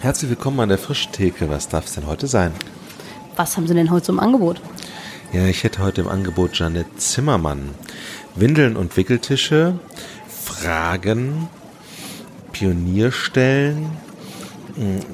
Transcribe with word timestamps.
Herzlich 0.00 0.30
willkommen 0.30 0.60
an 0.60 0.68
der 0.68 0.78
Frischtheke. 0.78 1.50
Was 1.50 1.68
darf 1.68 1.86
es 1.86 1.94
denn 1.94 2.06
heute 2.06 2.28
sein? 2.28 2.52
Was 3.34 3.56
haben 3.56 3.66
Sie 3.66 3.74
denn 3.74 3.90
heute 3.90 4.06
zum 4.06 4.20
Angebot? 4.20 4.60
Ja, 5.32 5.46
ich 5.46 5.64
hätte 5.64 5.82
heute 5.82 6.02
im 6.02 6.08
Angebot 6.08 6.56
Janette 6.56 6.96
Zimmermann. 6.98 7.70
Windeln 8.36 8.76
und 8.76 8.96
Wickeltische, 8.96 9.80
Fragen, 10.28 11.48
Pionierstellen, 12.52 13.86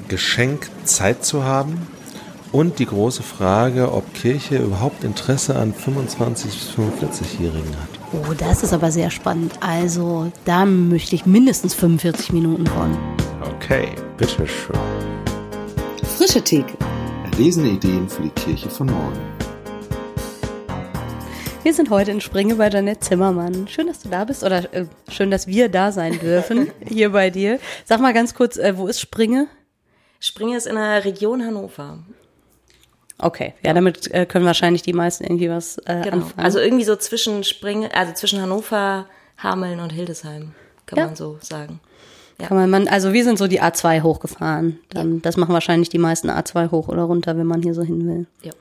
Geschenk 0.07 0.69
Zeit 0.83 1.25
zu 1.25 1.43
haben 1.43 1.87
und 2.51 2.77
die 2.77 2.85
große 2.85 3.23
Frage, 3.23 3.91
ob 3.91 4.13
Kirche 4.13 4.57
überhaupt 4.57 5.03
Interesse 5.03 5.55
an 5.55 5.73
25 5.73 6.51
bis 6.51 6.69
45-Jährigen 6.75 7.71
hat. 7.71 7.89
Oh, 8.13 8.33
das 8.37 8.61
ist 8.61 8.71
aber 8.71 8.91
sehr 8.91 9.09
spannend. 9.09 9.53
Also, 9.61 10.31
da 10.45 10.65
möchte 10.65 11.15
ich 11.15 11.25
mindestens 11.25 11.73
45 11.73 12.33
Minuten 12.33 12.67
von. 12.67 12.95
Okay, 13.55 13.89
bitteschön. 14.17 14.47
Frische 16.17 16.41
Theke. 16.41 16.77
Erlesene 17.31 17.69
Ideen 17.69 18.07
für 18.09 18.23
die 18.23 18.29
Kirche 18.29 18.69
von 18.69 18.87
morgen. 18.87 19.19
Wir 21.63 21.73
sind 21.73 21.89
heute 21.89 22.11
in 22.11 22.21
Springe 22.21 22.55
bei 22.55 22.69
Janette 22.69 22.99
Zimmermann. 22.99 23.67
Schön, 23.67 23.87
dass 23.87 23.99
du 23.99 24.09
da 24.09 24.23
bist 24.23 24.43
oder 24.43 24.71
äh, 24.73 24.85
schön, 25.09 25.31
dass 25.31 25.47
wir 25.47 25.67
da 25.69 25.91
sein 25.91 26.19
dürfen 26.21 26.71
hier 26.85 27.11
bei 27.11 27.29
dir. 27.29 27.59
Sag 27.85 27.99
mal 28.01 28.13
ganz 28.13 28.35
kurz, 28.35 28.57
äh, 28.57 28.77
wo 28.77 28.87
ist 28.87 28.99
Springe? 29.01 29.47
Springe 30.19 30.55
ist 30.57 30.67
in 30.67 30.75
der 30.75 31.03
Region 31.05 31.43
Hannover. 31.45 31.99
Okay, 33.17 33.53
ja, 33.63 33.73
damit 33.73 34.11
äh, 34.13 34.25
können 34.25 34.45
wahrscheinlich 34.45 34.81
die 34.81 34.93
meisten 34.93 35.23
irgendwie 35.23 35.49
was 35.49 35.77
äh, 35.79 36.01
Genau. 36.03 36.17
anfangen. 36.17 36.45
Also 36.45 36.59
irgendwie 36.59 36.83
so 36.83 36.95
zwischen 36.97 37.43
Springe, 37.43 37.93
also 37.95 38.13
zwischen 38.13 38.41
Hannover, 38.41 39.07
Hameln 39.37 39.79
und 39.79 39.91
Hildesheim, 39.91 40.53
kann 40.85 40.99
Ja. 40.99 41.05
man 41.07 41.15
so 41.15 41.37
sagen. 41.41 41.79
Ja. 42.39 42.47
Kann 42.47 42.57
man, 42.57 42.69
man, 42.69 42.87
also 42.87 43.13
wir 43.13 43.23
sind 43.23 43.37
so 43.37 43.47
die 43.47 43.61
A2 43.61 44.01
hochgefahren. 44.01 44.79
Dann, 44.89 45.21
Das 45.21 45.37
machen 45.37 45.53
wahrscheinlich 45.53 45.89
die 45.89 45.97
meisten 45.97 46.29
A2 46.29 46.71
hoch 46.71 46.87
oder 46.89 47.03
runter, 47.03 47.37
wenn 47.37 47.47
man 47.47 47.61
hier 47.61 47.73
so 47.73 47.81
hin 47.81 48.07
will. 48.07 48.25
Ja. 48.41 48.51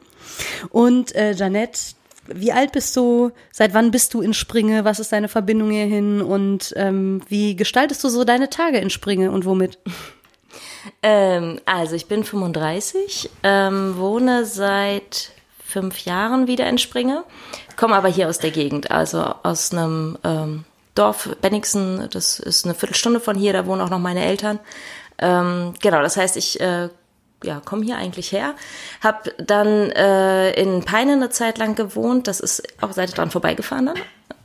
Und 0.71 1.15
äh, 1.15 1.33
Janette, 1.33 1.81
wie 2.27 2.53
alt 2.53 2.73
bist 2.73 2.97
du? 2.97 3.33
Seit 3.53 3.75
wann 3.75 3.91
bist 3.91 4.15
du 4.15 4.21
in 4.21 4.33
Springe? 4.33 4.85
Was 4.85 5.01
ist 5.01 5.13
deine 5.13 5.29
Verbindung 5.29 5.71
hierhin? 5.71 6.23
Und 6.23 6.73
ähm, 6.77 7.21
wie 7.29 7.57
gestaltest 7.57 8.03
du 8.05 8.09
so 8.09 8.25
deine 8.25 8.49
Tage 8.49 8.79
in 8.79 8.91
Springe 8.91 9.31
und 9.31 9.45
womit? 9.45 9.79
Ähm, 11.03 11.61
also 11.65 11.97
ich 11.97 12.07
bin 12.07 12.25
35, 12.25 13.31
ähm, 13.43 13.97
wohne 13.97 14.45
seit 14.45 15.31
fünf 15.65 16.05
Jahren 16.05 16.47
wieder 16.47 16.69
in 16.69 16.79
Springe, 16.79 17.25
komme 17.77 17.97
aber 17.97 18.09
hier 18.09 18.29
aus 18.29 18.39
der 18.39 18.51
Gegend, 18.51 18.91
also 18.91 19.25
aus 19.43 19.73
einem 19.73 20.19
ähm, 20.23 20.65
Dorf, 20.95 21.29
Bennigsen, 21.41 22.09
das 22.11 22.39
ist 22.39 22.65
eine 22.65 22.75
Viertelstunde 22.75 23.21
von 23.21 23.37
hier, 23.37 23.53
da 23.53 23.67
wohnen 23.67 23.81
auch 23.81 23.91
noch 23.91 23.99
meine 23.99 24.25
Eltern. 24.25 24.61
Ähm, 25.19 25.75
genau, 25.81 26.03
das 26.03 26.17
heißt, 26.17 26.37
ich 26.37 26.61
äh, 26.61 26.89
ja, 27.45 27.61
komme 27.65 27.85
hier 27.85 27.97
eigentlich 27.97 28.33
her, 28.33 28.55
habe 29.01 29.33
dann 29.39 29.91
äh, 29.91 30.53
in 30.53 30.85
Peine 30.85 31.13
eine 31.13 31.31
Zeit 31.31 31.59
lang 31.59 31.75
gewohnt, 31.75 32.27
das 32.27 32.41
ist 32.41 32.63
auch 32.81 32.93
seid 32.93 33.17
dran 33.17 33.31
vorbeigefahren 33.31 33.87
dann, 33.87 33.99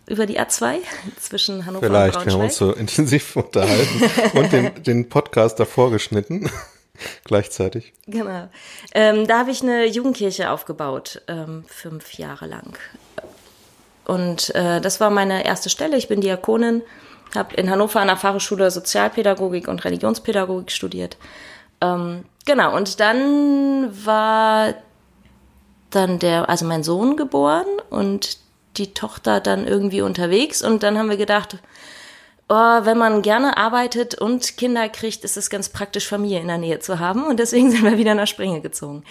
über 0.07 0.25
die 0.25 0.39
A2 0.39 0.77
zwischen 1.19 1.65
Hannover 1.65 1.85
Vielleicht, 1.85 2.17
und 2.17 2.25
wir 2.25 2.33
haben 2.33 2.39
Braunschweig. 2.39 2.43
uns 2.43 2.57
so 2.57 2.73
intensiv 2.79 3.35
unterhalten 3.35 4.37
und 4.37 4.51
den, 4.51 4.83
den 4.83 5.09
Podcast 5.09 5.59
davor 5.59 5.91
geschnitten. 5.91 6.49
Gleichzeitig. 7.23 7.93
Genau. 8.07 8.49
Ähm, 8.93 9.25
da 9.25 9.39
habe 9.39 9.51
ich 9.51 9.61
eine 9.61 9.85
Jugendkirche 9.85 10.51
aufgebaut, 10.51 11.21
ähm, 11.29 11.63
fünf 11.67 12.15
Jahre 12.15 12.45
lang. 12.45 12.77
Und 14.09 14.55
äh, 14.55 14.81
das 14.81 14.99
war 14.99 15.11
meine 15.11 15.45
erste 15.45 15.69
Stelle. 15.69 15.95
Ich 15.95 16.07
bin 16.07 16.19
Diakonin, 16.19 16.81
habe 17.35 17.53
in 17.57 17.69
Hannover 17.69 17.99
an 17.99 18.07
der 18.07 18.17
Fachhochschule 18.17 18.71
Sozialpädagogik 18.71 19.67
und 19.67 19.85
Religionspädagogik 19.85 20.71
studiert. 20.71 21.17
Ähm, 21.79 22.25
genau, 22.43 22.75
und 22.75 22.99
dann 22.99 23.91
war 24.03 24.73
dann 25.91 26.17
der, 26.17 26.49
also 26.49 26.65
mein 26.65 26.81
Sohn 26.81 27.17
geboren 27.17 27.67
und 27.91 28.39
die 28.77 28.95
Tochter 28.95 29.41
dann 29.41 29.67
irgendwie 29.67 30.01
unterwegs. 30.01 30.63
Und 30.63 30.81
dann 30.81 30.97
haben 30.97 31.11
wir 31.11 31.17
gedacht, 31.17 31.59
oh, 32.47 32.55
wenn 32.55 32.97
man 32.97 33.21
gerne 33.21 33.57
arbeitet 33.57 34.15
und 34.15 34.57
Kinder 34.57 34.89
kriegt, 34.89 35.23
ist 35.23 35.37
es 35.37 35.51
ganz 35.51 35.69
praktisch, 35.69 36.07
Familie 36.07 36.39
in 36.39 36.47
der 36.47 36.57
Nähe 36.57 36.79
zu 36.79 36.97
haben. 36.97 37.25
Und 37.25 37.39
deswegen 37.39 37.69
sind 37.71 37.83
wir 37.83 37.99
wieder 37.99 38.15
nach 38.15 38.27
Springe 38.27 38.59
gezogen. 38.61 39.03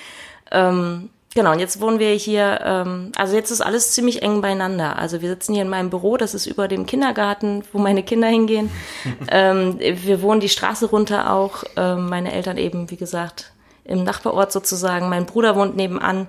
Ähm, 0.50 1.10
genau, 1.34 1.52
und 1.52 1.58
jetzt 1.58 1.80
wohnen 1.80 1.98
wir 1.98 2.10
hier, 2.12 2.60
ähm, 2.62 3.12
also 3.16 3.34
jetzt 3.34 3.50
ist 3.50 3.60
alles 3.60 3.92
ziemlich 3.92 4.22
eng 4.22 4.40
beieinander. 4.40 4.98
Also 4.98 5.20
wir 5.20 5.28
sitzen 5.28 5.54
hier 5.54 5.62
in 5.62 5.68
meinem 5.68 5.90
Büro, 5.90 6.16
das 6.16 6.34
ist 6.34 6.46
über 6.46 6.68
dem 6.68 6.86
Kindergarten, 6.86 7.64
wo 7.72 7.78
meine 7.78 8.02
Kinder 8.02 8.28
hingehen. 8.28 8.70
ähm, 9.30 9.78
wir 9.78 10.22
wohnen 10.22 10.40
die 10.40 10.48
Straße 10.48 10.86
runter 10.86 11.32
auch. 11.32 11.64
Ähm, 11.76 12.08
meine 12.08 12.32
Eltern 12.32 12.58
eben, 12.58 12.90
wie 12.90 12.96
gesagt, 12.96 13.52
im 13.84 14.04
Nachbarort 14.04 14.52
sozusagen. 14.52 15.08
Mein 15.08 15.26
Bruder 15.26 15.56
wohnt 15.56 15.76
nebenan. 15.76 16.28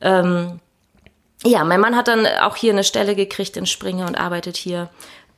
Ähm, 0.00 0.60
ja, 1.44 1.64
mein 1.64 1.80
Mann 1.80 1.96
hat 1.96 2.08
dann 2.08 2.26
auch 2.42 2.56
hier 2.56 2.72
eine 2.72 2.84
Stelle 2.84 3.14
gekriegt 3.14 3.56
in 3.56 3.66
Springe 3.66 4.06
und 4.06 4.14
arbeitet 4.14 4.56
hier. 4.56 4.90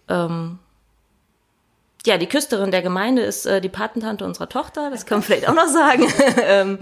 Ähm, 0.09 0.59
ja, 2.05 2.19
die 2.19 2.27
Küsterin 2.27 2.73
der 2.73 2.83
Gemeinde 2.83 3.23
ist 3.23 3.47
äh, 3.47 3.61
die 3.61 3.69
Patentante 3.69 4.25
unserer 4.25 4.49
Tochter, 4.49 4.91
das 4.91 5.07
kann 5.07 5.19
man 5.19 5.23
vielleicht 5.23 5.49
auch 5.49 5.55
noch 5.55 5.69
sagen. 5.69 6.13
ähm, 6.43 6.79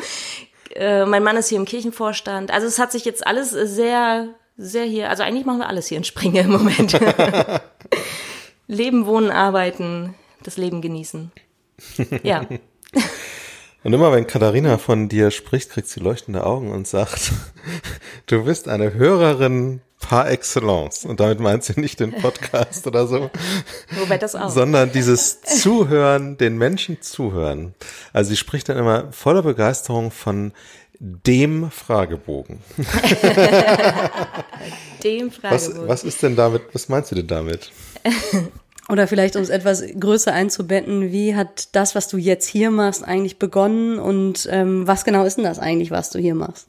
äh, 0.75 1.04
mein 1.04 1.22
Mann 1.22 1.36
ist 1.36 1.48
hier 1.48 1.58
im 1.58 1.64
Kirchenvorstand. 1.64 2.50
Also 2.50 2.66
es 2.66 2.78
hat 2.78 2.92
sich 2.92 3.04
jetzt 3.04 3.26
alles 3.26 3.50
sehr, 3.50 4.28
sehr 4.56 4.84
hier, 4.84 5.10
also 5.10 5.22
eigentlich 5.22 5.47
machen 5.47 5.58
wir 5.58 5.69
alles 5.69 5.86
hier 5.86 5.98
in 5.98 6.04
Springe 6.04 6.41
im 6.41 6.53
Moment. 6.53 6.98
Leben, 8.66 9.06
wohnen, 9.06 9.31
arbeiten, 9.31 10.14
das 10.42 10.56
Leben 10.56 10.81
genießen. 10.81 11.32
Ja. 12.22 12.47
Und 13.82 13.92
immer 13.92 14.12
wenn 14.12 14.26
Katharina 14.26 14.78
von 14.78 15.08
dir 15.08 15.31
spricht, 15.31 15.70
kriegt 15.70 15.88
sie 15.88 16.00
leuchtende 16.00 16.44
Augen 16.44 16.70
und 16.70 16.87
sagt, 16.87 17.32
du 18.26 18.44
bist 18.44 18.69
eine 18.69 18.94
Hörerin 18.94 19.81
par 20.00 20.28
excellence. 20.31 21.05
Und 21.05 21.21
damit 21.21 21.38
meint 21.41 21.62
sie 21.65 21.78
nicht 21.81 22.00
den 22.00 22.12
Podcast 22.12 22.87
oder 22.87 23.06
so, 23.06 23.31
Wobei 23.99 24.19
das 24.19 24.34
auch. 24.34 24.50
sondern 24.50 24.91
dieses 24.93 25.41
Zuhören, 25.43 26.37
den 26.37 26.59
Menschen 26.59 27.00
zuhören. 27.03 27.75
Also 28.12 28.31
sie 28.31 28.37
spricht 28.37 28.69
dann 28.69 28.78
immer 28.78 29.12
voller 29.12 29.43
Begeisterung 29.43 30.11
von 30.11 30.53
dem 30.99 31.71
Fragebogen. 31.71 32.59
Dem 35.03 35.31
Was, 35.43 35.65
Fragebogen. 35.65 35.88
was 35.88 36.05
ist 36.05 36.22
denn 36.22 36.37
damit, 36.37 36.62
was 36.72 36.88
meinst 36.88 37.11
du 37.11 37.15
denn 37.15 37.27
damit? 37.27 37.71
Oder 38.88 39.06
vielleicht, 39.06 39.37
um 39.37 39.43
es 39.43 39.50
etwas 39.50 39.82
größer 39.99 40.32
einzubetten, 40.32 41.12
wie 41.12 41.37
hat 41.37 41.75
das, 41.77 41.94
was 41.94 42.09
du 42.09 42.17
jetzt 42.19 42.47
hier 42.47 42.71
machst, 42.71 43.05
eigentlich 43.05 43.38
begonnen 43.38 43.99
und 43.99 44.49
ähm, 44.50 44.87
was 44.87 45.05
genau 45.05 45.25
ist 45.25 45.37
denn 45.37 45.44
das 45.44 45.59
eigentlich, 45.61 45.91
was 45.91 46.11
du 46.11 46.19
hier 46.19 46.34
machst? 46.34 46.67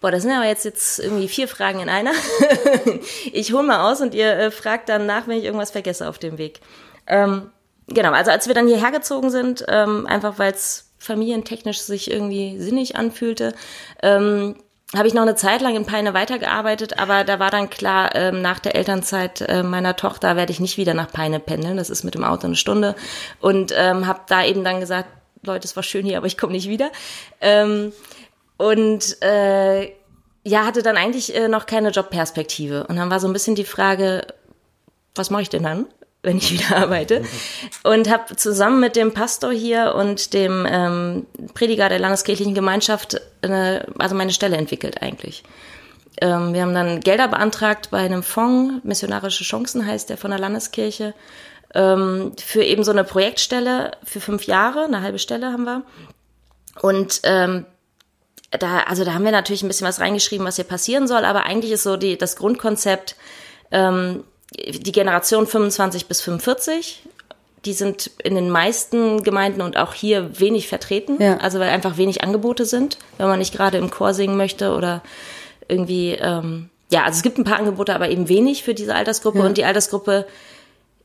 Boah, 0.00 0.10
das 0.10 0.22
sind 0.22 0.32
aber 0.32 0.46
jetzt, 0.46 0.64
jetzt 0.64 0.98
irgendwie 0.98 1.28
vier 1.28 1.46
Fragen 1.46 1.80
in 1.80 1.90
einer. 1.90 2.12
ich 3.32 3.52
hole 3.52 3.62
mal 3.62 3.90
aus 3.90 4.00
und 4.00 4.14
ihr 4.14 4.32
äh, 4.32 4.50
fragt 4.50 4.88
dann 4.88 5.04
nach, 5.06 5.26
wenn 5.28 5.38
ich 5.38 5.44
irgendwas 5.44 5.70
vergesse 5.70 6.08
auf 6.08 6.18
dem 6.18 6.38
Weg. 6.38 6.60
Ähm, 7.06 7.50
genau, 7.86 8.12
also 8.12 8.30
als 8.30 8.46
wir 8.46 8.54
dann 8.54 8.66
hierher 8.66 8.92
gezogen 8.92 9.30
sind, 9.30 9.64
ähm, 9.68 10.06
einfach 10.06 10.38
weil 10.38 10.52
es 10.52 10.90
familientechnisch 10.98 11.80
sich 11.80 12.10
irgendwie 12.10 12.58
sinnig 12.58 12.96
anfühlte, 12.96 13.54
ähm, 14.02 14.56
habe 14.96 15.06
ich 15.06 15.14
noch 15.14 15.22
eine 15.22 15.36
Zeit 15.36 15.60
lang 15.60 15.76
in 15.76 15.86
Peine 15.86 16.14
weitergearbeitet, 16.14 16.98
aber 16.98 17.22
da 17.22 17.38
war 17.38 17.50
dann 17.50 17.70
klar, 17.70 18.14
ähm, 18.14 18.42
nach 18.42 18.58
der 18.58 18.74
Elternzeit 18.74 19.42
äh, 19.42 19.62
meiner 19.62 19.96
Tochter 19.96 20.34
werde 20.34 20.50
ich 20.50 20.60
nicht 20.60 20.78
wieder 20.78 20.94
nach 20.94 21.12
Peine 21.12 21.38
pendeln. 21.38 21.76
Das 21.76 21.90
ist 21.90 22.02
mit 22.04 22.14
dem 22.14 22.24
Auto 22.24 22.46
eine 22.46 22.56
Stunde. 22.56 22.96
Und 23.40 23.72
ähm, 23.76 24.06
habe 24.06 24.20
da 24.26 24.44
eben 24.44 24.64
dann 24.64 24.80
gesagt, 24.80 25.08
Leute, 25.42 25.66
es 25.66 25.76
war 25.76 25.82
schön 25.82 26.04
hier, 26.04 26.16
aber 26.16 26.26
ich 26.26 26.36
komme 26.36 26.52
nicht 26.52 26.68
wieder. 26.68 26.90
Ähm, 27.40 27.92
und 28.60 29.22
äh, 29.22 29.90
ja, 30.44 30.66
hatte 30.66 30.82
dann 30.82 30.98
eigentlich 30.98 31.34
äh, 31.34 31.48
noch 31.48 31.64
keine 31.64 31.88
Jobperspektive. 31.88 32.86
Und 32.86 32.96
dann 32.96 33.10
war 33.10 33.18
so 33.18 33.26
ein 33.26 33.32
bisschen 33.32 33.54
die 33.54 33.64
Frage, 33.64 34.26
was 35.14 35.30
mache 35.30 35.40
ich 35.40 35.48
denn 35.48 35.62
dann, 35.62 35.86
wenn 36.22 36.36
ich 36.36 36.52
wieder 36.52 36.76
arbeite? 36.76 37.24
Und 37.84 38.10
habe 38.10 38.36
zusammen 38.36 38.78
mit 38.78 38.96
dem 38.96 39.14
Pastor 39.14 39.50
hier 39.50 39.94
und 39.94 40.34
dem 40.34 40.66
ähm, 40.70 41.26
Prediger 41.54 41.88
der 41.88 42.00
Landeskirchlichen 42.00 42.52
Gemeinschaft 42.52 43.18
eine, 43.40 43.86
also 43.98 44.14
meine 44.14 44.32
Stelle 44.32 44.58
entwickelt 44.58 45.00
eigentlich. 45.00 45.42
Ähm, 46.20 46.52
wir 46.52 46.60
haben 46.60 46.74
dann 46.74 47.00
Gelder 47.00 47.28
beantragt 47.28 47.88
bei 47.90 48.00
einem 48.00 48.22
Fonds, 48.22 48.84
Missionarische 48.84 49.44
Chancen 49.44 49.86
heißt 49.86 50.10
der 50.10 50.18
von 50.18 50.32
der 50.32 50.38
Landeskirche, 50.38 51.14
ähm, 51.74 52.32
für 52.38 52.62
eben 52.62 52.84
so 52.84 52.90
eine 52.90 53.04
Projektstelle 53.04 53.92
für 54.04 54.20
fünf 54.20 54.44
Jahre, 54.44 54.84
eine 54.84 55.00
halbe 55.00 55.18
Stelle 55.18 55.50
haben 55.50 55.64
wir. 55.64 55.82
Und 56.82 57.20
ähm, 57.24 57.64
da, 58.50 58.80
also 58.80 59.04
da 59.04 59.14
haben 59.14 59.24
wir 59.24 59.30
natürlich 59.32 59.62
ein 59.62 59.68
bisschen 59.68 59.86
was 59.86 60.00
reingeschrieben, 60.00 60.46
was 60.46 60.56
hier 60.56 60.64
passieren 60.64 61.06
soll, 61.06 61.24
aber 61.24 61.44
eigentlich 61.44 61.72
ist 61.72 61.82
so 61.84 61.96
die, 61.96 62.18
das 62.18 62.36
Grundkonzept, 62.36 63.16
ähm, 63.70 64.24
die 64.56 64.92
Generation 64.92 65.46
25 65.46 66.06
bis 66.06 66.20
45, 66.22 67.02
die 67.64 67.72
sind 67.74 68.10
in 68.24 68.34
den 68.34 68.50
meisten 68.50 69.22
Gemeinden 69.22 69.60
und 69.60 69.76
auch 69.76 69.92
hier 69.94 70.40
wenig 70.40 70.66
vertreten, 70.66 71.22
Ja. 71.22 71.36
also 71.36 71.60
weil 71.60 71.68
einfach 71.68 71.96
wenig 71.98 72.24
Angebote 72.24 72.64
sind, 72.64 72.98
wenn 73.18 73.28
man 73.28 73.38
nicht 73.38 73.54
gerade 73.54 73.78
im 73.78 73.90
Chor 73.90 74.14
singen 74.14 74.36
möchte 74.36 74.72
oder 74.74 75.02
irgendwie, 75.68 76.12
ähm, 76.14 76.70
ja, 76.90 77.04
also 77.04 77.18
es 77.18 77.22
gibt 77.22 77.38
ein 77.38 77.44
paar 77.44 77.58
Angebote, 77.58 77.94
aber 77.94 78.08
eben 78.08 78.28
wenig 78.28 78.64
für 78.64 78.74
diese 78.74 78.94
Altersgruppe 78.96 79.38
Ja. 79.38 79.44
und 79.44 79.56
die 79.58 79.64
Altersgruppe 79.64 80.26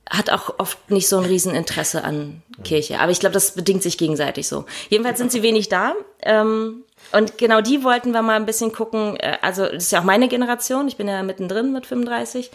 hat 0.10 0.30
auch 0.30 0.60
oft 0.60 0.92
nicht 0.92 1.08
so 1.10 1.18
ein 1.18 1.26
Rieseninteresse 1.26 2.04
an 2.04 2.44
Kirche. 2.64 3.00
Aber 3.00 3.12
ich 3.12 3.20
glaube, 3.20 3.34
das 3.34 3.56
bedingt 3.56 3.82
sich 3.84 3.98
gegenseitig 3.98 4.48
so. 4.48 4.66
Jedenfalls 4.90 5.18
sind 5.18 5.32
sie 5.32 5.42
wenig 5.42 5.70
da. 5.70 5.94
Ähm, 6.22 6.84
und 7.12 7.38
genau 7.38 7.62
die 7.62 7.84
wollten 7.84 8.12
wir 8.12 8.22
mal 8.22 8.36
ein 8.36 8.46
bisschen 8.46 8.72
gucken. 8.72 9.18
äh, 9.18 9.38
Also, 9.42 9.66
das 9.66 9.86
ist 9.86 9.92
ja 9.92 10.00
auch 10.00 10.06
meine 10.06 10.28
Generation. 10.28 10.88
Ich 10.88 10.98
bin 10.98 11.08
ja 11.08 11.24
mittendrin 11.24 11.74
mit 11.74 11.86
35. 11.86 12.52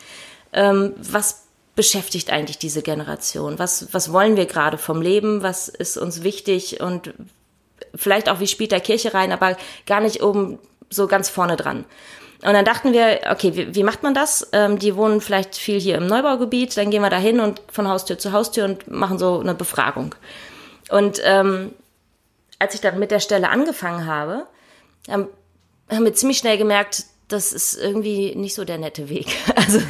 Ähm, 0.53 0.95
was 0.97 1.45
beschäftigt 1.75 2.31
eigentlich 2.31 2.59
diese 2.59 2.83
Generation? 2.83 3.59
Was, 3.59 3.93
was 3.93 4.13
wollen 4.13 4.37
wir 4.37 4.47
gerade 4.47 4.79
vom 4.79 5.03
Leben? 5.03 5.43
Was 5.43 5.69
ist 5.69 5.97
uns 5.97 6.23
wichtig? 6.23 6.81
Und 6.81 7.15
vielleicht 7.95 8.29
auch, 8.29 8.41
wie 8.41 8.47
spielt 8.47 8.73
der 8.73 8.81
Kirche 8.81 9.15
rein, 9.15 9.33
aber 9.33 9.57
gar 9.87 10.01
nicht 10.01 10.23
oben 10.23 10.59
so 10.89 11.07
ganz 11.07 11.29
vorne 11.29 11.57
dran. 11.57 11.85
Und 12.43 12.55
dann 12.55 12.65
dachten 12.65 12.93
wir, 12.93 13.21
okay, 13.31 13.55
wie, 13.55 13.75
wie 13.75 13.83
macht 13.83 14.03
man 14.03 14.15
das? 14.15 14.49
Ähm, 14.53 14.79
die 14.79 14.97
wohnen 14.97 15.21
vielleicht 15.21 15.57
viel 15.57 15.79
hier 15.79 15.97
im 15.97 16.07
Neubaugebiet, 16.07 16.77
dann 16.77 16.91
gehen 16.91 17.03
wir 17.03 17.11
da 17.11 17.19
hin 17.19 17.39
und 17.39 17.61
von 17.71 17.87
Haustür 17.87 18.19
zu 18.19 18.33
Haustür 18.33 18.65
und 18.65 18.91
machen 18.91 19.19
so 19.19 19.41
eine 19.41 19.55
Befragung. 19.55 20.15
Und 20.89 21.21
ähm, 21.25 21.73
als 22.59 22.75
ich 22.75 22.81
dann 22.81 22.99
mit 22.99 23.11
der 23.11 23.21
Stelle 23.21 23.51
angefangen 23.51 24.07
habe, 24.07 24.47
haben, 25.09 25.29
haben 25.91 26.05
wir 26.05 26.15
ziemlich 26.15 26.39
schnell 26.39 26.57
gemerkt, 26.57 27.05
das 27.29 27.53
ist 27.53 27.77
irgendwie 27.79 28.35
nicht 28.35 28.55
so 28.55 28.65
der 28.65 28.79
nette 28.79 29.09
Weg. 29.09 29.27
Also 29.57 29.81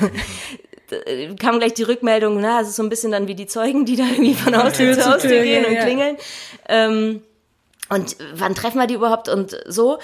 da 0.88 0.96
kam 1.38 1.60
gleich 1.60 1.74
die 1.74 1.84
Rückmeldung, 1.84 2.40
na, 2.40 2.60
es 2.60 2.70
ist 2.70 2.76
so 2.76 2.82
ein 2.82 2.88
bisschen 2.88 3.12
dann 3.12 3.28
wie 3.28 3.36
die 3.36 3.46
Zeugen, 3.46 3.84
die 3.84 3.94
da 3.94 4.02
irgendwie 4.02 4.34
von 4.34 4.60
Haustür 4.60 4.98
zu 4.98 5.08
Haustür 5.08 5.30
Tür, 5.30 5.42
gehen 5.44 5.62
ja, 5.62 5.68
und 5.68 5.74
ja. 5.74 5.82
klingeln. 5.84 6.16
Ähm, 6.68 7.22
und 7.88 8.16
wann 8.34 8.54
treffen 8.54 8.78
wir 8.78 8.86
die 8.86 8.94
überhaupt 8.94 9.28
und 9.28 9.56
so. 9.66 9.98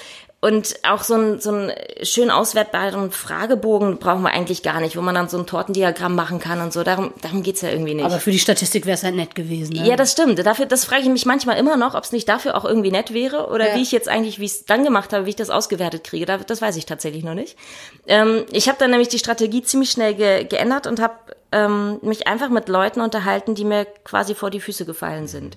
Und 0.46 0.76
auch 0.84 1.02
so 1.02 1.14
einen, 1.14 1.40
so 1.40 1.68
schön 2.02 2.30
auswertbaren 2.30 3.10
Fragebogen 3.10 3.98
brauchen 3.98 4.22
wir 4.22 4.30
eigentlich 4.30 4.62
gar 4.62 4.80
nicht, 4.80 4.96
wo 4.96 5.00
man 5.00 5.14
dann 5.14 5.28
so 5.28 5.38
ein 5.38 5.46
Tortendiagramm 5.46 6.14
machen 6.14 6.38
kann 6.38 6.60
und 6.60 6.72
so. 6.72 6.84
Darum, 6.84 7.12
darum 7.22 7.42
geht's 7.42 7.62
ja 7.62 7.70
irgendwie 7.70 7.94
nicht. 7.94 8.04
Aber 8.04 8.20
für 8.20 8.30
die 8.30 8.38
Statistik 8.38 8.86
wäre 8.86 8.94
es 8.94 9.02
halt 9.02 9.16
nett 9.16 9.34
gewesen. 9.34 9.72
Ne? 9.72 9.86
Ja, 9.88 9.96
das 9.96 10.12
stimmt. 10.12 10.38
Dafür, 10.46 10.66
das 10.66 10.84
frage 10.84 11.02
ich 11.02 11.08
mich 11.08 11.26
manchmal 11.26 11.56
immer 11.58 11.76
noch, 11.76 11.94
ob 11.94 12.04
es 12.04 12.12
nicht 12.12 12.28
dafür 12.28 12.54
auch 12.56 12.64
irgendwie 12.64 12.92
nett 12.92 13.12
wäre 13.12 13.48
oder 13.48 13.70
Ja. 13.70 13.74
wie 13.76 13.82
ich 13.82 13.90
jetzt 13.90 14.08
eigentlich, 14.08 14.38
wie 14.38 14.44
ich 14.44 14.52
es 14.52 14.64
dann 14.66 14.84
gemacht 14.84 15.12
habe, 15.12 15.26
wie 15.26 15.30
ich 15.30 15.36
das 15.36 15.50
ausgewertet 15.50 16.04
kriege. 16.04 16.26
Da- 16.26 16.36
Das 16.36 16.62
weiß 16.62 16.76
ich 16.76 16.86
tatsächlich 16.86 17.24
noch 17.24 17.34
nicht. 17.34 17.56
Ähm, 18.06 18.44
ich 18.52 18.68
habe 18.68 18.78
dann 18.78 18.90
nämlich 18.90 19.08
die 19.08 19.18
Strategie 19.18 19.62
ziemlich 19.62 19.90
schnell 19.90 20.14
ge 20.14 20.44
geändert 20.44 20.86
und 20.86 21.00
habe 21.00 21.14
ähm, 21.50 21.98
mich 22.02 22.28
einfach 22.28 22.50
mit 22.50 22.68
Leuten 22.68 23.00
unterhalten, 23.00 23.54
die 23.56 23.64
mir 23.64 23.84
quasi 24.04 24.34
vor 24.36 24.50
die 24.50 24.60
Füße 24.60 24.84
gefallen 24.84 25.26
sind. 25.26 25.56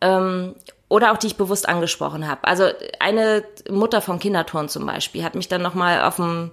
Ähm, 0.00 0.54
oder 0.88 1.12
auch 1.12 1.16
die 1.16 1.26
ich 1.28 1.36
bewusst 1.36 1.68
angesprochen 1.68 2.28
habe. 2.28 2.44
Also 2.44 2.68
eine 3.00 3.44
Mutter 3.68 4.00
vom 4.00 4.18
Kinderturn 4.18 4.68
zum 4.68 4.86
Beispiel 4.86 5.24
hat 5.24 5.34
mich 5.34 5.48
dann 5.48 5.62
nochmal 5.62 6.02
auf 6.02 6.16
dem 6.16 6.52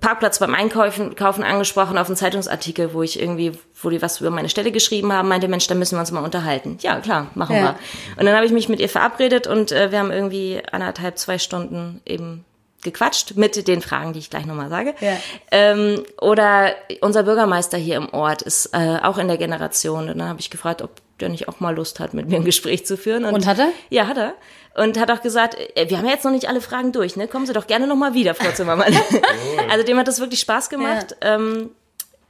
Parkplatz 0.00 0.38
beim 0.38 0.54
Einkaufen 0.54 1.16
kaufen 1.16 1.42
angesprochen 1.42 1.98
auf 1.98 2.06
einen 2.06 2.16
Zeitungsartikel, 2.16 2.94
wo 2.94 3.02
ich 3.02 3.20
irgendwie, 3.20 3.52
wo 3.82 3.90
die 3.90 4.00
was 4.00 4.20
über 4.20 4.30
meine 4.30 4.48
Stelle 4.48 4.70
geschrieben 4.70 5.12
haben, 5.12 5.28
meinte, 5.28 5.48
Mensch, 5.48 5.66
da 5.66 5.74
müssen 5.74 5.96
wir 5.96 6.00
uns 6.00 6.12
mal 6.12 6.22
unterhalten. 6.22 6.78
Ja, 6.80 7.00
klar, 7.00 7.26
machen 7.34 7.56
Ja. 7.56 7.62
wir. 7.62 7.74
Und 8.16 8.26
dann 8.26 8.36
habe 8.36 8.46
ich 8.46 8.52
mich 8.52 8.68
mit 8.68 8.78
ihr 8.78 8.88
verabredet 8.88 9.48
und 9.48 9.72
äh, 9.72 9.90
wir 9.90 9.98
haben 9.98 10.12
irgendwie 10.12 10.62
anderthalb, 10.70 11.18
zwei 11.18 11.38
Stunden 11.38 12.00
eben 12.06 12.44
gequatscht 12.82 13.36
mit 13.36 13.66
den 13.68 13.82
Fragen, 13.82 14.12
die 14.12 14.20
ich 14.20 14.30
gleich 14.30 14.46
nochmal 14.46 14.70
sage. 14.70 14.94
Ja. 15.00 15.16
Ähm, 15.50 16.02
oder 16.20 16.70
unser 17.00 17.24
Bürgermeister 17.24 17.76
hier 17.76 17.96
im 17.96 18.08
Ort 18.14 18.42
ist 18.42 18.66
äh, 18.72 18.98
auch 19.02 19.18
in 19.18 19.28
der 19.28 19.36
Generation. 19.38 20.08
Und 20.08 20.18
dann 20.18 20.28
habe 20.28 20.40
ich 20.40 20.50
gefragt, 20.50 20.80
ob 20.82 20.90
der 21.20 21.28
nicht 21.28 21.48
auch 21.48 21.60
mal 21.60 21.74
Lust 21.74 22.00
hat, 22.00 22.14
mit 22.14 22.28
mir 22.28 22.36
ein 22.36 22.44
Gespräch 22.44 22.86
zu 22.86 22.96
führen. 22.96 23.24
Und 23.24 23.46
hat 23.46 23.58
er? 23.58 23.70
Ja, 23.88 24.06
hat 24.06 24.16
er. 24.16 24.34
Und 24.74 24.98
hat 24.98 25.10
auch 25.10 25.22
gesagt, 25.22 25.56
äh, 25.74 25.88
wir 25.88 25.98
haben 25.98 26.06
ja 26.06 26.12
jetzt 26.12 26.24
noch 26.24 26.30
nicht 26.30 26.48
alle 26.48 26.60
Fragen 26.60 26.92
durch, 26.92 27.16
ne? 27.16 27.28
Kommen 27.28 27.46
Sie 27.46 27.52
doch 27.52 27.66
gerne 27.66 27.86
nochmal 27.86 28.14
wieder, 28.14 28.34
Frau 28.34 28.50
Zimmermann. 28.52 28.94
also 29.70 29.84
dem 29.84 29.98
hat 29.98 30.08
das 30.08 30.20
wirklich 30.20 30.40
Spaß 30.40 30.70
gemacht. 30.70 31.16
Ähm, 31.20 31.70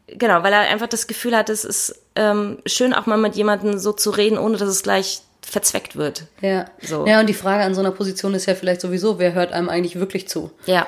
genau, 0.07 0.43
weil 0.43 0.53
er 0.53 0.61
einfach 0.61 0.89
das 0.89 1.07
Gefühl 1.07 1.37
hat, 1.37 1.51
es 1.51 1.65
ist 1.65 2.01
ähm, 2.17 2.59
schön, 2.67 2.95
auch 2.95 3.07
mal 3.07 3.19
mit 3.19 3.37
jemandem 3.37 3.79
so 3.79 3.93
zu 3.93 4.11
reden, 4.11 4.39
ohne 4.39 4.57
dass 4.57 4.69
es 4.69 4.83
gleich 4.83 5.23
verzweckt 5.43 5.97
wird. 5.97 6.25
Ja. 6.41 6.67
So. 6.81 7.07
ja, 7.07 7.21
und 7.21 7.29
die 7.29 7.35
Frage 7.35 7.65
an 7.65 7.75
so 7.75 7.81
einer 7.81 7.91
Position 7.91 8.35
ist 8.35 8.47
ja 8.47 8.55
vielleicht 8.55 8.81
sowieso, 8.81 9.19
wer 9.19 9.33
hört 9.33 9.53
einem 9.53 9.69
eigentlich 9.69 9.99
wirklich 9.99 10.29
zu? 10.29 10.51
Ja. 10.67 10.87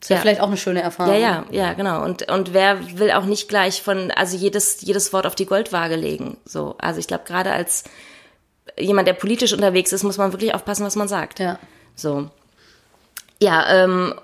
Ist 0.00 0.08
ja, 0.08 0.16
vielleicht 0.16 0.40
auch 0.40 0.46
eine 0.46 0.56
schöne 0.56 0.80
Erfahrung. 0.80 1.12
Ja, 1.12 1.18
ja, 1.18 1.44
ja, 1.50 1.72
genau. 1.74 2.02
Und, 2.02 2.30
und 2.30 2.54
wer 2.54 2.98
will 2.98 3.10
auch 3.10 3.26
nicht 3.26 3.48
gleich 3.48 3.82
von, 3.82 4.10
also 4.10 4.36
jedes, 4.36 4.80
jedes 4.80 5.12
Wort 5.12 5.26
auf 5.26 5.34
die 5.34 5.44
Goldwaage 5.44 5.96
legen. 5.96 6.38
So. 6.46 6.74
Also 6.78 7.00
ich 7.00 7.06
glaube, 7.06 7.24
gerade 7.26 7.52
als 7.52 7.84
jemand, 8.78 9.08
der 9.08 9.12
politisch 9.12 9.52
unterwegs 9.52 9.92
ist, 9.92 10.02
muss 10.02 10.16
man 10.16 10.32
wirklich 10.32 10.54
aufpassen, 10.54 10.86
was 10.86 10.96
man 10.96 11.06
sagt. 11.06 11.38
Ja. 11.38 11.58
So. 11.94 12.30
Ja, 13.42 13.84
ähm, 13.84 14.14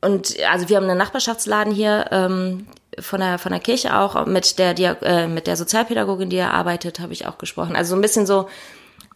und 0.00 0.34
also 0.50 0.68
wir 0.68 0.76
haben 0.76 0.88
einen 0.88 0.98
Nachbarschaftsladen 0.98 1.72
hier 1.72 2.06
ähm, 2.10 2.66
von 2.98 3.20
der 3.20 3.38
von 3.38 3.52
der 3.52 3.60
Kirche 3.60 3.96
auch 3.96 4.26
mit 4.26 4.58
der 4.58 4.74
Dia 4.74 4.92
äh, 5.02 5.26
mit 5.26 5.46
der 5.46 5.56
Sozialpädagogin, 5.56 6.30
die 6.30 6.36
er 6.36 6.52
arbeitet, 6.52 7.00
habe 7.00 7.12
ich 7.12 7.26
auch 7.26 7.38
gesprochen. 7.38 7.74
Also 7.74 7.90
so 7.90 7.96
ein 7.96 8.02
bisschen 8.02 8.26
so 8.26 8.48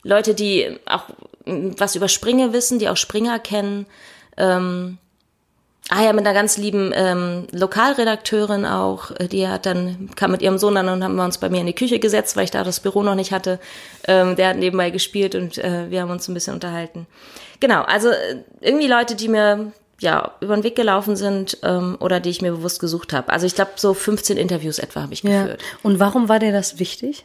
Leute, 0.03 0.35
die 0.35 0.79
auch 0.87 1.05
was 1.45 1.95
über 1.95 2.09
Springe 2.09 2.53
wissen, 2.53 2.79
die 2.79 2.89
auch 2.89 2.97
Springer 2.97 3.39
kennen. 3.39 3.87
Ähm, 4.37 4.99
Ah 5.90 6.02
ja, 6.05 6.12
mit 6.12 6.26
einer 6.26 6.35
ganz 6.35 6.58
lieben 6.58 6.93
ähm, 6.94 7.46
Lokalredakteurin 7.52 8.67
auch, 8.67 9.11
die 9.32 9.49
hat 9.49 9.64
dann, 9.64 10.11
kam 10.17 10.32
mit 10.32 10.43
ihrem 10.43 10.58
Sohn 10.58 10.75
dann 10.75 10.88
und 10.90 11.02
haben 11.02 11.17
wir 11.17 11.25
uns 11.25 11.38
bei 11.38 11.49
mir 11.49 11.61
in 11.61 11.67
die 11.67 11.75
Küche 11.75 11.99
gesetzt, 11.99 12.37
weil 12.37 12.44
ich 12.44 12.50
da 12.50 12.62
das 12.62 12.81
Büro 12.81 13.02
noch 13.02 13.14
nicht 13.14 13.32
hatte. 13.32 13.58
Ähm, 14.06 14.37
der 14.37 14.49
hat 14.49 14.56
nebenbei 14.58 14.90
gespielt 14.90 15.35
und 15.35 15.56
äh, 15.56 15.90
wir 15.90 16.02
haben 16.02 16.11
uns 16.11 16.29
ein 16.29 16.35
bisschen 16.35 16.52
unterhalten. 16.52 17.06
Genau, 17.61 17.82
also 17.85 18.11
äh, 18.11 18.37
irgendwie 18.61 18.87
Leute, 18.87 19.14
die 19.17 19.29
mir 19.29 19.73
ja 19.99 20.32
über 20.40 20.55
den 20.56 20.62
Weg 20.62 20.76
gelaufen 20.76 21.17
sind 21.17 21.56
ähm, 21.62 21.96
oder 22.00 22.20
die 22.20 22.31
ich 22.31 22.43
mir 22.43 22.52
bewusst 22.52 22.81
gesucht 22.81 23.14
habe. 23.14 23.32
Also 23.32 23.46
ich 23.46 23.55
glaube, 23.55 23.70
so 23.76 23.94
15 23.94 24.37
Interviews 24.37 24.79
etwa 24.79 25.00
habe 25.02 25.14
ich 25.14 25.23
Ja. 25.23 25.43
geführt. 25.44 25.62
Und 25.82 25.99
warum 25.99 26.29
war 26.29 26.38
dir 26.38 26.52
das 26.52 26.79
wichtig? 26.79 27.25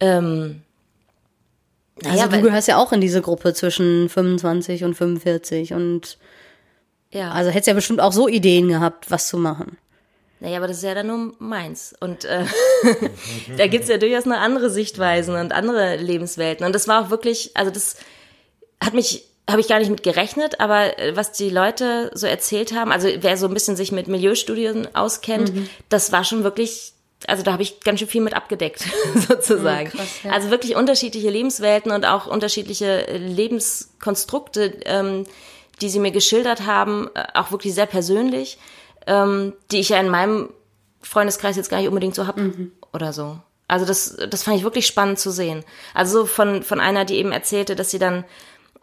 Ähm, 0.00 0.62
Also 2.04 2.24
du 2.26 2.32
weil- 2.32 2.42
gehörst 2.42 2.68
ja 2.68 2.78
auch 2.78 2.92
in 2.92 3.00
diese 3.00 3.20
Gruppe 3.22 3.54
zwischen 3.54 4.08
25 4.08 4.84
und 4.84 4.94
45 4.94 5.72
und 5.74 6.18
ja. 7.12 7.30
also 7.30 7.50
hättest 7.50 7.68
ja 7.68 7.74
bestimmt 7.74 8.00
auch 8.00 8.12
so 8.12 8.28
Ideen 8.28 8.68
gehabt, 8.68 9.10
was 9.10 9.28
zu 9.28 9.38
machen. 9.38 9.78
Naja, 10.40 10.56
aber 10.56 10.68
das 10.68 10.78
ist 10.78 10.84
ja 10.84 10.94
dann 10.94 11.06
nur 11.06 11.34
meins. 11.38 11.94
Und 12.00 12.24
äh, 12.24 12.44
da 13.58 13.66
gibt's 13.66 13.88
ja 13.88 13.98
durchaus 13.98 14.24
noch 14.24 14.38
andere 14.38 14.70
Sichtweisen 14.70 15.34
und 15.34 15.52
andere 15.52 15.96
Lebenswelten. 15.96 16.64
Und 16.64 16.74
das 16.74 16.88
war 16.88 17.04
auch 17.04 17.10
wirklich, 17.10 17.50
also 17.54 17.70
das 17.70 17.96
hat 18.82 18.94
mich, 18.94 19.24
habe 19.48 19.60
ich 19.60 19.68
gar 19.68 19.78
nicht 19.78 19.90
mit 19.90 20.02
gerechnet, 20.02 20.58
aber 20.58 20.98
äh, 20.98 21.14
was 21.14 21.32
die 21.32 21.50
Leute 21.50 22.10
so 22.14 22.26
erzählt 22.26 22.72
haben, 22.72 22.90
also 22.90 23.08
wer 23.20 23.36
so 23.36 23.46
ein 23.46 23.54
bisschen 23.54 23.76
sich 23.76 23.92
mit 23.92 24.08
Milieustudien 24.08 24.88
auskennt, 24.94 25.52
das 25.90 26.10
war 26.10 26.24
schon 26.24 26.42
wirklich, 26.42 26.94
also 27.26 27.42
da 27.42 27.52
habe 27.52 27.62
ich 27.62 27.80
ganz 27.80 27.98
schön 27.98 28.08
viel 28.08 28.22
mit 28.22 28.32
abgedeckt, 28.34 28.86
sozusagen. 29.28 29.90
krass, 29.90 30.08
ja. 30.24 30.30
Also 30.30 30.48
wirklich 30.48 30.74
unterschiedliche 30.74 31.28
Lebenswelten 31.28 31.92
und 31.92 32.06
auch 32.06 32.26
unterschiedliche 32.26 33.08
äh, 33.08 33.18
Lebenskonstrukte, 33.18 34.72
ähm, 34.86 35.26
die 35.80 35.88
sie 35.88 35.98
mir 35.98 36.10
geschildert 36.10 36.66
haben, 36.66 37.08
äh, 37.14 37.24
auch 37.34 37.50
wirklich 37.50 37.74
sehr 37.74 37.86
persönlich, 37.86 38.58
ähm, 39.06 39.54
die 39.70 39.80
ich 39.80 39.90
ja 39.90 40.00
in 40.00 40.08
meinem 40.08 40.50
Freundeskreis 41.02 41.56
jetzt 41.56 41.70
gar 41.70 41.78
nicht 41.78 41.88
unbedingt 41.88 42.14
so 42.14 42.26
hab 42.26 42.36
oder 42.92 43.12
so. 43.12 43.38
Also 43.68 43.86
das, 43.86 44.16
das 44.28 44.42
fand 44.42 44.56
ich 44.56 44.64
wirklich 44.64 44.86
spannend 44.86 45.18
zu 45.18 45.30
sehen. 45.30 45.64
Also 45.94 46.20
so 46.20 46.26
von, 46.26 46.62
von 46.62 46.80
einer, 46.80 47.04
die 47.04 47.16
eben 47.16 47.32
erzählte, 47.32 47.76
dass 47.76 47.90
sie 47.90 47.98
dann, 47.98 48.24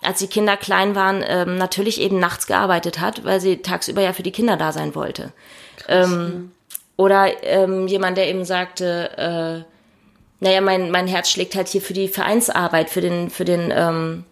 als 0.02 0.20
die 0.20 0.28
Kinder 0.28 0.58
klein 0.58 0.96
waren, 0.96 1.24
ähm, 1.28 1.58
natürlich 1.58 2.00
eben 2.00 2.20
nachts 2.20 2.48
gearbeitet 2.48 3.00
hat, 3.00 3.26
weil 3.26 3.42
sie 3.42 3.58
tagsüber 3.58 4.02
ja 4.02 4.14
für 4.14 4.24
die 4.24 4.32
Kinder 4.32 4.56
da 4.56 4.72
sein 4.72 4.96
wollte. 4.96 5.34
ähm, 5.88 6.52
Oder 6.96 7.44
ähm, 7.44 7.88
jemand, 7.88 8.18
der 8.18 8.28
eben 8.28 8.46
sagte, 8.46 9.18
äh, 9.18 9.74
naja, 10.40 10.62
mein, 10.62 10.90
mein 10.90 11.08
Herz 11.08 11.30
schlägt 11.30 11.56
halt 11.56 11.68
hier 11.68 11.82
für 11.82 11.94
die 11.94 12.08
Vereinsarbeit, 12.08 12.90
für 12.90 13.02
den, 13.02 13.30
für 13.30 13.46
den, 13.46 13.72
ähm, 13.76 14.24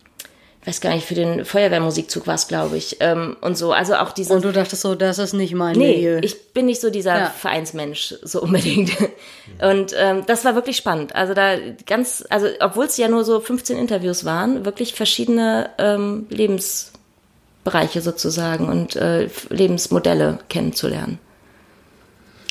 weiß 0.66 0.82
gar 0.82 0.94
nicht, 0.96 1.06
für 1.06 1.14
den 1.16 1.46
Feuerwehrmusikzug 1.46 2.26
war 2.28 2.36
es, 2.36 2.48
glaube 2.48 2.78
ich. 2.78 2.98
Ähm, 3.00 3.38
und 3.42 3.58
so, 3.58 3.72
also 3.72 3.96
auch 3.96 4.12
diese. 4.12 4.34
Und 4.34 4.44
du 4.44 4.52
dachtest 4.52 4.82
so, 4.82 4.96
das 4.96 5.20
ist 5.20 5.34
nicht 5.34 5.54
mein 5.54 5.78
Nee, 5.78 5.98
Milieu. 5.98 6.20
ich 6.24 6.54
bin 6.54 6.66
nicht 6.66 6.82
so 6.82 6.90
dieser 6.90 7.18
Ja. 7.18 7.30
Vereinsmensch, 7.30 8.16
so 8.24 8.42
unbedingt. 8.42 8.92
Und 9.62 9.94
ähm, 9.98 10.24
das 10.26 10.44
war 10.44 10.56
wirklich 10.56 10.78
spannend. 10.78 11.14
Also 11.16 11.34
da 11.34 11.56
ganz, 11.86 12.26
also 12.30 12.48
obwohl 12.60 12.86
es 12.86 12.98
ja 12.98 13.08
nur 13.08 13.24
so 13.24 13.40
15 13.40 13.78
Interviews 13.78 14.26
waren, 14.26 14.66
wirklich 14.66 14.94
verschiedene 14.96 15.70
ähm, 15.78 16.26
Lebensbereiche 16.30 18.02
sozusagen 18.02 18.68
und 18.68 18.96
äh, 18.96 19.30
Lebensmodelle 19.50 20.40
kennenzulernen. 20.50 21.20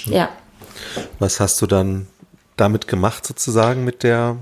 Ja. 0.07 0.29
Was 1.19 1.41
hast 1.41 1.61
du 1.63 1.67
dann 1.67 2.07
damit 2.57 2.87
gemacht 2.87 3.27
sozusagen 3.27 3.85
mit 3.85 4.03
der 4.03 4.37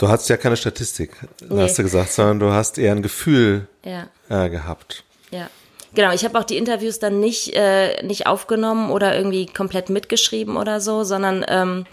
Du 0.00 0.08
hast 0.08 0.30
ja 0.30 0.38
keine 0.38 0.56
Statistik, 0.56 1.10
Nee. 1.46 1.60
hast 1.62 1.78
du 1.78 1.82
gesagt, 1.82 2.10
sondern 2.10 2.38
du 2.40 2.50
hast 2.52 2.78
eher 2.78 2.92
ein 2.92 3.02
Gefühl 3.02 3.68
Ja. 3.84 4.06
äh, 4.30 4.48
gehabt. 4.48 5.04
Ja. 5.30 5.50
Genau, 5.92 6.12
ich 6.12 6.24
habe 6.24 6.38
auch 6.38 6.44
die 6.44 6.56
Interviews 6.56 7.00
dann 7.00 7.20
nicht, 7.20 7.54
äh, 7.54 8.02
nicht 8.02 8.26
aufgenommen 8.26 8.90
oder 8.90 9.14
irgendwie 9.14 9.44
komplett 9.44 9.90
mitgeschrieben 9.90 10.56
oder 10.56 10.80
so, 10.80 11.04
sondern 11.04 11.44
ähm, 11.48 11.84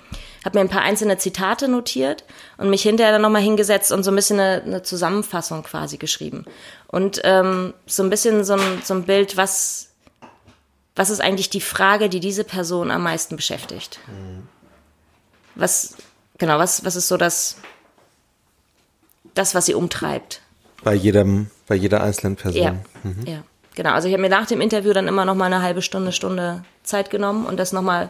habe 0.46 0.58
mir 0.58 0.62
ein 0.62 0.70
paar 0.70 0.84
einzelne 0.84 1.18
Zitate 1.18 1.68
notiert 1.68 2.24
und 2.58 2.70
mich 2.70 2.84
hinterher 2.84 3.12
dann 3.12 3.24
nochmal 3.24 3.42
hingesetzt 3.42 3.92
und 3.92 4.04
so 4.04 4.12
ein 4.12 4.16
bisschen 4.16 4.40
eine, 4.40 4.62
eine 4.64 4.84
Zusammenfassung 4.84 5.64
quasi 5.64 5.98
geschrieben. 5.98 6.46
Und 6.88 7.20
ähm, 7.26 7.74
so 7.88 8.04
ein 8.04 8.10
bisschen 8.10 8.46
so 8.46 8.54
ein, 8.54 8.82
so 8.86 8.94
ein 8.94 9.04
Bild, 9.04 9.36
was, 9.36 9.90
was 10.96 11.10
ist 11.10 11.20
eigentlich 11.20 11.50
die 11.50 11.60
Frage, 11.60 12.08
die 12.08 12.22
diese 12.22 12.46
Person 12.46 12.90
am 12.90 13.04
meisten 13.04 13.36
beschäftigt? 13.36 14.00
Was, 15.56 15.96
genau, 16.38 16.58
was, 16.60 16.86
was 16.86 16.96
ist 16.96 17.08
so 17.10 17.18
das, 17.18 17.58
das, 19.38 19.56
was 19.56 19.66
sie 19.66 19.74
umtreibt? 19.74 20.42
Bei 20.84 20.94
jedem, 20.94 21.50
bei 21.68 21.76
jeder 21.76 22.04
einzelnen 22.04 22.36
Person. 22.36 22.62
Ja, 22.62 22.76
ja. 23.26 23.44
Genau, 23.76 23.92
also 23.92 24.08
ich 24.08 24.14
habe 24.14 24.22
mir 24.22 24.30
nach 24.30 24.48
dem 24.48 24.60
Interview 24.60 24.92
dann 24.94 25.08
immer 25.08 25.24
noch 25.26 25.36
mal 25.36 25.46
eine 25.46 25.62
halbe 25.62 25.82
Stunde, 25.82 26.12
Stunde 26.12 26.64
Zeit 26.84 27.10
genommen 27.10 27.46
und 27.46 27.58
das 27.58 27.74
nochmal 27.74 28.10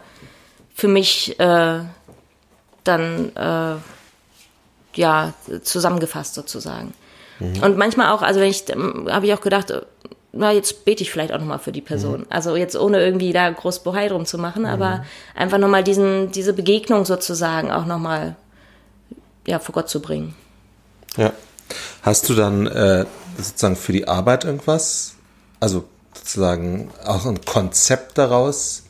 für 0.74 0.88
mich 0.88 1.38
äh, 1.40 1.80
dann 2.84 3.36
äh, 3.36 3.76
ja 4.96 5.34
zusammengefasst 5.64 6.36
sozusagen. 6.36 6.94
Und 7.40 7.78
manchmal 7.78 8.12
auch, 8.12 8.22
also 8.22 8.40
wenn 8.40 8.50
ich, 8.50 8.66
habe 9.12 9.26
ich 9.26 9.34
auch 9.34 9.42
gedacht, 9.42 9.72
äh, 9.72 9.82
na, 10.32 10.52
jetzt 10.52 10.86
bete 10.86 11.04
ich 11.04 11.12
vielleicht 11.12 11.32
auch 11.34 11.40
nochmal 11.40 11.60
für 11.60 11.72
die 11.72 11.82
Person. 11.82 12.26
Also 12.30 12.56
jetzt 12.56 12.76
ohne 12.76 13.00
irgendwie 13.04 13.34
da 13.34 13.50
groß 13.50 13.80
Bohai 13.84 14.08
drum 14.08 14.26
zu 14.26 14.38
machen, 14.38 14.66
aber 14.66 15.04
einfach 15.36 15.58
nochmal 15.58 15.84
diesen, 15.84 16.32
diese 16.32 16.54
Begegnung 16.54 17.06
sozusagen 17.06 17.72
auch 17.72 17.86
nochmal 17.86 18.36
ja, 19.48 19.60
vor 19.60 19.74
Gott 19.74 19.90
zu 19.90 20.02
bringen. 20.02 20.36
Ja. 21.16 21.34
Hast 22.02 22.30
du 22.30 22.36
dann 22.36 22.68
äh, 22.68 23.06
sozusagen 23.38 23.76
für 23.76 23.92
die 23.92 24.08
Arbeit 24.08 24.46
irgendwas, 24.46 25.16
also 25.60 25.86
sozusagen 26.14 26.92
auch 27.06 27.26
ein 27.26 27.44
Konzept 27.46 28.18
daraus 28.18 28.84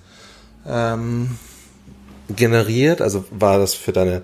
ähm, 0.67 1.37
generiert? 2.29 3.01
Also 3.01 3.25
war 3.31 3.57
das 3.59 3.73
für 3.73 3.91
deine, 3.91 4.23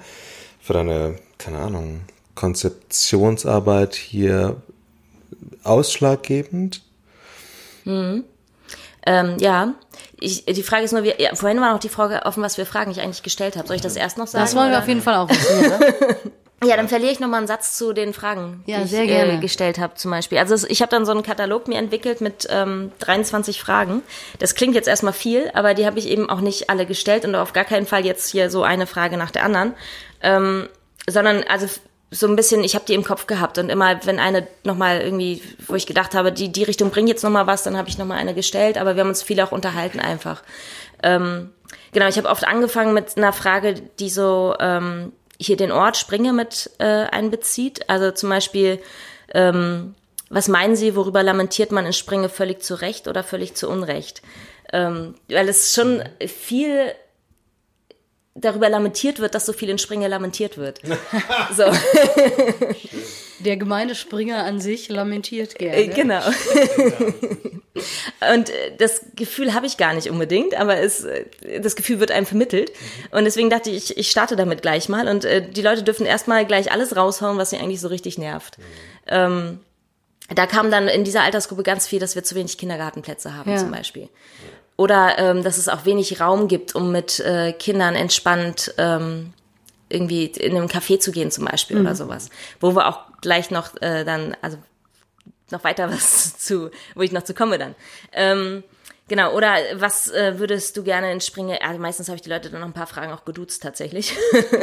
für 0.62 0.74
deine, 0.74 1.16
keine 1.38 1.60
Ahnung, 1.60 2.02
Konzeptionsarbeit 2.36 3.96
hier 3.96 4.62
ausschlaggebend? 5.64 6.82
Ähm, 9.06 9.38
ja, 9.40 9.74
ich, 10.20 10.46
die 10.46 10.64
Frage 10.64 10.86
ist 10.86 10.94
nur, 10.94 11.04
wir, 11.04 11.20
ja, 11.20 11.36
vorhin 11.36 11.60
war 11.60 11.74
noch 11.74 11.80
die 11.80 11.90
Frage 11.90 12.26
offen, 12.26 12.42
was 12.44 12.56
für 12.56 12.66
Fragen 12.66 12.92
ich 12.92 13.02
eigentlich 13.02 13.24
gestellt 13.24 13.58
habe. 13.58 13.68
Soll 13.68 13.76
ich 13.76 13.82
das 13.82 13.96
erst 13.96 14.18
noch 14.18 14.28
sagen? 14.28 14.44
Das 14.44 14.56
wollen 14.56 14.70
wir 14.70 14.78
oder? 14.78 14.84
auf 14.84 14.88
jeden 14.88 15.02
Fall 15.02 15.16
auch 15.16 15.30
wissen. 15.30 16.32
Ja. 16.68 16.76
Dann 16.78 16.88
verliere 16.88 17.12
ich 17.12 17.20
nochmal 17.20 17.40
einen 17.40 17.48
Satz 17.48 17.78
zu 17.78 17.94
den 17.94 18.14
Fragen, 18.14 18.64
Ja, 18.66 18.78
die 18.80 18.84
ich 18.86 18.90
sehr 18.92 19.04
Äh, 19.04 19.08
gerne. 19.08 19.40
gestellt 19.40 19.80
habe 19.80 19.96
zum 19.96 20.12
Beispiel. 20.12 20.38
Also 20.38 20.68
ich 20.68 20.82
habe 20.82 20.90
dann 20.90 21.06
so 21.06 21.12
einen 21.12 21.24
Katalog 21.24 21.68
mir 21.68 21.78
entwickelt 21.78 22.22
mit 22.22 22.48
ähm, 22.50 22.92
23 23.00 23.62
Fragen. 23.62 24.02
Das 24.40 24.56
klingt 24.56 24.76
jetzt 24.76 24.88
erstmal 24.88 25.14
viel, 25.14 25.50
aber 25.54 25.74
die 25.74 25.86
habe 25.86 26.00
ich 26.00 26.08
eben 26.08 26.30
auch 26.30 26.42
nicht 26.42 26.70
alle 26.70 26.86
gestellt 26.86 27.26
und 27.26 27.36
auf 27.36 27.54
gar 27.54 27.66
keinen 27.66 27.86
Fall 27.86 28.06
jetzt 28.06 28.30
hier 28.30 28.50
so 28.50 28.64
eine 28.64 28.88
Frage 28.88 29.18
nach 29.18 29.32
der 29.32 29.44
anderen. 29.44 29.74
Ähm, 30.22 30.68
sondern 31.10 31.44
also 31.50 31.68
so 32.12 32.28
ein 32.28 32.36
bisschen, 32.36 32.64
ich 32.64 32.76
habe 32.76 32.86
die 32.88 32.94
im 32.94 33.04
Kopf 33.04 33.26
gehabt 33.26 33.58
und 33.58 33.70
immer, 33.70 34.00
wenn 34.06 34.20
eine 34.20 34.48
nochmal 34.64 35.02
irgendwie, 35.02 35.42
wo 35.68 35.74
ich 35.74 35.88
gedacht 35.88 36.14
habe, 36.14 36.32
die, 36.32 36.52
die 36.52 36.64
Richtung 36.64 36.92
bringt 36.92 37.10
jetzt 37.10 37.24
nochmal 37.24 37.48
was, 37.48 37.64
dann 37.64 37.76
habe 37.76 37.90
ich 37.90 37.98
nochmal 37.98 38.20
eine 38.20 38.36
gestellt, 38.36 38.78
aber 38.78 38.96
wir 38.96 39.02
haben 39.02 39.10
uns 39.10 39.24
viel 39.24 39.42
auch 39.42 39.52
unterhalten 39.52 40.00
einfach. 40.00 40.44
Ähm, 41.02 41.50
genau, 41.92 42.08
ich 42.08 42.18
habe 42.18 42.30
oft 42.30 42.46
angefangen 42.48 42.94
mit 42.94 43.18
einer 43.18 43.34
Frage, 43.34 43.74
die 44.00 44.10
so 44.12 44.56
ähm, 44.60 45.12
hier 45.46 45.58
den 45.58 45.72
Ort 45.72 45.98
Springe 45.98 46.34
mit 46.34 46.70
äh, 46.80 46.86
einbezieht. 46.86 47.90
Also 47.90 48.12
zum 48.12 48.30
Beispiel, 48.30 48.80
ähm, 49.34 49.96
was 50.30 50.48
meinen 50.48 50.76
Sie, 50.76 50.96
worüber 50.96 51.24
lamentiert 51.24 51.72
man 51.72 51.86
in 51.86 51.94
Springe 51.94 52.30
völlig 52.30 52.62
zu 52.62 52.80
Recht 52.82 53.08
oder 53.08 53.24
völlig 53.24 53.56
zu 53.56 53.70
Unrecht? 53.70 54.22
Ähm, 54.72 55.16
weil 55.28 55.50
es 55.50 55.74
schon 55.74 56.04
viel 56.26 56.94
darüber 58.36 58.68
lamentiert 58.70 59.20
wird, 59.20 59.36
dass 59.36 59.46
so 59.46 59.54
viel 59.54 59.70
in 59.70 59.78
Springe 59.78 60.08
lamentiert 60.08 60.58
wird. 60.58 60.80
so, 61.56 61.64
Der 63.40 63.58
gemeine 63.58 63.94
Springer 63.96 64.44
an 64.46 64.62
sich 64.62 64.88
lamentiert 64.90 65.60
äh, 65.60 65.88
gerne. 65.88 65.94
genau. 65.94 66.22
Und 68.34 68.50
äh, 68.50 68.76
das 68.78 69.02
Gefühl 69.16 69.54
habe 69.54 69.66
ich 69.66 69.78
gar 69.78 69.94
nicht 69.94 70.10
unbedingt, 70.10 70.54
aber 70.56 70.78
es, 70.78 71.04
äh, 71.04 71.26
das 71.60 71.76
Gefühl 71.76 72.00
wird 72.00 72.12
einem 72.12 72.26
vermittelt. 72.26 72.72
Und 73.12 73.26
deswegen 73.26 73.50
dachte 73.50 73.70
ich, 73.70 73.98
ich 73.98 74.10
starte 74.12 74.36
damit 74.36 74.62
gleich 74.62 74.88
mal. 74.90 75.08
Und 75.08 75.26
äh, 75.26 75.42
die 75.48 75.62
Leute 75.62 75.84
dürfen 75.84 76.06
erstmal 76.06 76.46
gleich 76.46 76.72
alles 76.72 76.96
raushauen, 76.96 77.38
was 77.38 77.50
sie 77.50 77.58
eigentlich 77.58 77.82
so 77.82 77.88
richtig 77.90 78.18
nervt. 78.18 78.58
Ähm, 79.08 79.60
da 80.34 80.46
kam 80.46 80.72
dann 80.72 80.88
in 80.88 81.04
dieser 81.04 81.24
Altersgruppe 81.24 81.64
ganz 81.64 81.86
viel, 81.88 82.00
dass 82.00 82.16
wir 82.16 82.24
zu 82.24 82.36
wenig 82.36 82.58
Kindergartenplätze 82.58 83.36
haben 83.36 83.52
Ja. 83.52 83.58
zum 83.58 83.72
Beispiel. 83.72 84.08
Oder 84.76 85.20
ähm, 85.20 85.44
dass 85.44 85.58
es 85.58 85.70
auch 85.70 85.86
wenig 85.86 86.20
Raum 86.20 86.48
gibt, 86.48 86.74
um 86.74 86.92
mit 86.92 87.20
äh, 87.20 87.54
Kindern 87.54 87.96
entspannt 87.96 88.74
ähm, 88.78 89.34
irgendwie 89.90 90.26
in 90.26 90.56
einem 90.58 90.68
Café 90.68 91.00
zu 91.00 91.12
gehen 91.12 91.30
zum 91.30 91.46
Beispiel 91.46 91.80
oder 91.80 91.94
sowas. 91.96 92.30
Wo 92.60 92.76
wir 92.76 92.88
auch 92.88 93.00
gleich 93.22 93.52
noch 93.52 93.80
äh, 93.82 94.04
dann, 94.04 94.36
also 94.42 94.58
noch 95.52 95.64
weiter 95.64 95.90
was 95.92 96.38
zu, 96.40 96.72
wo 96.96 97.02
ich 97.02 97.12
noch 97.12 97.24
zu 97.24 97.36
komme 97.36 97.60
dann. 97.60 97.76
Ähm, 98.14 98.64
genau, 99.08 99.36
oder 99.36 99.56
was 99.76 100.10
äh, 100.10 100.40
würdest 100.40 100.76
du 100.76 100.84
gerne 100.84 101.12
in 101.12 101.22
Springe, 101.22 101.62
also 101.62 101.80
meistens 101.80 102.08
habe 102.08 102.16
ich 102.16 102.24
die 102.24 102.30
Leute 102.30 102.50
dann 102.50 102.62
noch 102.62 102.68
ein 102.68 102.74
paar 102.74 102.88
Fragen 102.88 103.14
auch 103.14 103.26
geduzt 103.26 103.62
tatsächlich. 103.62 104.16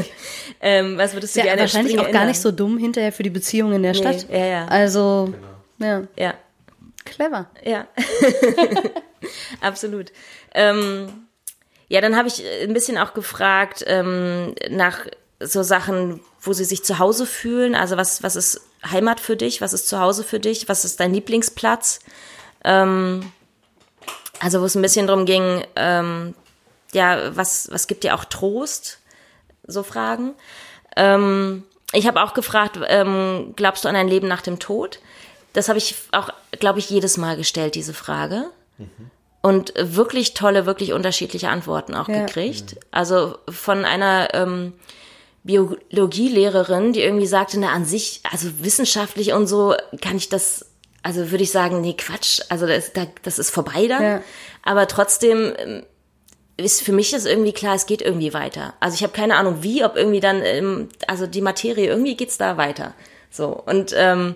ähm, 0.61 0.99
was 0.99 1.13
würdest 1.15 1.37
du 1.37 1.41
ja 1.41 1.45
gerne 1.47 1.61
wahrscheinlich 1.61 1.95
in 1.95 2.01
auch 2.01 2.03
Springe 2.03 2.13
gar 2.15 2.23
ändern? 2.23 2.33
nicht 2.33 2.41
so 2.41 2.51
dumm 2.51 2.79
hinterher 2.79 3.13
für 3.13 3.23
die 3.23 3.31
Beziehung 3.31 3.73
in 3.73 3.85
der 3.85 3.95
Stadt. 3.95 4.29
ja, 4.29 4.45
ja. 4.45 4.67
Also, 4.67 5.33
ja, 5.79 6.03
Ja, 6.17 6.35
clever. 7.05 7.49
ja. 7.65 7.87
Absolut. 9.61 10.13
Ähm, 10.55 11.27
ja, 11.89 12.01
dann 12.01 12.17
habe 12.17 12.29
ich 12.29 12.43
ein 12.63 12.73
bisschen 12.73 12.99
auch 12.99 13.15
gefragt 13.15 13.85
ähm, 13.87 14.55
nach 14.71 15.07
so 15.41 15.63
Sachen, 15.63 16.21
wo 16.41 16.53
sie 16.53 16.65
sich 16.65 16.85
zu 16.85 16.99
Hause 16.99 17.27
fühlen. 17.27 17.75
Also 17.75 17.97
was, 17.97 18.23
was 18.23 18.37
ist 18.37 18.61
Heimat 18.89 19.21
für 19.21 19.37
dich? 19.37 19.61
Was 19.61 19.73
ist 19.73 19.89
zu 19.89 19.99
Hause 19.99 20.23
für 20.23 20.39
dich? 20.39 20.69
Was 20.69 20.85
ist 20.85 21.01
dein 21.01 21.13
Lieblingsplatz? 21.13 22.01
Ähm, 22.65 23.33
also 24.39 24.61
wo 24.61 24.65
es 24.67 24.75
ein 24.75 24.83
bisschen 24.83 25.07
drum 25.07 25.27
ging, 25.27 25.65
ähm, 25.77 26.35
ja, 26.93 27.37
was, 27.37 27.71
was 27.71 27.87
gibt 27.87 28.05
dir 28.05 28.15
auch 28.15 28.25
Trost? 28.25 28.99
So 29.67 29.83
Fragen. 29.83 30.35
Ähm, 30.97 31.65
ich 31.93 32.07
habe 32.07 32.23
auch 32.23 32.35
gefragt, 32.35 32.79
ähm, 32.87 33.53
glaubst 33.57 33.85
du 33.85 33.89
an 33.89 33.97
ein 33.97 34.09
Leben 34.09 34.29
nach 34.29 34.43
dem 34.43 34.59
Tod? 34.59 35.01
Das 35.53 35.69
habe 35.69 35.79
ich 35.79 35.95
auch, 36.13 36.31
glaube 36.53 36.79
ich, 36.79 36.89
jedes 36.91 37.17
Mal 37.17 37.37
gestellt, 37.37 37.75
diese 37.75 37.95
Frage. 37.95 38.51
Und 39.43 39.73
wirklich 39.79 40.35
tolle, 40.35 40.67
wirklich 40.67 40.93
unterschiedliche 40.93 41.49
Antworten 41.49 41.95
auch 41.95 42.09
Ja. 42.09 42.27
gekriegt. 42.27 42.77
Also 42.91 43.39
von 43.49 43.85
einer 43.87 44.35
ähm, 44.35 44.75
Biologielehrerin, 45.91 46.93
die 46.93 47.01
irgendwie 47.03 47.27
sagte, 47.27 47.59
na 47.59 47.71
an 47.73 47.85
sich, 47.85 48.21
also 48.31 48.49
wissenschaftlich 48.61 49.33
und 49.33 49.47
so 49.47 49.75
kann 50.01 50.17
ich 50.17 50.29
das, 50.29 50.67
also 51.03 51.31
würde 51.31 51.45
ich 51.45 51.51
sagen, 51.51 51.81
nee, 51.81 51.95
Quatsch, 51.95 52.41
also 52.49 52.67
das, 52.67 52.93
da- 52.93 53.07
das 53.23 53.39
ist 53.39 53.51
vorbei 53.51 53.87
dann. 53.87 54.03
Ja. 54.03 54.23
Aber 54.63 54.87
trotzdem 54.89 55.53
ähm, 55.57 55.83
ist 56.57 56.83
für 56.83 56.93
mich 56.93 57.15
ist 57.15 57.27
irgendwie 57.27 57.53
klar, 57.53 57.75
es 57.75 57.87
geht 57.87 58.03
irgendwie 58.03 58.35
weiter. 58.35 58.75
Also 58.81 58.95
ich 58.95 59.03
habe 59.03 59.13
keine 59.15 59.37
Ahnung 59.37 59.63
wie, 59.63 59.83
ob 59.85 59.97
irgendwie 59.97 60.21
dann, 60.21 60.43
ähm, 60.45 60.89
also 61.07 61.27
die 61.27 61.41
Materie, 61.41 61.87
irgendwie 61.89 62.17
geht's 62.17 62.37
da 62.37 62.57
weiter. 62.59 62.95
So 63.31 63.49
und 63.49 63.95
ähm, 63.97 64.35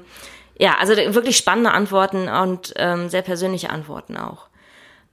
ja, 0.59 0.77
also 0.79 0.95
wirklich 0.97 1.37
spannende 1.37 1.73
Antworten 1.73 2.29
und 2.29 2.73
ähm, 2.77 3.09
sehr 3.09 3.23
persönliche 3.23 3.71
Antworten 3.71 4.17
auch. 4.17 4.47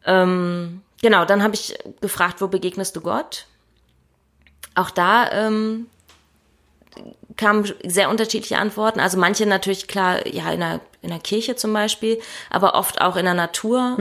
Ähm, 0.06 0.82
genau, 1.02 1.26
dann 1.26 1.44
habe 1.44 1.56
ich 1.56 1.78
gefragt, 2.00 2.42
wo 2.42 2.48
begegnest 2.48 2.96
du 2.96 3.02
Gott? 3.02 3.46
Auch 4.76 4.90
da 4.90 5.30
ähm, 5.32 5.88
kamen 7.38 7.72
sehr 7.86 8.10
unterschiedliche 8.10 8.58
Antworten. 8.58 9.00
Also 9.00 9.18
manche 9.18 9.46
natürlich 9.46 9.88
klar, 9.88 10.26
ja, 10.28 10.52
in 10.52 10.60
der, 10.60 10.80
in 11.02 11.10
der 11.10 11.20
Kirche 11.20 11.56
zum 11.56 11.74
Beispiel, 11.74 12.20
aber 12.50 12.76
oft 12.76 13.02
auch 13.02 13.16
in 13.16 13.26
der 13.26 13.34
Natur. 13.34 13.96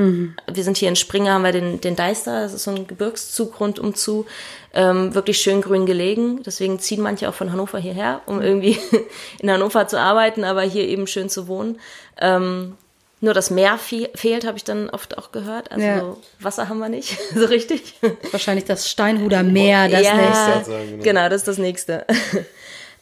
Wir 0.53 0.65
sind 0.65 0.77
hier 0.77 0.89
in 0.89 0.97
Springer, 0.97 1.35
haben 1.35 1.45
wir 1.45 1.53
den, 1.53 1.81
den 1.81 1.97
Deister, 1.97 2.43
das 2.43 2.53
ist 2.53 2.65
so 2.65 2.73
ein 2.73 2.87
Gebirgszug 2.87 3.59
rundum 3.61 3.95
zu, 3.95 4.27
ähm, 4.75 5.15
wirklich 5.15 5.39
schön 5.39 5.63
grün 5.63 5.87
gelegen. 5.87 6.43
Deswegen 6.45 6.79
ziehen 6.79 7.03
manche 7.03 7.29
auch 7.29 7.35
von 7.35 7.51
Hannover 7.53 7.79
hierher, 7.79 8.21
um 8.27 8.41
irgendwie 8.41 8.79
in 9.41 9.51
Hannover 9.51 9.89
zu 9.89 9.99
arbeiten, 9.99 10.45
aber 10.45 10.63
hier 10.63 10.87
eben 10.87 11.07
schön 11.07 11.29
zu 11.29 11.49
wohnen. 11.49 11.79
Ähm, 12.21 12.77
nur 13.23 13.35
das 13.35 13.51
Meer 13.51 13.77
fe 13.77 14.09
fehlt, 14.15 14.47
habe 14.47 14.57
ich 14.57 14.65
dann 14.65 14.89
oft 14.89 15.19
auch 15.19 15.31
gehört. 15.31 15.71
Also 15.73 15.85
Ja. 15.85 16.17
Wasser 16.41 16.69
haben 16.69 16.79
wir 16.79 16.89
nicht, 16.89 17.19
so 17.35 17.45
richtig. 17.45 17.95
Wahrscheinlich 18.31 18.65
das 18.65 18.89
Steinhuder 18.89 19.43
Meer, 19.43 19.89
das 19.89 20.03
ja, 20.03 20.15
nächste. 20.15 20.71
genau. 20.71 21.03
genau, 21.03 21.29
das 21.29 21.43
ist 21.43 21.49
das 21.49 21.59
nächste. 21.59 22.07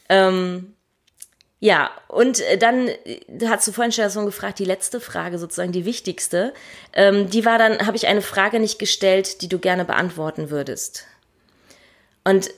ähm, 0.08 0.74
ja, 1.60 1.90
und 2.06 2.40
äh, 2.40 2.56
dann 2.56 2.88
äh, 2.88 3.20
hast 3.46 3.66
du 3.66 3.72
vorhin 3.72 3.92
schon 3.92 4.26
gefragt, 4.26 4.60
die 4.60 4.64
letzte 4.64 5.00
Frage 5.00 5.38
sozusagen, 5.38 5.72
die 5.72 5.84
wichtigste. 5.84 6.54
Ähm, 6.92 7.28
die 7.30 7.44
war 7.44 7.58
dann, 7.58 7.86
habe 7.86 7.96
ich 7.96 8.06
eine 8.06 8.22
Frage 8.22 8.60
nicht 8.60 8.78
gestellt, 8.78 9.42
die 9.42 9.48
du 9.48 9.58
gerne 9.58 9.84
beantworten 9.84 10.50
würdest. 10.50 11.04
Und 12.22 12.50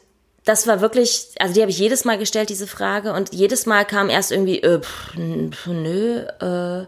das 0.44 0.66
war 0.66 0.80
wirklich, 0.80 1.28
also 1.38 1.54
die 1.54 1.60
habe 1.62 1.70
ich 1.70 1.78
jedes 1.78 2.04
Mal 2.04 2.18
gestellt, 2.18 2.50
diese 2.50 2.66
Frage, 2.66 3.12
und 3.14 3.32
jedes 3.32 3.66
Mal 3.66 3.84
kam 3.84 4.10
erst 4.10 4.32
irgendwie, 4.32 4.60
äh, 4.62 4.80
pff, 4.80 5.16
nö, 5.16 6.18
äh, 6.40 6.86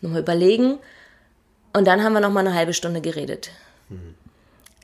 nochmal 0.00 0.20
überlegen. 0.20 0.78
Und 1.72 1.86
dann 1.86 2.02
haben 2.02 2.14
wir 2.14 2.20
noch 2.20 2.30
mal 2.30 2.40
eine 2.40 2.54
halbe 2.54 2.72
Stunde 2.72 3.00
geredet. 3.00 3.50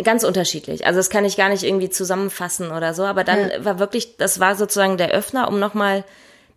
Ganz 0.03 0.25
unterschiedlich. 0.25 0.87
Also 0.87 0.99
das 0.99 1.09
kann 1.11 1.25
ich 1.25 1.37
gar 1.37 1.49
nicht 1.49 1.63
irgendwie 1.63 1.89
zusammenfassen 1.91 2.71
oder 2.71 2.93
so, 2.95 3.05
aber 3.05 3.25
dann 3.25 3.51
Ja. 3.51 3.65
war 3.65 3.79
wirklich, 3.79 4.17
das 4.19 4.41
war 4.41 4.55
sozusagen 4.55 4.99
der 4.99 5.11
Öffner, 5.11 5.49
um 5.49 5.59
nochmal 5.59 6.05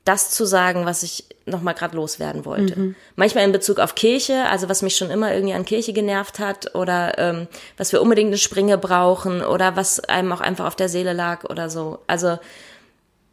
das 0.05 0.31
zu 0.31 0.46
sagen, 0.46 0.86
was 0.86 1.03
ich 1.03 1.25
nochmal 1.46 1.74
gerade 1.74 1.96
loswerden 1.96 2.46
wollte. 2.46 2.96
Manchmal 3.15 3.43
in 3.43 3.51
Bezug 3.51 3.79
auf 3.79 3.96
Kirche, 3.96 4.46
also 4.50 4.67
was 4.69 4.81
mich 4.81 4.96
schon 4.96 5.12
immer 5.12 5.34
irgendwie 5.34 5.53
an 5.53 5.65
Kirche 5.65 5.93
genervt 5.93 6.39
hat 6.39 6.74
oder 6.75 7.17
ähm, 7.17 7.48
was 7.77 7.91
wir 7.91 8.01
unbedingt 8.01 8.27
eine 8.27 8.38
Springe 8.38 8.77
brauchen 8.77 9.41
oder 9.43 9.75
was 9.75 10.00
einem 10.00 10.31
auch 10.31 10.41
einfach 10.41 10.65
auf 10.65 10.75
der 10.75 10.89
Seele 10.89 11.13
lag 11.13 11.43
oder 11.43 11.69
so. 11.69 12.00
Also 12.08 12.39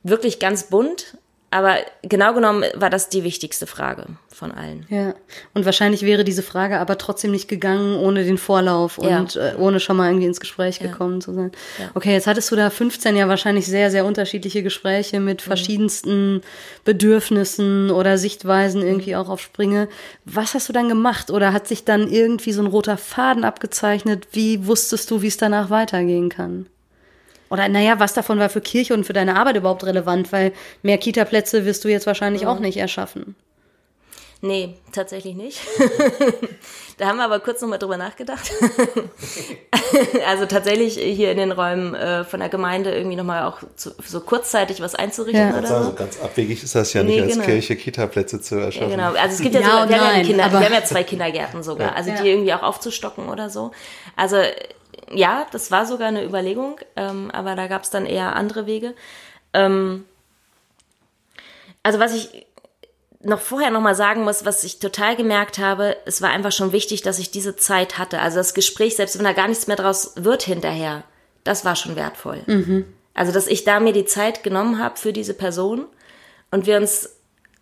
wirklich 0.03 0.39
ganz 0.39 0.65
bunt, 0.65 1.17
aber 1.57 1.77
genau 2.03 2.35
genommen 2.35 2.65
war 2.75 2.91
das 2.91 3.09
die 3.09 3.25
wichtigste 3.25 3.67
Frage 3.67 4.07
von 4.33 4.53
allen. 4.53 4.85
Ja, 4.91 5.15
und 5.55 5.65
wahrscheinlich 5.65 6.03
wäre 6.03 6.23
diese 6.23 6.43
Frage 6.43 6.79
aber 6.79 6.99
trotzdem 6.99 7.31
nicht 7.31 7.49
gegangen 7.49 7.97
ohne 7.97 8.25
den 8.25 8.37
Vorlauf 8.39 8.99
Ja. 9.03 9.21
und 9.21 9.37
äh, 9.37 9.55
ohne 9.59 9.81
schon 9.81 9.97
mal 9.97 10.09
irgendwie 10.09 10.27
ins 10.27 10.41
Gespräch 10.41 10.79
gekommen 10.79 11.21
zu 11.23 11.33
sein. 11.33 11.53
Okay, 11.95 12.13
jetzt 12.13 12.27
hattest 12.27 12.51
du 12.51 12.57
da 12.57 12.69
15 12.71 13.17
ja 13.17 13.29
wahrscheinlich 13.29 13.67
sehr, 13.67 13.91
sehr 13.91 14.05
unterschiedliche 14.05 14.63
Gespräche 14.63 15.21
mit 15.21 15.41
Mhm. 15.41 15.47
verschiedensten 15.47 16.43
Bedürfnissen 16.85 17.91
oder 17.91 18.19
Sichtweisen 18.19 18.83
irgendwie 18.83 19.13
Mhm. 19.15 19.21
auch 19.21 19.29
auf 19.29 19.41
Springe. 19.41 19.89
Was 20.25 20.55
hast 20.55 20.69
du 20.69 20.73
dann 20.73 20.89
gemacht 20.89 21.31
oder 21.31 21.53
hat 21.53 21.69
sich 21.69 21.85
dann 21.85 22.09
irgendwie 22.11 22.53
so 22.53 22.63
ein 22.63 22.67
roter 22.69 22.97
Faden 22.97 23.45
abgezeichnet? 23.45 24.29
Wie 24.33 24.67
wusstest 24.67 25.11
du, 25.11 25.23
wie 25.23 25.27
es 25.29 25.37
danach 25.37 25.71
weitergehen 25.71 26.29
kann? 26.29 26.67
Oder 27.51 27.69
naja, 27.69 27.99
was 28.01 28.15
davon 28.15 28.39
war 28.39 28.49
für 28.49 28.61
Kirche 28.61 28.95
und 28.95 29.05
für 29.05 29.13
deine 29.13 29.37
Arbeit 29.39 29.57
überhaupt 29.57 29.85
relevant? 29.85 30.33
Weil 30.33 30.53
mehr 30.83 30.99
Kita-Plätze 30.99 31.65
wirst 31.65 31.85
du 31.85 31.89
jetzt 31.89 32.07
wahrscheinlich 32.07 32.43
Mhm. 32.43 32.49
auch 32.49 32.59
nicht 32.59 32.77
erschaffen. 32.77 33.35
Nee, 34.43 34.75
tatsächlich 34.93 35.35
nicht. 35.35 35.59
da 36.99 37.07
haben 37.07 37.17
wir 37.17 37.25
aber 37.25 37.41
kurz 37.41 37.63
nochmal 37.63 37.79
drüber 37.79 37.97
nachgedacht. 37.97 38.51
also 40.27 40.47
tatsächlich 40.47 40.95
hier 40.99 41.31
in 41.31 41.39
den 41.39 41.53
Räumen 41.53 41.95
äh, 41.95 42.23
von 42.25 42.41
der 42.41 42.49
Gemeinde 42.51 42.95
irgendwie 42.95 43.17
nochmal 43.17 43.45
auch 43.45 43.59
zu, 43.77 43.93
so 44.05 44.21
kurzzeitig 44.21 44.81
was 44.81 44.95
einzurichten 44.95 45.41
Ja. 45.53 45.59
oder 45.59 45.71
Also 45.71 45.91
so. 45.91 45.97
ganz 45.97 46.21
abwegig 46.21 46.63
ist 46.63 46.75
das 46.75 46.93
ja 46.93 47.03
Nee, 47.03 47.13
nicht 47.13 47.23
als 47.23 47.33
genau. 47.35 47.45
Kirche 47.47 47.77
Kita-Plätze 47.77 48.41
zu 48.41 48.57
Ja, 48.57 48.65
erschaffen. 48.67 48.91
genau. 48.91 49.13
Also 49.15 49.37
es 49.37 49.41
gibt 49.41 49.55
ja, 49.55 49.61
Ja 49.63 49.67
sogar, 49.67 49.89
wir, 49.89 49.97
haben 49.97 50.05
ja 50.07 50.13
nein, 50.13 50.27
Kinder, 50.27 50.53
wir 50.53 50.61
haben 50.61 50.73
ja 50.75 50.85
zwei 50.85 51.03
Kindergärten 51.05 51.63
sogar, 51.63 51.97
also 51.97 52.11
Ja. 52.11 52.23
die 52.23 52.29
irgendwie 52.29 52.53
auch 52.53 52.63
aufzustocken 52.63 53.29
oder 53.29 53.49
so. 53.51 53.71
Also 54.17 54.37
ja, 55.11 55.47
das 55.53 55.71
war 55.71 55.87
sogar 55.87 56.09
eine 56.09 56.25
Überlegung, 56.25 56.81
ähm, 56.97 57.31
aber 57.31 57.55
da 57.55 57.67
gab 57.67 57.83
es 57.83 57.91
dann 57.91 58.07
eher 58.07 58.37
andere 58.37 58.67
Wege. 58.67 58.95
Ähm, 59.53 60.05
also 61.83 61.99
was 61.99 62.15
ich 62.15 62.47
noch 63.21 63.41
vorher 63.41 63.71
noch 63.71 63.81
mal 63.81 63.95
sagen 63.95 64.25
muss, 64.25 64.45
was 64.45 64.65
ich 64.65 64.79
total 64.79 65.17
gemerkt 65.17 65.59
habe, 65.59 65.97
es 66.05 66.23
war 66.23 66.31
einfach 66.31 66.53
schon 66.53 66.73
wichtig, 66.73 67.03
dass 67.03 67.19
ich 67.19 67.31
diese 67.31 67.57
Zeit 67.57 67.99
hatte. 67.99 68.21
Also 68.21 68.39
das 68.39 68.55
Gespräch, 68.55 68.97
selbst 68.97 69.19
wenn 69.19 69.25
da 69.25 69.33
gar 69.33 69.49
nichts 69.49 69.67
mehr 69.67 69.77
draus 69.77 70.13
wird 70.17 70.43
hinterher, 70.43 71.03
das 71.45 71.65
war 71.65 71.77
schon 71.77 71.97
wertvoll. 71.97 72.43
Also 73.15 73.33
dass 73.33 73.47
ich 73.47 73.65
da 73.65 73.81
mir 73.81 73.93
die 73.93 74.05
Zeit 74.05 74.43
genommen 74.43 74.79
habe 74.79 74.97
für 74.97 75.13
diese 75.13 75.35
Person 75.35 75.87
und 76.51 76.67
wir 76.67 76.77
uns 76.77 77.16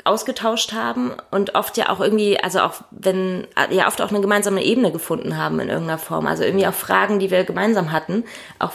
ausgetauscht 0.04 0.72
haben 0.72 1.12
und 1.30 1.54
oft 1.54 1.76
ja 1.76 1.88
auch 1.88 2.00
irgendwie, 2.00 2.38
also 2.38 2.60
auch 2.60 2.82
wenn, 2.90 3.46
ja 3.70 3.88
oft 3.88 4.00
auch 4.02 4.10
eine 4.10 4.20
gemeinsame 4.20 4.62
Ebene 4.62 4.92
gefunden 4.92 5.36
haben 5.36 5.60
in 5.60 5.68
irgendeiner 5.68 5.98
Form. 5.98 6.26
Also 6.26 6.44
irgendwie 6.44 6.66
auch 6.66 6.74
Fragen, 6.74 7.18
die 7.18 7.30
wir 7.30 7.44
gemeinsam 7.44 7.90
hatten, 7.90 8.24
auch 8.58 8.72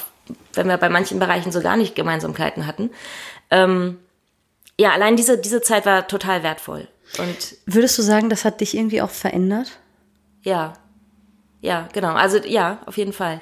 wenn 0.53 0.67
wir 0.67 0.77
bei 0.77 0.89
manchen 0.89 1.19
Bereichen 1.19 1.51
so 1.51 1.62
gar 1.62 1.77
nicht 1.77 1.95
Gemeinsamkeiten 1.95 2.65
hatten. 2.67 2.89
Ähm, 3.51 3.98
ja, 4.79 4.91
allein 4.91 5.15
diese, 5.15 5.38
diese 5.38 5.62
Zeit 5.62 5.86
war 5.86 6.07
total 6.07 6.43
wertvoll. 6.43 6.88
Und 7.17 7.55
Würdest 7.65 7.98
du 7.98 8.01
sagen, 8.01 8.29
das 8.29 8.45
hat 8.45 8.62
dich 8.62 8.75
irgendwie 8.75 9.01
auch 9.01 9.09
verändert? 9.09 9.71
ja, 10.43 10.74
ja, 11.62 11.89
genau. 11.91 12.13
Also 12.13 12.38
ja, 12.38 12.79
auf 12.86 12.98
jeden 12.98 13.12
Fall. 13.12 13.41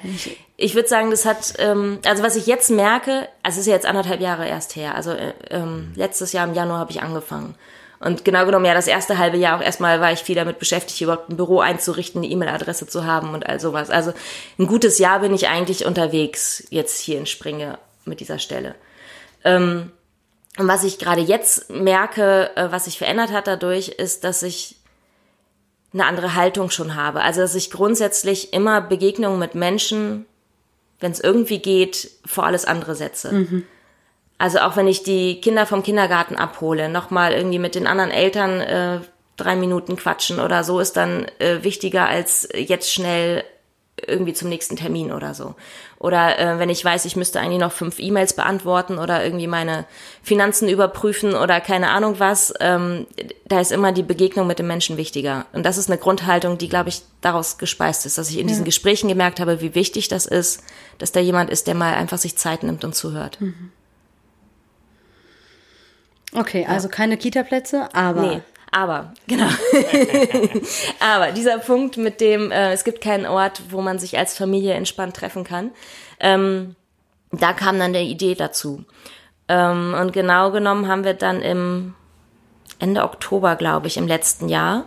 Ich 0.56 0.74
würde 0.74 0.88
sagen, 0.88 1.10
das 1.10 1.24
hat, 1.24 1.54
ähm, 1.58 2.00
also 2.04 2.22
was 2.24 2.34
ich 2.34 2.46
jetzt 2.46 2.68
merke, 2.68 3.28
also 3.44 3.56
es 3.56 3.58
ist 3.58 3.66
ja 3.66 3.74
jetzt 3.74 3.86
anderthalb 3.86 4.20
Jahre 4.20 4.48
erst 4.48 4.74
her. 4.74 4.96
Also 4.96 5.12
äh, 5.12 5.32
ähm, 5.50 5.92
letztes 5.94 6.32
Jahr 6.32 6.46
im 6.48 6.54
Januar 6.54 6.80
habe 6.80 6.90
ich 6.90 7.00
angefangen. 7.00 7.54
Und 8.00 8.24
genau 8.24 8.44
genommen, 8.46 8.64
ja, 8.64 8.74
das 8.74 8.86
erste 8.86 9.18
halbe 9.18 9.38
Jahr 9.38 9.58
auch 9.58 9.62
erstmal 9.62 10.00
war 10.00 10.12
ich 10.12 10.20
viel 10.20 10.36
damit 10.36 10.58
beschäftigt, 10.58 11.00
überhaupt 11.00 11.30
ein 11.30 11.36
Büro 11.36 11.58
einzurichten, 11.60 12.22
eine 12.22 12.30
E-Mail-Adresse 12.30 12.86
zu 12.86 13.04
haben 13.04 13.34
und 13.34 13.46
all 13.46 13.58
sowas. 13.58 13.90
Also 13.90 14.12
ein 14.58 14.66
gutes 14.66 14.98
Jahr 14.98 15.20
bin 15.20 15.34
ich 15.34 15.48
eigentlich 15.48 15.84
unterwegs 15.84 16.64
jetzt 16.70 17.00
hier 17.00 17.18
in 17.18 17.26
Springe 17.26 17.78
mit 18.04 18.20
dieser 18.20 18.38
Stelle. 18.38 18.76
Ähm, 19.44 19.90
und 20.58 20.68
was 20.68 20.84
ich 20.84 20.98
gerade 20.98 21.20
jetzt 21.20 21.70
merke, 21.70 22.50
äh, 22.56 22.70
was 22.70 22.84
sich 22.84 22.98
verändert 22.98 23.32
hat 23.32 23.46
dadurch, 23.46 23.88
ist, 23.88 24.22
dass 24.24 24.42
ich 24.42 24.76
eine 25.92 26.04
andere 26.04 26.34
Haltung 26.34 26.70
schon 26.70 26.94
habe. 26.94 27.22
Also 27.22 27.40
dass 27.40 27.54
ich 27.54 27.70
grundsätzlich 27.70 28.52
immer 28.52 28.80
Begegnungen 28.80 29.38
mit 29.38 29.54
Menschen, 29.54 30.26
wenn 31.00 31.12
es 31.12 31.20
irgendwie 31.20 31.58
geht, 31.58 32.10
vor 32.26 32.44
alles 32.44 32.64
andere 32.64 32.94
setze. 32.94 33.30
Also 34.38 34.60
auch 34.60 34.76
wenn 34.76 34.86
ich 34.86 35.02
die 35.02 35.40
Kinder 35.40 35.66
vom 35.66 35.82
Kindergarten 35.82 36.36
abhole, 36.36 36.88
nochmal 36.88 37.32
irgendwie 37.32 37.58
mit 37.58 37.74
den 37.74 37.86
anderen 37.86 38.10
Eltern 38.10 38.60
äh, 38.60 39.00
drei 39.36 39.56
Minuten 39.56 39.96
quatschen 39.96 40.40
oder 40.40 40.64
so 40.64 40.80
ist 40.80 40.96
dann 40.96 41.26
äh, 41.38 41.62
wichtiger 41.62 42.06
als 42.06 42.48
jetzt 42.54 42.92
schnell 42.92 43.44
irgendwie 44.06 44.32
zum 44.32 44.48
nächsten 44.48 44.76
Termin 44.76 45.10
oder 45.10 45.34
so. 45.34 45.54
Oder 45.98 46.38
äh, 46.38 46.58
wenn 46.60 46.70
ich 46.70 46.84
weiß, 46.84 47.04
ich 47.04 47.16
müsste 47.16 47.40
eigentlich 47.40 47.58
noch 47.58 47.72
fünf 47.72 47.98
E-Mails 47.98 48.34
beantworten 48.34 48.98
oder 48.98 49.24
irgendwie 49.24 49.48
meine 49.48 49.86
Finanzen 50.22 50.68
überprüfen 50.68 51.34
oder 51.34 51.60
keine 51.60 51.90
Ahnung 51.90 52.16
was, 52.18 52.54
ähm, 52.60 53.06
da 53.46 53.60
ist 53.60 53.72
immer 53.72 53.90
die 53.90 54.04
Begegnung 54.04 54.46
mit 54.46 54.60
dem 54.60 54.68
Menschen 54.68 54.96
wichtiger. 54.96 55.46
Und 55.52 55.66
das 55.66 55.78
ist 55.78 55.90
eine 55.90 55.98
Grundhaltung, 55.98 56.58
die, 56.58 56.68
glaube 56.68 56.90
ich, 56.90 57.02
daraus 57.20 57.58
gespeist 57.58 58.06
ist, 58.06 58.18
dass 58.18 58.30
ich 58.30 58.38
in 58.38 58.46
diesen 58.46 58.64
Gesprächen 58.64 59.08
gemerkt 59.08 59.40
habe, 59.40 59.60
wie 59.60 59.74
wichtig 59.74 60.06
das 60.08 60.26
ist, 60.26 60.62
dass 60.98 61.10
da 61.10 61.18
jemand 61.18 61.50
ist, 61.50 61.66
der 61.66 61.74
mal 61.74 61.94
einfach 61.94 62.18
sich 62.18 62.36
Zeit 62.36 62.62
nimmt 62.62 62.84
und 62.84 62.94
zuhört. 62.94 63.38
Okay, 66.34 66.66
also 66.68 66.88
keine 66.88 67.16
Kita-Plätze, 67.16 67.88
aber 67.94 68.20
Nee, 68.20 68.42
aber, 68.70 69.12
genau. 69.26 69.46
aber 71.00 71.32
dieser 71.32 71.58
Punkt 71.58 71.96
mit 71.96 72.20
dem, 72.20 72.50
äh, 72.50 72.72
es 72.72 72.84
gibt 72.84 73.00
keinen 73.00 73.26
Ort, 73.26 73.62
wo 73.70 73.80
man 73.80 73.98
sich 73.98 74.18
als 74.18 74.36
Familie 74.36 74.74
entspannt 74.74 75.16
treffen 75.16 75.44
kann, 75.44 75.70
ähm, 76.20 76.76
da 77.32 77.52
kam 77.52 77.78
dann 77.78 77.92
der 77.92 78.02
Idee 78.02 78.34
dazu. 78.34 78.84
Ähm, 79.48 79.94
und 79.98 80.12
genau 80.12 80.50
genommen 80.50 80.88
haben 80.88 81.04
wir 81.04 81.14
dann 81.14 81.40
im 81.40 81.94
Ende 82.78 83.04
Oktober, 83.04 83.56
glaube 83.56 83.86
ich, 83.86 83.96
im 83.96 84.06
letzten 84.06 84.48
Jahr, 84.48 84.84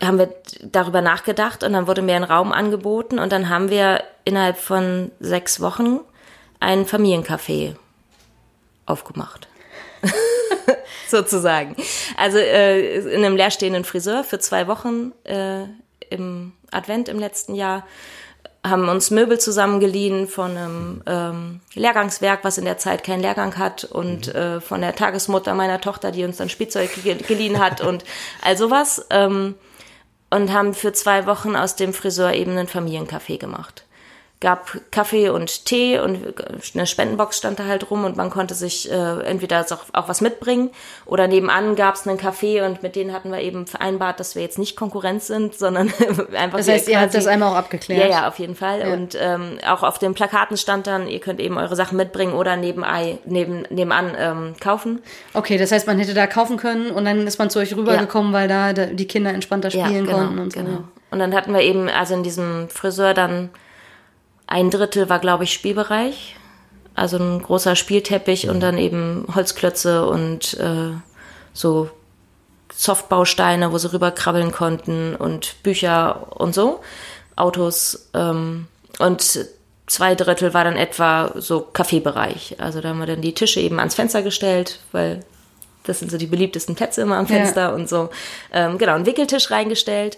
haben 0.00 0.18
wir 0.18 0.34
darüber 0.62 1.00
nachgedacht 1.00 1.64
und 1.64 1.72
dann 1.72 1.86
wurde 1.86 2.02
mir 2.02 2.16
ein 2.16 2.24
Raum 2.24 2.52
angeboten 2.52 3.18
und 3.18 3.32
dann 3.32 3.48
haben 3.48 3.70
wir 3.70 4.02
innerhalb 4.24 4.58
von 4.58 5.10
sechs 5.20 5.60
Wochen 5.60 6.00
ein 6.60 6.84
Familiencafé 6.84 7.76
aufgemacht. 8.86 9.48
Sozusagen. 11.08 11.76
Also 12.16 12.38
äh, 12.38 12.98
in 12.98 13.24
einem 13.24 13.36
leerstehenden 13.36 13.84
Friseur 13.84 14.24
für 14.24 14.38
zwei 14.38 14.66
Wochen 14.66 15.12
äh, 15.24 15.64
im 16.10 16.52
Advent 16.70 17.08
im 17.08 17.18
letzten 17.18 17.54
Jahr 17.54 17.86
haben 18.66 18.88
uns 18.88 19.10
Möbel 19.10 19.38
zusammengeliehen 19.38 20.26
von 20.26 20.56
einem 20.56 21.02
ähm, 21.06 21.60
Lehrgangswerk, 21.74 22.44
was 22.44 22.56
in 22.56 22.64
der 22.64 22.78
Zeit 22.78 23.04
keinen 23.04 23.20
Lehrgang 23.20 23.58
hat 23.58 23.84
und 23.84 24.34
äh, 24.34 24.60
von 24.60 24.80
der 24.80 24.94
Tagesmutter 24.94 25.52
meiner 25.52 25.82
Tochter, 25.82 26.10
die 26.10 26.24
uns 26.24 26.38
dann 26.38 26.48
Spielzeug 26.48 26.90
ge 27.02 27.14
geliehen 27.14 27.58
hat 27.58 27.82
und 27.82 28.04
all 28.40 28.56
sowas 28.56 29.04
ähm, 29.10 29.54
und 30.30 30.52
haben 30.52 30.72
für 30.72 30.94
zwei 30.94 31.26
Wochen 31.26 31.56
aus 31.56 31.76
dem 31.76 31.92
Friseur 31.92 32.32
eben 32.32 32.52
einen 32.52 32.68
Familiencafé 32.68 33.38
gemacht 33.38 33.84
gab 34.44 34.78
Kaffee 34.90 35.30
und 35.30 35.64
Tee 35.64 35.98
und 35.98 36.18
eine 36.74 36.86
Spendenbox 36.86 37.38
stand 37.38 37.58
da 37.58 37.64
halt 37.64 37.90
rum 37.90 38.04
und 38.04 38.14
man 38.18 38.28
konnte 38.28 38.54
sich 38.54 38.92
äh, 38.92 39.20
entweder 39.22 39.64
auch, 39.70 39.84
auch 39.94 40.06
was 40.06 40.20
mitbringen 40.20 40.68
oder 41.06 41.26
nebenan 41.28 41.76
gab 41.76 41.94
es 41.94 42.06
einen 42.06 42.18
Kaffee 42.18 42.60
und 42.60 42.82
mit 42.82 42.94
denen 42.94 43.14
hatten 43.14 43.32
wir 43.32 43.40
eben 43.40 43.66
vereinbart, 43.66 44.20
dass 44.20 44.34
wir 44.34 44.42
jetzt 44.42 44.58
nicht 44.58 44.76
Konkurrenz 44.76 45.28
sind, 45.28 45.54
sondern 45.54 45.90
einfach 46.36 46.58
das 46.58 46.68
heißt, 46.68 46.88
ihr 46.88 47.00
habt 47.00 47.14
das 47.14 47.26
einmal 47.26 47.52
auch 47.52 47.56
abgeklärt. 47.56 48.02
ja, 48.02 48.06
ja, 48.06 48.28
auf 48.28 48.38
jeden 48.38 48.54
Fall. 48.54 48.92
Und 48.92 49.16
ähm, 49.18 49.58
auch 49.66 49.82
auf 49.82 49.98
den 49.98 50.12
Plakaten 50.12 50.58
stand 50.58 50.86
dann, 50.86 51.08
ihr 51.08 51.20
könnt 51.20 51.40
eben 51.40 51.56
eure 51.56 51.74
Sachen 51.74 51.96
mitbringen 51.96 52.34
oder 52.34 52.56
nebenei, 52.56 53.16
neben, 53.24 53.62
nebenan 53.70 54.14
ähm, 54.18 54.54
kaufen. 54.60 55.00
Okay, 55.32 55.56
das 55.56 55.72
heißt, 55.72 55.86
man 55.86 55.98
hätte 55.98 56.12
da 56.12 56.26
kaufen 56.26 56.58
können 56.58 56.90
und 56.90 57.06
dann 57.06 57.26
ist 57.26 57.38
man 57.38 57.48
zu 57.48 57.60
euch 57.60 57.74
rübergekommen, 57.74 58.34
weil 58.34 58.46
da 58.46 58.74
da 58.74 58.86
die 58.86 59.06
Kinder 59.06 59.32
entspannter 59.32 59.70
spielen 59.70 60.04
genau, 60.04 60.18
konnten 60.18 60.38
und 60.38 60.52
so. 60.52 60.60
genau. 60.60 60.84
Und 61.10 61.18
dann 61.18 61.34
hatten 61.34 61.54
wir 61.54 61.62
eben, 61.62 61.88
also 61.88 62.12
in 62.12 62.22
diesem 62.24 62.68
Friseur 62.68 63.14
dann 63.14 63.50
ein 64.54 64.70
Drittel 64.70 65.08
war, 65.08 65.18
glaube 65.18 65.42
ich, 65.42 65.52
Spielbereich. 65.52 66.36
Also 66.94 67.18
ein 67.18 67.42
großer 67.42 67.74
Spielteppich 67.74 68.48
und 68.48 68.60
dann 68.60 68.78
eben 68.78 69.26
Holzklötze 69.34 70.06
und 70.06 70.54
äh, 70.54 70.92
so 71.52 71.90
Softbausteine, 72.72 73.72
wo 73.72 73.78
sie 73.78 73.92
rüberkrabbeln 73.92 74.52
konnten 74.52 75.16
und 75.16 75.60
Bücher 75.64 76.40
und 76.40 76.54
so, 76.54 76.80
Autos. 77.34 78.10
Ähm, 78.14 78.68
und 79.00 79.48
zwei 79.88 80.14
Drittel 80.14 80.54
war 80.54 80.62
dann 80.62 80.76
etwa 80.76 81.32
so 81.34 81.60
Kaffeebereich. 81.60 82.54
Also 82.60 82.80
da 82.80 82.90
haben 82.90 83.00
wir 83.00 83.06
dann 83.06 83.22
die 83.22 83.34
Tische 83.34 83.58
eben 83.58 83.80
ans 83.80 83.96
Fenster 83.96 84.22
gestellt, 84.22 84.78
weil 84.92 85.24
das 85.82 85.98
sind 85.98 86.12
so 86.12 86.16
die 86.16 86.26
beliebtesten 86.26 86.76
Plätze 86.76 87.02
immer 87.02 87.16
am 87.16 87.26
Ja. 87.26 87.34
Fenster 87.34 87.74
und 87.74 87.88
so. 87.88 88.10
Ähm, 88.52 88.78
genau, 88.78 88.94
einen 88.94 89.06
Wickeltisch 89.06 89.50
reingestellt. 89.50 90.16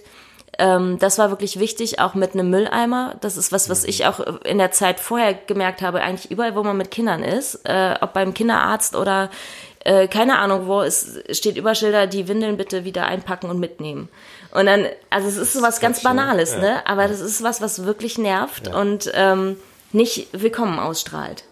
Ähm, 0.58 0.98
das 0.98 1.18
war 1.18 1.30
wirklich 1.30 1.58
wichtig, 1.58 2.00
auch 2.00 2.14
mit 2.14 2.34
einem 2.34 2.50
Mülleimer. 2.50 3.16
Das 3.20 3.36
ist 3.36 3.52
was, 3.52 3.68
was 3.68 3.84
ich 3.84 4.06
auch 4.06 4.20
in 4.44 4.58
der 4.58 4.70
Zeit 4.70 5.00
vorher 5.00 5.34
gemerkt 5.34 5.82
habe, 5.82 6.00
eigentlich 6.00 6.30
überall, 6.30 6.54
wo 6.54 6.62
man 6.62 6.76
mit 6.76 6.90
Kindern 6.90 7.22
ist, 7.22 7.60
äh, 7.64 7.94
ob 8.00 8.12
beim 8.12 8.34
Kinderarzt 8.34 8.96
oder 8.96 9.30
äh, 9.84 10.08
keine 10.08 10.38
Ahnung, 10.38 10.66
wo 10.66 10.82
es 10.82 11.20
steht 11.30 11.56
Überschilder, 11.56 12.06
die 12.06 12.26
Windeln 12.26 12.56
bitte 12.56 12.84
wieder 12.84 13.06
einpacken 13.06 13.50
und 13.50 13.60
mitnehmen. 13.60 14.08
Und 14.52 14.66
dann, 14.66 14.86
also 15.10 15.28
es 15.28 15.36
ist 15.36 15.52
so 15.52 15.62
was 15.62 15.80
ganz 15.80 16.02
Banales, 16.02 16.54
ja. 16.54 16.60
ne? 16.60 16.86
Aber 16.86 17.06
das 17.08 17.20
ist 17.20 17.42
was, 17.42 17.60
was 17.60 17.84
wirklich 17.84 18.18
nervt 18.18 18.68
und 18.68 19.10
ähm, 19.14 19.56
nicht 19.92 20.28
willkommen 20.32 20.78
ausstrahlt. 20.78 21.44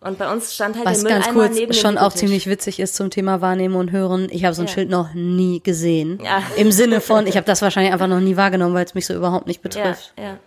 Und 0.00 0.16
bei 0.18 0.30
uns 0.32 0.54
stand 0.54 0.76
halt 0.76 0.86
Was 0.86 1.02
der 1.02 1.10
ganz 1.10 1.26
Mülleimer 1.26 1.46
kurz 1.48 1.54
neben 1.58 1.72
dem 1.72 1.78
schon 1.80 1.98
auch 1.98 2.12
ziemlich 2.12 2.46
witzig 2.46 2.78
ist 2.78 2.94
zum 2.94 3.10
Thema 3.10 3.40
Wahrnehmen 3.40 3.74
und 3.74 3.90
Hören. 3.90 4.28
Ich 4.30 4.44
habe 4.44 4.54
so 4.54 4.62
ein 4.62 4.68
Ja. 4.68 4.72
Schild 4.74 4.90
noch 4.90 5.12
nie 5.14 5.60
gesehen. 5.60 6.20
Ja. 6.22 6.42
Im 6.56 6.70
Sinne 6.70 7.00
von, 7.00 7.26
ich 7.26 7.36
habe 7.36 7.46
das 7.46 7.62
wahrscheinlich 7.62 7.92
einfach 7.92 8.06
noch 8.06 8.20
nie 8.20 8.36
wahrgenommen, 8.36 8.74
weil 8.74 8.84
es 8.84 8.94
mich 8.94 9.06
so 9.06 9.14
überhaupt 9.14 9.46
nicht 9.48 9.58
Ja, 9.58 9.62
betrifft. 9.62 10.12
ja, 10.16 10.38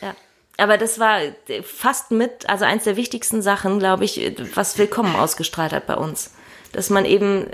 ja. 0.00 0.14
Aber 0.58 0.76
das 0.78 0.98
war 1.00 1.18
fast 1.64 2.12
mit, 2.12 2.48
also 2.48 2.64
eins 2.66 2.84
der 2.84 2.96
wichtigsten 2.96 3.42
Sachen, 3.42 3.78
glaube 3.80 4.04
ich, 4.04 4.36
was 4.54 4.78
Willkommen 4.78 5.16
ausgestrahlt 5.16 5.72
hat 5.72 5.86
bei 5.86 5.96
uns. 5.96 6.30
Dass 6.72 6.88
man 6.90 7.04
eben 7.04 7.46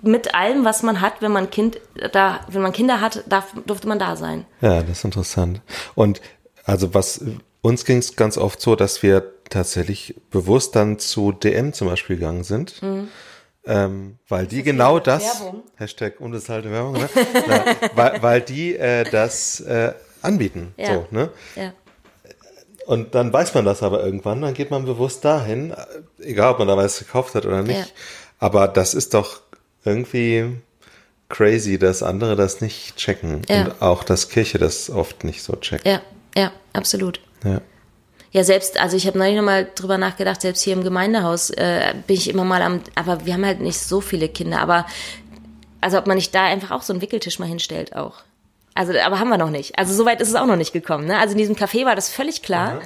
mit 0.00 0.34
allem, 0.34 0.64
was 0.64 0.82
man 0.82 1.02
hat, 1.02 1.14
wenn 1.20 1.32
man 1.32 1.50
Kind 1.50 1.78
da, 2.12 2.40
wenn 2.48 2.62
man 2.62 2.72
Kinder 2.72 3.02
hat, 3.02 3.22
darf, 3.28 3.52
durfte 3.66 3.86
man 3.86 3.98
da 3.98 4.16
sein. 4.16 4.46
Ja, 4.62 4.80
das 4.80 4.98
ist 4.98 5.04
interessant. 5.04 5.60
Und 5.94 6.22
also 6.64 6.94
was 6.94 7.22
uns 7.60 7.84
ging 7.84 7.98
es 7.98 8.16
ganz 8.16 8.38
oft 8.38 8.62
so, 8.62 8.76
dass 8.76 9.02
wir 9.02 9.30
tatsächlich 9.50 10.14
bewusst 10.30 10.76
dann 10.76 10.98
zu 10.98 11.32
DM 11.32 11.72
zum 11.72 11.88
Beispiel 11.88 12.16
gegangen 12.16 12.44
sind. 12.44 12.80
Ähm, 13.66 14.18
weil 14.28 14.46
die 14.46 14.62
genau 14.62 14.98
das, 14.98 15.40
Werbung? 15.40 15.62
Hashtag 15.76 16.18
unbezahlte 16.18 16.70
Werbung, 16.70 16.94
ne? 16.94 17.08
Na, 17.46 17.64
weil, 17.94 18.22
weil 18.22 18.40
die 18.40 18.74
äh, 18.74 19.04
das 19.04 19.60
äh, 19.60 19.92
anbieten. 20.22 20.72
Ja. 20.78 20.94
So, 20.94 21.06
ne? 21.10 21.28
Ja. 21.56 21.72
Und 22.86 23.14
dann 23.14 23.32
weiß 23.32 23.54
man 23.54 23.64
das 23.64 23.82
aber 23.82 24.02
irgendwann, 24.02 24.40
dann 24.40 24.54
geht 24.54 24.70
man 24.70 24.84
bewusst 24.86 25.24
dahin, 25.24 25.74
egal 26.18 26.52
ob 26.52 26.58
man 26.58 26.68
da 26.68 26.76
was 26.76 26.98
gekauft 26.98 27.34
hat 27.34 27.46
oder 27.46 27.62
nicht. 27.62 27.78
Ja. 27.78 27.86
Aber 28.38 28.66
das 28.66 28.94
ist 28.94 29.12
doch 29.14 29.42
irgendwie 29.84 30.56
crazy, 31.28 31.78
dass 31.78 32.02
andere 32.02 32.36
das 32.36 32.60
nicht 32.60 32.96
checken. 32.96 33.42
Ja. 33.48 33.64
Und 33.64 33.82
auch, 33.82 34.02
dass 34.02 34.30
Kirche 34.30 34.58
das 34.58 34.90
oft 34.90 35.22
nicht 35.24 35.42
so 35.42 35.54
checkt. 35.56 35.86
Ja, 35.86 36.00
ja, 36.34 36.50
absolut. 36.72 37.20
Ja. 37.44 37.60
Ja, 38.32 38.44
selbst, 38.44 38.80
also 38.80 38.96
ich 38.96 39.06
habe 39.06 39.18
neulich 39.18 39.36
nochmal 39.36 39.68
drüber 39.74 39.98
nachgedacht, 39.98 40.40
selbst 40.40 40.62
hier 40.62 40.74
im 40.74 40.84
Gemeindehaus 40.84 41.50
äh, 41.50 41.94
bin 42.06 42.16
ich 42.16 42.30
immer 42.30 42.44
mal 42.44 42.62
am, 42.62 42.80
aber 42.94 43.26
wir 43.26 43.34
haben 43.34 43.44
halt 43.44 43.60
nicht 43.60 43.78
so 43.78 44.00
viele 44.00 44.28
Kinder, 44.28 44.60
aber 44.60 44.86
also 45.80 45.98
ob 45.98 46.06
man 46.06 46.16
nicht 46.16 46.34
da 46.34 46.44
einfach 46.44 46.70
auch 46.70 46.82
so 46.82 46.92
einen 46.92 47.02
Wickeltisch 47.02 47.38
mal 47.38 47.48
hinstellt 47.48 47.96
auch. 47.96 48.22
Also, 48.74 48.92
aber 48.98 49.18
haben 49.18 49.28
wir 49.28 49.38
noch 49.38 49.50
nicht. 49.50 49.78
Also 49.78 49.92
soweit 49.94 50.20
ist 50.20 50.28
es 50.28 50.36
auch 50.36 50.46
noch 50.46 50.56
nicht 50.56 50.72
gekommen. 50.72 51.06
Ne? 51.06 51.18
Also 51.18 51.32
in 51.32 51.38
diesem 51.38 51.56
Café 51.56 51.84
war 51.86 51.96
das 51.96 52.08
völlig 52.08 52.42
klar. 52.42 52.80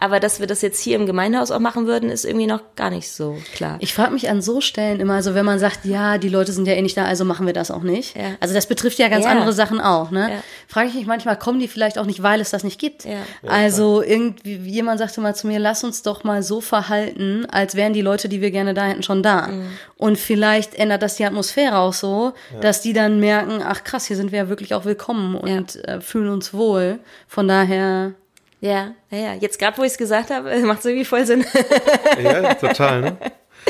Aber 0.00 0.18
dass 0.18 0.40
wir 0.40 0.46
das 0.46 0.62
jetzt 0.62 0.80
hier 0.80 0.96
im 0.96 1.06
Gemeindehaus 1.06 1.50
auch 1.50 1.60
machen 1.60 1.86
würden, 1.86 2.10
ist 2.10 2.24
irgendwie 2.24 2.46
noch 2.46 2.60
gar 2.74 2.90
nicht 2.90 3.10
so 3.10 3.36
klar. 3.54 3.76
Ich 3.80 3.92
frage 3.94 4.12
mich 4.12 4.28
an 4.30 4.40
so 4.42 4.60
Stellen 4.60 4.98
immer, 4.98 5.14
also 5.14 5.34
wenn 5.34 5.44
man 5.44 5.58
sagt, 5.58 5.84
ja, 5.84 6.18
die 6.18 6.28
Leute 6.30 6.52
sind 6.52 6.66
ja 6.66 6.72
eh 6.72 6.82
nicht 6.82 6.96
da, 6.96 7.04
also 7.04 7.24
machen 7.24 7.46
wir 7.46 7.52
das 7.52 7.70
auch 7.70 7.82
nicht. 7.82 8.16
Ja. 8.16 8.30
Also 8.40 8.54
das 8.54 8.66
betrifft 8.66 8.98
ja 8.98 9.08
ganz 9.08 9.26
Ja. 9.26 9.30
andere 9.32 9.52
Sachen 9.52 9.80
auch, 9.80 10.10
ne? 10.10 10.30
Ja. 10.30 10.42
Frage 10.66 10.88
ich 10.88 10.94
mich 10.94 11.06
manchmal, 11.06 11.38
kommen 11.38 11.60
die 11.60 11.68
vielleicht 11.68 11.98
auch 11.98 12.06
nicht, 12.06 12.22
weil 12.22 12.40
es 12.40 12.50
das 12.50 12.64
nicht 12.64 12.80
gibt? 12.80 13.04
Ja. 13.04 13.18
Also 13.46 14.02
irgendwie, 14.02 14.56
jemand 14.56 14.98
sagte 14.98 15.20
mal 15.20 15.34
zu 15.36 15.46
mir, 15.46 15.58
lass 15.58 15.84
uns 15.84 16.02
doch 16.02 16.24
mal 16.24 16.42
so 16.42 16.60
verhalten, 16.60 17.46
als 17.50 17.74
wären 17.74 17.92
die 17.92 18.02
Leute, 18.02 18.28
die 18.28 18.40
wir 18.40 18.50
gerne 18.50 18.72
da 18.74 18.84
hätten, 18.86 19.02
schon 19.02 19.22
da. 19.22 19.48
Mhm. 19.48 19.66
Und 19.96 20.18
vielleicht 20.18 20.74
ändert 20.76 21.02
das 21.02 21.16
die 21.16 21.24
Atmosphäre 21.26 21.76
auch 21.76 21.92
so, 21.92 22.32
dass 22.62 22.80
die 22.80 22.94
dann 22.94 23.20
merken, 23.20 23.62
ach 23.62 23.84
krass, 23.84 24.06
hier 24.06 24.16
sind 24.16 24.32
wir 24.32 24.38
ja 24.38 24.48
wirklich 24.48 24.72
auch 24.74 24.86
willkommen 24.86 25.34
und 25.34 25.76
äh, 25.86 26.00
fühlen 26.00 26.30
uns 26.30 26.54
wohl. 26.54 27.00
Von 27.28 27.46
daher, 27.48 28.12
ja, 28.60 28.94
ja, 29.10 29.18
ja. 29.18 29.34
Jetzt 29.34 29.58
gerade, 29.58 29.78
wo 29.78 29.82
ich 29.82 29.92
es 29.92 29.98
gesagt 29.98 30.30
habe, 30.30 30.54
macht 30.64 30.80
es 30.80 30.84
irgendwie 30.86 31.04
voll 31.04 31.26
Sinn. 31.26 31.44
ja, 32.22 32.54
total, 32.54 33.00
ne? 33.00 33.16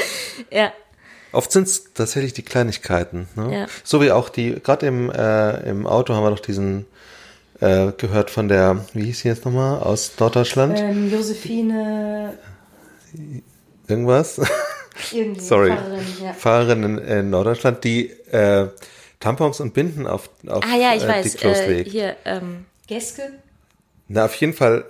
ja. 0.50 0.72
Oft 1.32 1.52
sind 1.52 1.68
es 1.68 1.92
tatsächlich 1.94 2.32
die 2.32 2.42
Kleinigkeiten. 2.42 3.28
Ne? 3.36 3.54
Ja. 3.60 3.66
So 3.84 4.00
wie 4.02 4.10
auch 4.10 4.28
die, 4.28 4.54
gerade 4.62 4.86
im, 4.86 5.10
äh, 5.10 5.60
im 5.68 5.86
Auto 5.86 6.12
haben 6.14 6.24
wir 6.24 6.30
doch 6.30 6.40
diesen 6.40 6.86
äh, 7.60 7.92
gehört 7.96 8.30
von 8.30 8.48
der, 8.48 8.84
wie 8.94 9.04
hieß 9.04 9.20
sie 9.20 9.28
jetzt 9.28 9.44
nochmal, 9.44 9.78
aus 9.80 10.12
Norddeutschland? 10.18 10.78
ähm, 10.80 11.10
Josephine, 11.12 12.36
Irgendwas? 13.86 14.40
irgendwie, 15.12 15.40
Sorry. 15.40 15.70
Pfarrerin, 15.70 16.06
ja. 16.24 16.32
Fahrerin 16.32 16.82
in, 16.84 16.98
in 16.98 17.30
Norddeutschland, 17.30 17.84
die 17.84 18.10
äh, 18.32 18.68
Tampons 19.20 19.60
und 19.60 19.72
Binden 19.74 20.06
auf, 20.06 20.30
auf 20.48 20.64
Ah 20.64 20.76
ja, 20.76 20.94
ich 20.94 21.04
äh, 21.04 21.08
weiß. 21.08 21.32
die 21.32 21.38
Klos 21.38 21.58
Äh, 21.58 21.68
legt. 21.72 21.90
hier, 21.90 22.16
ähm, 22.24 22.66
Geske? 22.88 23.32
Na, 24.12 24.24
auf 24.24 24.34
jeden 24.36 24.52
Fall 24.54 24.84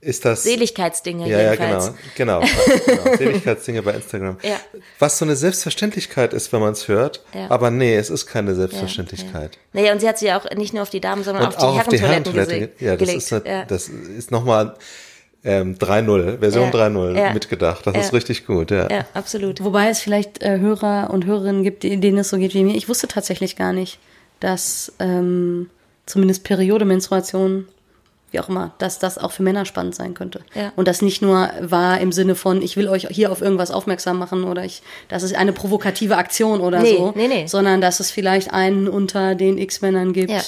ist 0.00 0.24
das. 0.24 0.42
Seligkeitsdinge 0.42 1.28
Ja, 1.28 1.40
ja, 1.40 1.52
jedenfalls. 1.52 1.92
genau. 2.16 2.40
Genau. 2.40 2.52
genau. 2.86 3.16
Seligkeitsdinge 3.16 3.82
bei 3.82 3.92
Instagram. 3.92 4.36
Ja. 4.42 4.56
Was 4.98 5.16
so 5.18 5.24
eine 5.24 5.36
Selbstverständlichkeit 5.36 6.34
ist, 6.34 6.52
wenn 6.52 6.60
man 6.60 6.72
es 6.72 6.88
hört. 6.88 7.22
Ja. 7.34 7.50
Aber 7.50 7.70
nee, 7.70 7.94
es 7.96 8.10
ist 8.10 8.26
keine 8.26 8.54
Selbstverständlichkeit. 8.54 9.58
Naja, 9.72 9.92
und 9.92 10.00
sie 10.00 10.08
hat 10.08 10.18
sie 10.18 10.26
ja 10.26 10.38
auch 10.38 10.50
nicht 10.56 10.74
nur 10.74 10.82
auf 10.82 10.90
die 10.90 11.00
Damen, 11.00 11.22
sondern 11.24 11.46
Und 11.46 11.56
auch, 11.58 11.62
auch 11.62 11.78
auf 11.80 11.88
die 11.88 11.98
Herrentoiletten 12.00 12.50
Herrentoilette. 12.52 12.74
gese- 12.78 12.84
Ja, 12.84 12.90
das 12.96 12.98
gelegt. 13.08 13.22
ist, 13.22 13.32
eine, 13.32 13.48
ja. 13.48 13.64
das 13.64 13.88
ist 13.88 14.30
nochmal 14.30 14.74
ähm, 15.46 15.76
3.0, 15.78 16.38
Version 16.40 16.64
Ja. 16.72 16.86
3.0 16.88 17.16
Ja. 17.16 17.32
mitgedacht. 17.32 17.86
Das 17.86 17.94
Ja. 17.94 18.00
ist 18.00 18.12
richtig 18.12 18.46
gut, 18.46 18.70
ja. 18.70 18.90
ja, 18.90 19.06
absolut. 19.14 19.62
Wobei 19.62 19.88
es 19.88 20.00
vielleicht 20.00 20.42
äh, 20.42 20.58
Hörer 20.58 21.10
und 21.12 21.26
Hörerinnen 21.26 21.62
gibt, 21.62 21.82
die- 21.82 21.98
denen 22.00 22.18
es 22.18 22.28
so 22.30 22.36
geht 22.38 22.54
wie 22.54 22.64
mir. 22.64 22.74
Ich 22.74 22.88
wusste 22.88 23.08
tatsächlich 23.08 23.54
gar 23.56 23.72
nicht, 23.72 23.98
dass 24.40 24.92
ähm, 24.98 25.70
zumindest 26.06 26.44
Periode, 26.44 26.84
Menstruation, 26.84 27.68
wie 28.34 28.40
auch 28.40 28.48
immer, 28.48 28.74
dass 28.78 28.98
das 28.98 29.16
auch 29.16 29.30
für 29.30 29.42
Männer 29.44 29.64
spannend 29.64 29.94
sein 29.94 30.12
könnte. 30.12 30.40
Ja. 30.54 30.72
Und 30.76 30.88
das 30.88 31.00
nicht 31.02 31.22
nur 31.22 31.48
war 31.60 32.00
im 32.00 32.10
Sinne 32.12 32.34
von, 32.34 32.60
ich 32.60 32.76
will 32.76 32.88
euch 32.88 33.06
hier 33.08 33.30
auf 33.32 33.40
irgendwas 33.40 33.70
aufmerksam 33.70 34.18
machen 34.18 34.42
oder 34.44 34.64
ich, 34.64 34.82
das 35.08 35.22
ist 35.22 35.34
eine 35.36 35.52
provokative 35.52 36.16
Aktion 36.16 36.60
oder 36.60 36.80
Nee, 36.80 36.96
so, 36.96 37.12
nee, 37.14 37.28
nee. 37.28 37.46
sondern 37.46 37.80
dass 37.80 38.00
es 38.00 38.10
vielleicht 38.10 38.52
einen 38.52 38.88
unter 38.88 39.36
den 39.36 39.56
X-Männern 39.56 40.12
gibt, 40.12 40.30
Ja. 40.32 40.40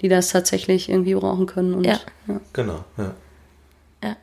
die 0.00 0.08
das 0.08 0.30
tatsächlich 0.30 0.88
irgendwie 0.88 1.14
brauchen 1.14 1.44
können. 1.46 1.74
Und, 1.74 1.84
Ja. 1.84 2.00
ja. 2.26 2.40
Genau, 2.54 2.84
ja. 2.96 3.14
Ja. 4.02 4.16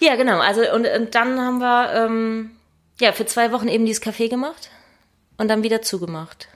Ja, 0.00 0.16
genau. 0.16 0.38
Also 0.40 0.62
und, 0.74 0.86
und 0.86 1.14
dann 1.14 1.40
haben 1.40 1.58
wir 1.58 1.92
ähm, 1.94 2.50
ja 3.00 3.12
für 3.12 3.26
zwei 3.26 3.52
Wochen 3.52 3.68
eben 3.68 3.86
dieses 3.86 4.02
Café 4.02 4.28
gemacht 4.28 4.70
und 5.36 5.48
dann 5.48 5.62
wieder 5.62 5.82
zugemacht. 5.82 6.48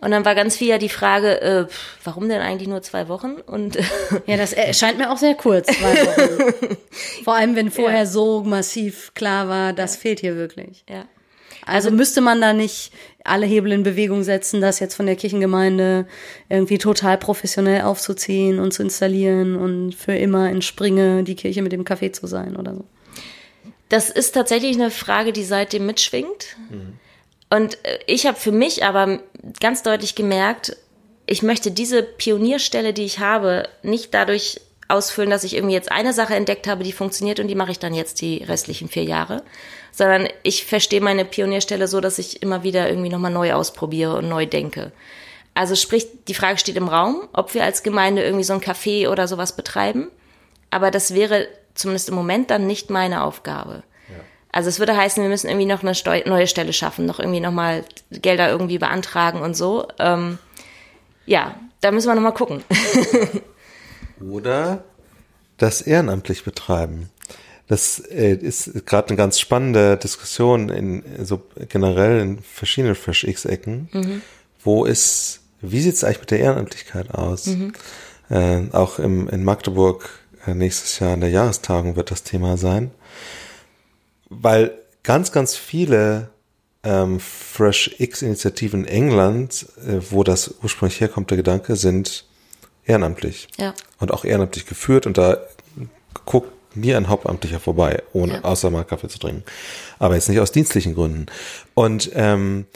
Und 0.00 0.12
dann 0.12 0.24
war 0.24 0.34
ganz 0.34 0.56
viel 0.56 0.68
ja 0.68 0.78
die 0.78 0.88
Frage, 0.88 1.40
äh, 1.40 1.66
warum 2.04 2.28
denn 2.28 2.40
eigentlich 2.40 2.68
nur 2.68 2.82
zwei 2.82 3.08
Wochen? 3.08 3.36
Und 3.46 3.76
Ja, 4.26 4.36
das 4.36 4.52
erscheint 4.52 4.98
mir 4.98 5.10
auch 5.10 5.16
sehr 5.16 5.34
kurz. 5.34 5.66
Zwei 5.66 6.06
Wochen. 6.06 6.76
Vor 7.24 7.34
allem, 7.34 7.56
wenn 7.56 7.70
vorher 7.70 8.06
so 8.06 8.42
massiv 8.44 9.12
klar 9.14 9.48
war, 9.48 9.72
das 9.72 9.96
fehlt 9.96 10.20
hier 10.20 10.36
wirklich. 10.36 10.84
ja. 10.88 11.04
Also 11.66 11.90
müsste 11.90 12.22
man 12.22 12.40
da 12.40 12.54
nicht 12.54 12.92
alle 13.24 13.44
Hebel 13.44 13.72
in 13.72 13.82
Bewegung 13.82 14.22
setzen, 14.22 14.62
das 14.62 14.80
jetzt 14.80 14.94
von 14.94 15.04
der 15.04 15.16
Kirchengemeinde 15.16 16.06
irgendwie 16.48 16.78
total 16.78 17.18
professionell 17.18 17.82
aufzuziehen 17.82 18.58
und 18.58 18.72
zu 18.72 18.82
installieren 18.82 19.54
und 19.54 19.94
für 19.94 20.14
immer 20.14 20.50
in 20.50 20.62
Springe 20.62 21.24
die 21.24 21.34
Kirche 21.34 21.60
mit 21.60 21.72
dem 21.72 21.84
Kaffee 21.84 22.10
zu 22.10 22.26
sein 22.26 22.56
oder 22.56 22.74
so. 22.74 22.84
Das 23.90 24.08
ist 24.08 24.32
tatsächlich 24.32 24.76
eine 24.76 24.90
Frage, 24.90 25.32
die 25.32 25.44
seitdem 25.44 25.84
mitschwingt. 25.84 26.56
Und 27.50 27.82
äh, 27.84 27.98
ich 28.06 28.26
habe 28.26 28.38
für 28.38 28.52
mich 28.52 28.84
aber 28.84 29.20
ganz 29.60 29.82
deutlich 29.82 30.14
gemerkt, 30.14 30.76
ich 31.26 31.42
möchte 31.42 31.70
diese 31.70 32.02
Pionierstelle, 32.02 32.92
die 32.92 33.04
ich 33.04 33.18
habe, 33.18 33.68
nicht 33.82 34.14
dadurch 34.14 34.60
ausfüllen, 34.88 35.30
dass 35.30 35.44
ich 35.44 35.54
irgendwie 35.54 35.74
jetzt 35.74 35.92
eine 35.92 36.14
Sache 36.14 36.34
entdeckt 36.34 36.66
habe, 36.66 36.82
die 36.82 36.92
funktioniert 36.92 37.40
und 37.40 37.48
die 37.48 37.54
mache 37.54 37.70
ich 37.70 37.78
dann 37.78 37.92
jetzt 37.92 38.22
die 38.22 38.38
restlichen 38.44 38.88
vier 38.88 39.04
Jahre, 39.04 39.42
sondern 39.92 40.28
ich 40.42 40.64
verstehe 40.64 41.02
meine 41.02 41.26
Pionierstelle 41.26 41.86
so, 41.86 42.00
dass 42.00 42.18
ich 42.18 42.42
immer 42.42 42.62
wieder 42.62 42.88
irgendwie 42.88 43.10
nochmal 43.10 43.30
neu 43.30 43.52
ausprobiere 43.52 44.16
und 44.16 44.30
neu 44.30 44.46
denke. 44.46 44.92
Also 45.52 45.74
sprich, 45.74 46.06
die 46.26 46.34
Frage 46.34 46.58
steht 46.58 46.76
im 46.76 46.88
Raum, 46.88 47.28
ob 47.34 47.52
wir 47.52 47.64
als 47.64 47.82
Gemeinde 47.82 48.22
irgendwie 48.22 48.44
so 48.44 48.54
ein 48.54 48.60
Café 48.60 49.10
oder 49.10 49.28
sowas 49.28 49.54
betreiben. 49.54 50.08
Aber 50.70 50.90
das 50.90 51.14
wäre 51.14 51.48
zumindest 51.74 52.08
im 52.08 52.14
Moment 52.14 52.50
dann 52.50 52.66
nicht 52.66 52.90
meine 52.90 53.24
Aufgabe. 53.24 53.82
Also 54.50 54.68
es 54.68 54.78
würde 54.78 54.96
heißen, 54.96 55.22
wir 55.22 55.28
müssen 55.28 55.48
irgendwie 55.48 55.66
noch 55.66 55.82
eine 55.82 55.94
Steu 55.94 56.22
neue 56.24 56.46
Stelle 56.46 56.72
schaffen, 56.72 57.06
noch 57.06 57.18
irgendwie 57.18 57.40
nochmal 57.40 57.84
Gelder 58.10 58.48
irgendwie 58.48 58.78
beantragen 58.78 59.40
und 59.42 59.54
so. 59.54 59.88
Ähm, 59.98 60.38
ja, 61.26 61.54
da 61.80 61.90
müssen 61.90 62.08
wir 62.08 62.14
nochmal 62.14 62.34
gucken. 62.34 62.64
Oder 64.20 64.84
das 65.58 65.82
ehrenamtlich 65.82 66.44
betreiben. 66.44 67.10
Das 67.66 67.98
äh, 67.98 68.34
ist 68.34 68.86
gerade 68.86 69.08
eine 69.08 69.16
ganz 69.16 69.38
spannende 69.38 69.98
Diskussion 69.98 70.70
in 70.70 71.02
so 71.24 71.42
generell 71.68 72.20
in 72.20 72.38
verschiedenen 72.38 72.94
Fisch-X-Ecken. 72.94 74.22
Wo 74.64 74.86
ist, 74.86 75.40
wie 75.60 75.80
sieht 75.80 75.94
es 75.94 76.04
eigentlich 76.04 76.20
mit 76.20 76.30
der 76.30 76.40
Ehrenamtlichkeit 76.40 77.10
aus? 77.14 77.46
Äh, 78.30 78.62
auch 78.72 78.98
im, 78.98 79.28
in 79.28 79.44
Magdeburg 79.44 80.08
äh, 80.46 80.54
nächstes 80.54 80.98
Jahr 80.98 81.14
in 81.14 81.20
der 81.20 81.30
Jahrestagung 81.30 81.96
wird 81.96 82.10
das 82.10 82.22
Thema 82.22 82.56
sein. 82.56 82.90
Weil 84.30 84.72
ganz, 85.02 85.32
ganz 85.32 85.56
viele 85.56 86.30
ähm, 86.82 87.20
Fresh 87.20 87.96
X-Initiativen 87.98 88.84
in 88.84 88.88
England, 88.88 89.66
äh, 89.86 90.00
wo 90.10 90.22
das 90.24 90.54
ursprünglich 90.62 91.00
herkommt, 91.00 91.30
der 91.30 91.36
Gedanke, 91.36 91.76
sind 91.76 92.24
ehrenamtlich. 92.84 93.48
Ja. 93.58 93.74
Und 93.98 94.12
auch 94.12 94.24
ehrenamtlich 94.24 94.66
geführt 94.66 95.06
und 95.06 95.18
da 95.18 95.38
guckt 96.24 96.52
nie 96.76 96.94
ein 96.94 97.08
Hauptamtlicher 97.08 97.60
vorbei, 97.60 98.02
ohne 98.12 98.34
Ja. 98.34 98.44
außer 98.44 98.70
mal 98.70 98.84
Kaffee 98.84 99.08
zu 99.08 99.18
trinken. 99.18 99.42
Aber 99.98 100.14
jetzt 100.14 100.28
nicht 100.28 100.40
aus 100.40 100.52
dienstlichen 100.52 100.94
Gründen. 100.94 101.26
Und 101.74 102.10
ähm, 102.14 102.66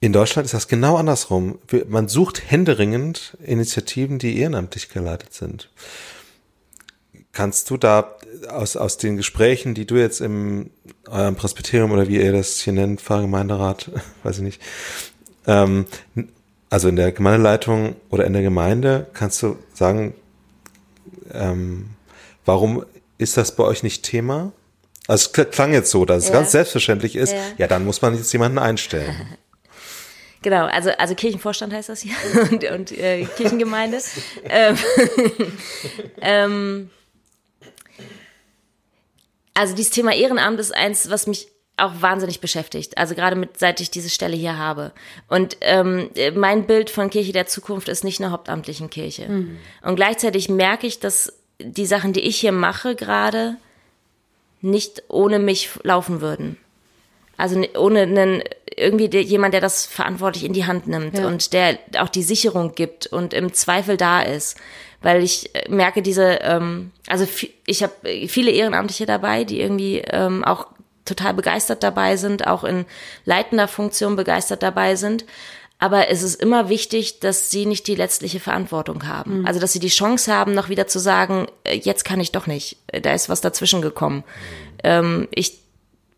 in 0.00 0.12
Deutschland 0.12 0.46
ist 0.46 0.54
das 0.54 0.68
genau 0.68 0.96
andersrum. 0.96 1.58
Man 1.88 2.08
sucht 2.08 2.50
händeringend 2.50 3.36
Initiativen, 3.44 4.18
die 4.18 4.38
ehrenamtlich 4.38 4.88
geleitet 4.88 5.32
sind. 5.32 5.70
Kannst 7.32 7.70
du 7.70 7.76
da 7.78 8.14
aus, 8.50 8.76
aus 8.76 8.98
den 8.98 9.16
Gesprächen, 9.16 9.74
die 9.74 9.86
du 9.86 9.96
jetzt 9.96 10.20
im 10.20 10.70
eurem 11.08 11.34
Presbyterium 11.34 11.90
oder 11.90 12.06
wie 12.08 12.16
ihr 12.22 12.32
das 12.32 12.60
hier 12.60 12.74
nennt, 12.74 13.00
Pfarrgemeinderat, 13.00 13.90
weiß 14.22 14.36
ich 14.38 14.42
nicht, 14.42 14.62
ähm, 15.46 15.86
also 16.68 16.88
in 16.88 16.96
der 16.96 17.12
Gemeindeleitung 17.12 17.96
oder 18.10 18.26
in 18.26 18.32
der 18.34 18.42
Gemeinde, 18.42 19.06
kannst 19.14 19.42
du 19.42 19.56
sagen, 19.74 20.14
ähm, 21.32 21.90
warum 22.44 22.84
ist 23.18 23.36
das 23.36 23.56
bei 23.56 23.64
euch 23.64 23.82
nicht 23.82 24.02
Thema? 24.04 24.52
Also 25.08 25.28
es 25.28 25.34
kl- 25.34 25.44
klang 25.46 25.72
jetzt 25.72 25.90
so, 25.90 26.04
dass 26.04 26.24
es 26.24 26.28
Ja. 26.28 26.34
ganz 26.34 26.52
selbstverständlich 26.52 27.16
ist, 27.16 27.32
Ja. 27.32 27.38
ja, 27.58 27.66
dann 27.66 27.84
muss 27.84 28.02
man 28.02 28.14
jetzt 28.14 28.32
jemanden 28.32 28.58
einstellen. 28.58 29.14
Genau, 30.44 30.64
also, 30.66 30.90
also 30.98 31.14
Kirchenvorstand 31.14 31.72
heißt 31.72 31.88
das 31.88 32.00
hier 32.00 32.14
und, 32.50 32.64
und 32.64 32.90
äh, 32.98 33.24
Kirchengemeinde. 33.36 33.98
ähm, 34.50 34.76
ähm, 36.20 36.90
also 39.54 39.74
dieses 39.74 39.92
Thema 39.92 40.14
Ehrenamt 40.14 40.58
ist 40.60 40.74
eins, 40.74 41.10
was 41.10 41.26
mich 41.26 41.48
auch 41.76 41.92
wahnsinnig 42.00 42.40
beschäftigt. 42.40 42.98
Also 42.98 43.14
gerade 43.14 43.34
mit, 43.36 43.58
seit 43.58 43.80
ich 43.80 43.90
diese 43.90 44.10
Stelle 44.10 44.36
hier 44.36 44.58
habe. 44.58 44.92
Und 45.28 45.56
ähm, 45.62 46.10
mein 46.34 46.66
Bild 46.66 46.90
von 46.90 47.10
Kirche 47.10 47.32
der 47.32 47.46
Zukunft 47.46 47.88
ist 47.88 48.04
nicht 48.04 48.20
eine 48.20 48.30
hauptamtlichen 48.30 48.90
Kirche. 48.90 49.46
Und 49.82 49.96
gleichzeitig 49.96 50.48
merke 50.48 50.86
ich, 50.86 51.00
dass 51.00 51.32
die 51.58 51.86
Sachen, 51.86 52.12
die 52.12 52.20
ich 52.20 52.38
hier 52.38 52.52
mache, 52.52 52.94
gerade 52.94 53.56
nicht 54.60 55.02
ohne 55.08 55.38
mich 55.38 55.70
laufen 55.82 56.20
würden. 56.20 56.56
Also 57.36 57.60
ohne 57.76 58.02
einen, 58.02 58.42
irgendwie 58.76 59.06
jemand, 59.18 59.54
der 59.54 59.60
das 59.60 59.86
verantwortlich 59.86 60.44
in 60.44 60.52
die 60.52 60.66
Hand 60.66 60.86
nimmt 60.86 61.18
Ja. 61.18 61.26
und 61.26 61.52
der 61.52 61.78
auch 61.98 62.08
die 62.08 62.22
Sicherung 62.22 62.74
gibt 62.74 63.06
und 63.06 63.34
im 63.34 63.52
Zweifel 63.54 63.96
da 63.96 64.20
ist. 64.22 64.56
Weil 65.02 65.22
ich 65.22 65.54
äh, 65.54 65.68
merke 65.68 66.02
diese, 66.02 66.38
ähm, 66.42 66.92
also 67.06 67.26
ich 67.66 67.82
habe 67.82 67.92
viele 68.28 68.50
Ehrenamtliche 68.50 69.06
dabei, 69.06 69.44
die 69.44 69.60
irgendwie 69.60 69.98
ähm, 69.98 70.44
auch 70.44 70.66
total 71.04 71.34
begeistert 71.34 71.82
dabei 71.82 72.16
sind, 72.16 72.46
auch 72.46 72.64
in 72.64 72.86
leitender 73.24 73.68
Funktion 73.68 74.16
begeistert 74.16 74.62
dabei 74.62 74.96
sind. 74.96 75.24
Aber 75.78 76.08
es 76.08 76.22
ist 76.22 76.40
immer 76.40 76.68
wichtig, 76.68 77.18
dass 77.18 77.50
sie 77.50 77.66
nicht 77.66 77.88
die 77.88 77.96
letztliche 77.96 78.38
Verantwortung 78.38 79.08
haben. 79.08 79.44
Also, 79.48 79.58
dass 79.58 79.72
sie 79.72 79.80
die 79.80 79.88
Chance 79.88 80.32
haben, 80.32 80.54
noch 80.54 80.68
wieder 80.68 80.86
zu 80.86 81.00
sagen, 81.00 81.46
äh, 81.64 81.76
jetzt 81.76 82.04
kann 82.04 82.20
ich 82.20 82.30
doch 82.30 82.46
nicht. 82.46 82.76
Äh, 82.86 83.00
Da 83.00 83.12
ist 83.12 83.28
was 83.28 83.40
dazwischen 83.40 83.82
gekommen. 83.82 84.22
Ähm, 84.84 85.26
ich 85.32 85.58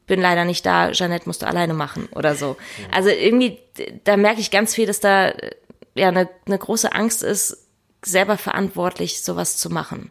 bin 0.06 0.20
leider 0.20 0.44
nicht 0.44 0.66
da, 0.66 0.90
Jeanette 0.90 1.26
musst 1.26 1.40
du 1.40 1.46
alleine 1.46 1.72
machen 1.72 2.08
oder 2.14 2.34
so. 2.34 2.58
Also 2.92 3.08
irgendwie, 3.08 3.58
da 4.04 4.18
merke 4.18 4.40
ich 4.40 4.50
ganz 4.50 4.74
viel, 4.74 4.84
dass 4.84 5.00
da 5.00 5.28
äh, 5.28 5.52
ja 5.94 6.08
eine, 6.08 6.28
eine 6.44 6.58
große 6.58 6.92
Angst 6.92 7.22
ist, 7.22 7.63
selber 8.04 8.36
verantwortlich 8.38 9.22
sowas 9.22 9.56
zu 9.56 9.70
machen. 9.70 10.10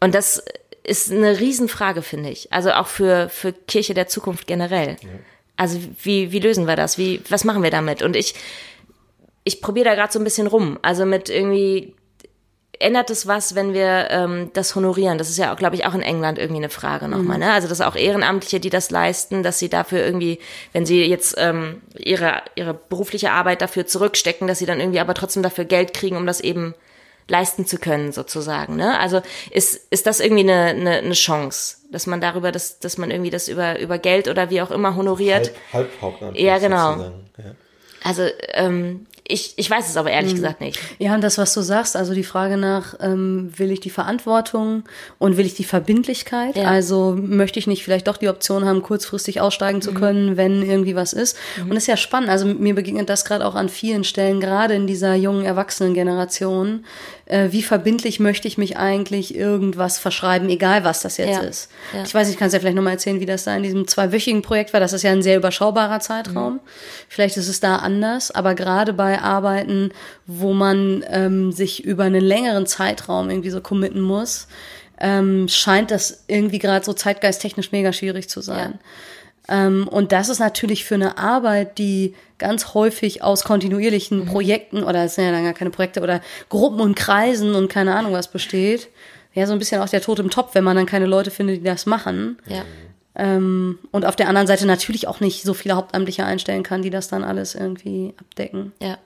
Und 0.00 0.14
das 0.14 0.42
ist 0.84 1.10
eine 1.10 1.38
Riesenfrage, 1.38 2.02
finde 2.02 2.30
ich. 2.30 2.52
Also 2.52 2.72
auch 2.72 2.86
für, 2.86 3.28
für 3.28 3.52
Kirche 3.52 3.94
der 3.94 4.08
Zukunft 4.08 4.46
generell. 4.46 4.96
Also 5.56 5.80
wie, 6.02 6.32
wie 6.32 6.40
lösen 6.40 6.66
wir 6.66 6.76
das? 6.76 6.98
Wie, 6.98 7.20
was 7.28 7.44
machen 7.44 7.62
wir 7.62 7.70
damit? 7.70 8.02
Und 8.02 8.16
ich, 8.16 8.34
ich 9.44 9.60
probiere 9.60 9.86
da 9.86 9.94
gerade 9.94 10.12
so 10.12 10.18
ein 10.18 10.24
bisschen 10.24 10.46
rum. 10.46 10.78
Also 10.82 11.04
mit 11.04 11.28
irgendwie, 11.28 11.94
ändert 12.80 13.10
es 13.10 13.26
was, 13.26 13.54
wenn 13.54 13.74
wir 13.74 14.08
ähm, 14.10 14.50
das 14.52 14.74
honorieren? 14.74 15.18
Das 15.18 15.28
ist 15.28 15.38
ja, 15.38 15.52
glaube 15.54 15.76
ich, 15.76 15.84
auch 15.86 15.94
in 15.94 16.02
England 16.02 16.38
irgendwie 16.38 16.60
eine 16.60 16.68
Frage 16.68 17.08
nochmal. 17.08 17.38
Ne? 17.38 17.52
Also 17.52 17.68
dass 17.68 17.80
auch 17.80 17.96
Ehrenamtliche, 17.96 18.60
die 18.60 18.70
das 18.70 18.90
leisten, 18.90 19.42
dass 19.42 19.58
sie 19.58 19.68
dafür 19.68 20.04
irgendwie, 20.04 20.38
wenn 20.72 20.86
sie 20.86 21.04
jetzt 21.04 21.34
ähm, 21.38 21.82
ihre, 21.96 22.42
ihre 22.54 22.74
berufliche 22.74 23.32
Arbeit 23.32 23.62
dafür 23.62 23.86
zurückstecken, 23.86 24.46
dass 24.46 24.58
sie 24.58 24.66
dann 24.66 24.80
irgendwie 24.80 25.00
aber 25.00 25.14
trotzdem 25.14 25.42
dafür 25.42 25.64
Geld 25.64 25.92
kriegen, 25.94 26.16
um 26.16 26.26
das 26.26 26.40
eben 26.40 26.74
leisten 27.28 27.66
zu 27.66 27.78
können, 27.78 28.12
sozusagen. 28.12 28.76
Ne? 28.76 28.98
Also 28.98 29.20
ist, 29.50 29.74
ist 29.90 30.06
das 30.06 30.20
irgendwie 30.20 30.42
eine, 30.42 30.70
eine, 30.70 30.90
eine 30.98 31.14
Chance, 31.14 31.76
dass 31.90 32.06
man 32.06 32.20
darüber, 32.20 32.52
dass, 32.52 32.78
dass 32.78 32.98
man 32.98 33.10
irgendwie 33.10 33.30
das 33.30 33.48
über, 33.48 33.78
über 33.78 33.98
Geld 33.98 34.28
oder 34.28 34.50
wie 34.50 34.62
auch 34.62 34.70
immer 34.70 34.96
honoriert? 34.96 35.52
Halb, 35.72 35.90
Halbhauptamtlich 36.00 36.44
Ja, 36.44 36.58
genau. 36.58 36.98
Ja. 36.98 37.12
Also 38.02 38.22
ähm, 38.54 39.06
ich, 39.30 39.52
ich 39.56 39.70
weiß 39.70 39.88
es 39.88 39.96
aber 39.98 40.10
ehrlich 40.10 40.34
gesagt 40.34 40.60
nicht. 40.60 40.80
Ja, 40.98 41.14
und 41.14 41.22
das, 41.22 41.36
was 41.36 41.52
du 41.52 41.60
sagst, 41.60 41.96
also 41.96 42.14
die 42.14 42.24
Frage 42.24 42.56
nach, 42.56 42.94
ähm, 43.00 43.52
will 43.56 43.70
ich 43.70 43.80
die 43.80 43.90
Verantwortung 43.90 44.84
und 45.18 45.36
will 45.36 45.44
ich 45.44 45.54
die 45.54 45.64
Verbindlichkeit? 45.64 46.56
Ja. 46.56 46.64
Also 46.64 47.14
möchte 47.14 47.58
ich 47.58 47.66
nicht 47.66 47.84
vielleicht 47.84 48.08
doch 48.08 48.16
die 48.16 48.30
Option 48.30 48.64
haben, 48.64 48.82
kurzfristig 48.82 49.42
aussteigen 49.42 49.82
zu 49.82 49.92
können, 49.92 50.38
wenn 50.38 50.62
irgendwie 50.62 50.96
was 50.96 51.12
ist? 51.12 51.36
Und 51.60 51.70
das 51.70 51.78
ist 51.78 51.86
ja 51.88 51.98
spannend. 51.98 52.30
Also 52.30 52.46
mir 52.46 52.74
begegnet 52.74 53.10
das 53.10 53.26
gerade 53.26 53.44
auch 53.44 53.54
an 53.54 53.68
vielen 53.68 54.04
Stellen, 54.04 54.40
gerade 54.40 54.74
in 54.74 54.86
dieser 54.86 55.14
jungen 55.14 55.44
Erwachsenengeneration. 55.44 56.86
Äh, 57.28 57.52
wie 57.52 57.62
verbindlich 57.62 58.20
möchte 58.20 58.48
ich 58.48 58.56
mich 58.56 58.78
eigentlich 58.78 59.34
irgendwas 59.34 59.98
verschreiben, 59.98 60.48
egal 60.48 60.82
was 60.82 61.00
das 61.00 61.18
jetzt 61.18 61.28
Ja. 61.36 61.40
ist? 61.40 61.70
Ja. 61.92 62.02
Ich 62.02 62.14
weiß 62.14 62.26
nicht, 62.28 62.38
kannst 62.38 62.54
ja 62.54 62.60
vielleicht 62.60 62.76
nochmal 62.76 62.94
erzählen, 62.94 63.20
wie 63.20 63.26
das 63.26 63.44
da 63.44 63.54
in 63.54 63.62
diesem 63.62 63.86
zweiwöchigen 63.86 64.40
Projekt 64.40 64.72
war. 64.72 64.80
Das 64.80 64.94
ist 64.94 65.02
ja 65.02 65.12
ein 65.12 65.22
sehr 65.22 65.36
überschaubarer 65.36 66.00
Zeitraum. 66.00 66.58
Vielleicht 67.06 67.36
ist 67.36 67.48
es 67.48 67.60
da 67.60 67.76
anders, 67.76 68.30
aber 68.30 68.54
gerade 68.54 68.94
bei 68.94 69.20
Arbeiten, 69.20 69.90
wo 70.26 70.54
man 70.54 71.04
ähm, 71.10 71.52
sich 71.52 71.84
über 71.84 72.04
einen 72.04 72.24
längeren 72.24 72.64
Zeitraum 72.66 73.28
irgendwie 73.28 73.50
so 73.50 73.60
committen 73.60 74.00
muss, 74.00 74.48
ähm, 74.98 75.48
scheint 75.48 75.90
das 75.90 76.24
irgendwie 76.28 76.58
gerade 76.58 76.84
so 76.84 76.94
zeitgeisttechnisch 76.94 77.72
mega 77.72 77.92
schwierig 77.92 78.30
zu 78.30 78.40
sein. 78.40 78.72
Ähm, 78.72 78.78
und 79.50 80.12
das 80.12 80.28
ist 80.28 80.40
natürlich 80.40 80.84
für 80.84 80.96
eine 80.96 81.16
Arbeit, 81.16 81.78
die 81.78 82.14
ganz 82.38 82.74
häufig 82.74 83.22
aus 83.22 83.44
kontinuierlichen 83.44 84.26
Projekten 84.26 84.82
oder 84.82 85.04
es 85.04 85.14
sind 85.14 85.24
ja 85.24 85.32
dann 85.32 85.44
gar 85.44 85.54
keine 85.54 85.70
Projekte 85.70 86.00
oder 86.02 86.20
Gruppen 86.48 86.80
und 86.80 86.94
Kreisen 86.94 87.54
und 87.54 87.68
keine 87.68 87.94
Ahnung 87.94 88.12
was 88.12 88.28
besteht. 88.28 88.88
Ja, 89.34 89.46
so 89.46 89.52
ein 89.52 89.58
bisschen 89.58 89.80
auch 89.80 89.88
der 89.88 90.02
Tod 90.02 90.18
im 90.18 90.30
Topf, 90.30 90.54
wenn 90.54 90.64
man 90.64 90.76
dann 90.76 90.86
keine 90.86 91.06
Leute 91.06 91.30
findet, 91.30 91.60
die 91.60 91.64
das 91.64 91.86
machen. 91.86 92.38
Ja. 92.46 92.64
Ähm, 93.14 93.78
und 93.90 94.04
auf 94.04 94.16
der 94.16 94.28
anderen 94.28 94.46
Seite 94.46 94.66
natürlich 94.66 95.08
auch 95.08 95.20
nicht 95.20 95.42
so 95.42 95.54
viele 95.54 95.76
Hauptamtliche 95.76 96.24
einstellen 96.24 96.62
kann, 96.62 96.82
die 96.82 96.90
das 96.90 97.08
dann 97.08 97.24
alles 97.24 97.54
irgendwie 97.54 98.14
abdecken. 98.18 98.72
Ja. 98.80 98.98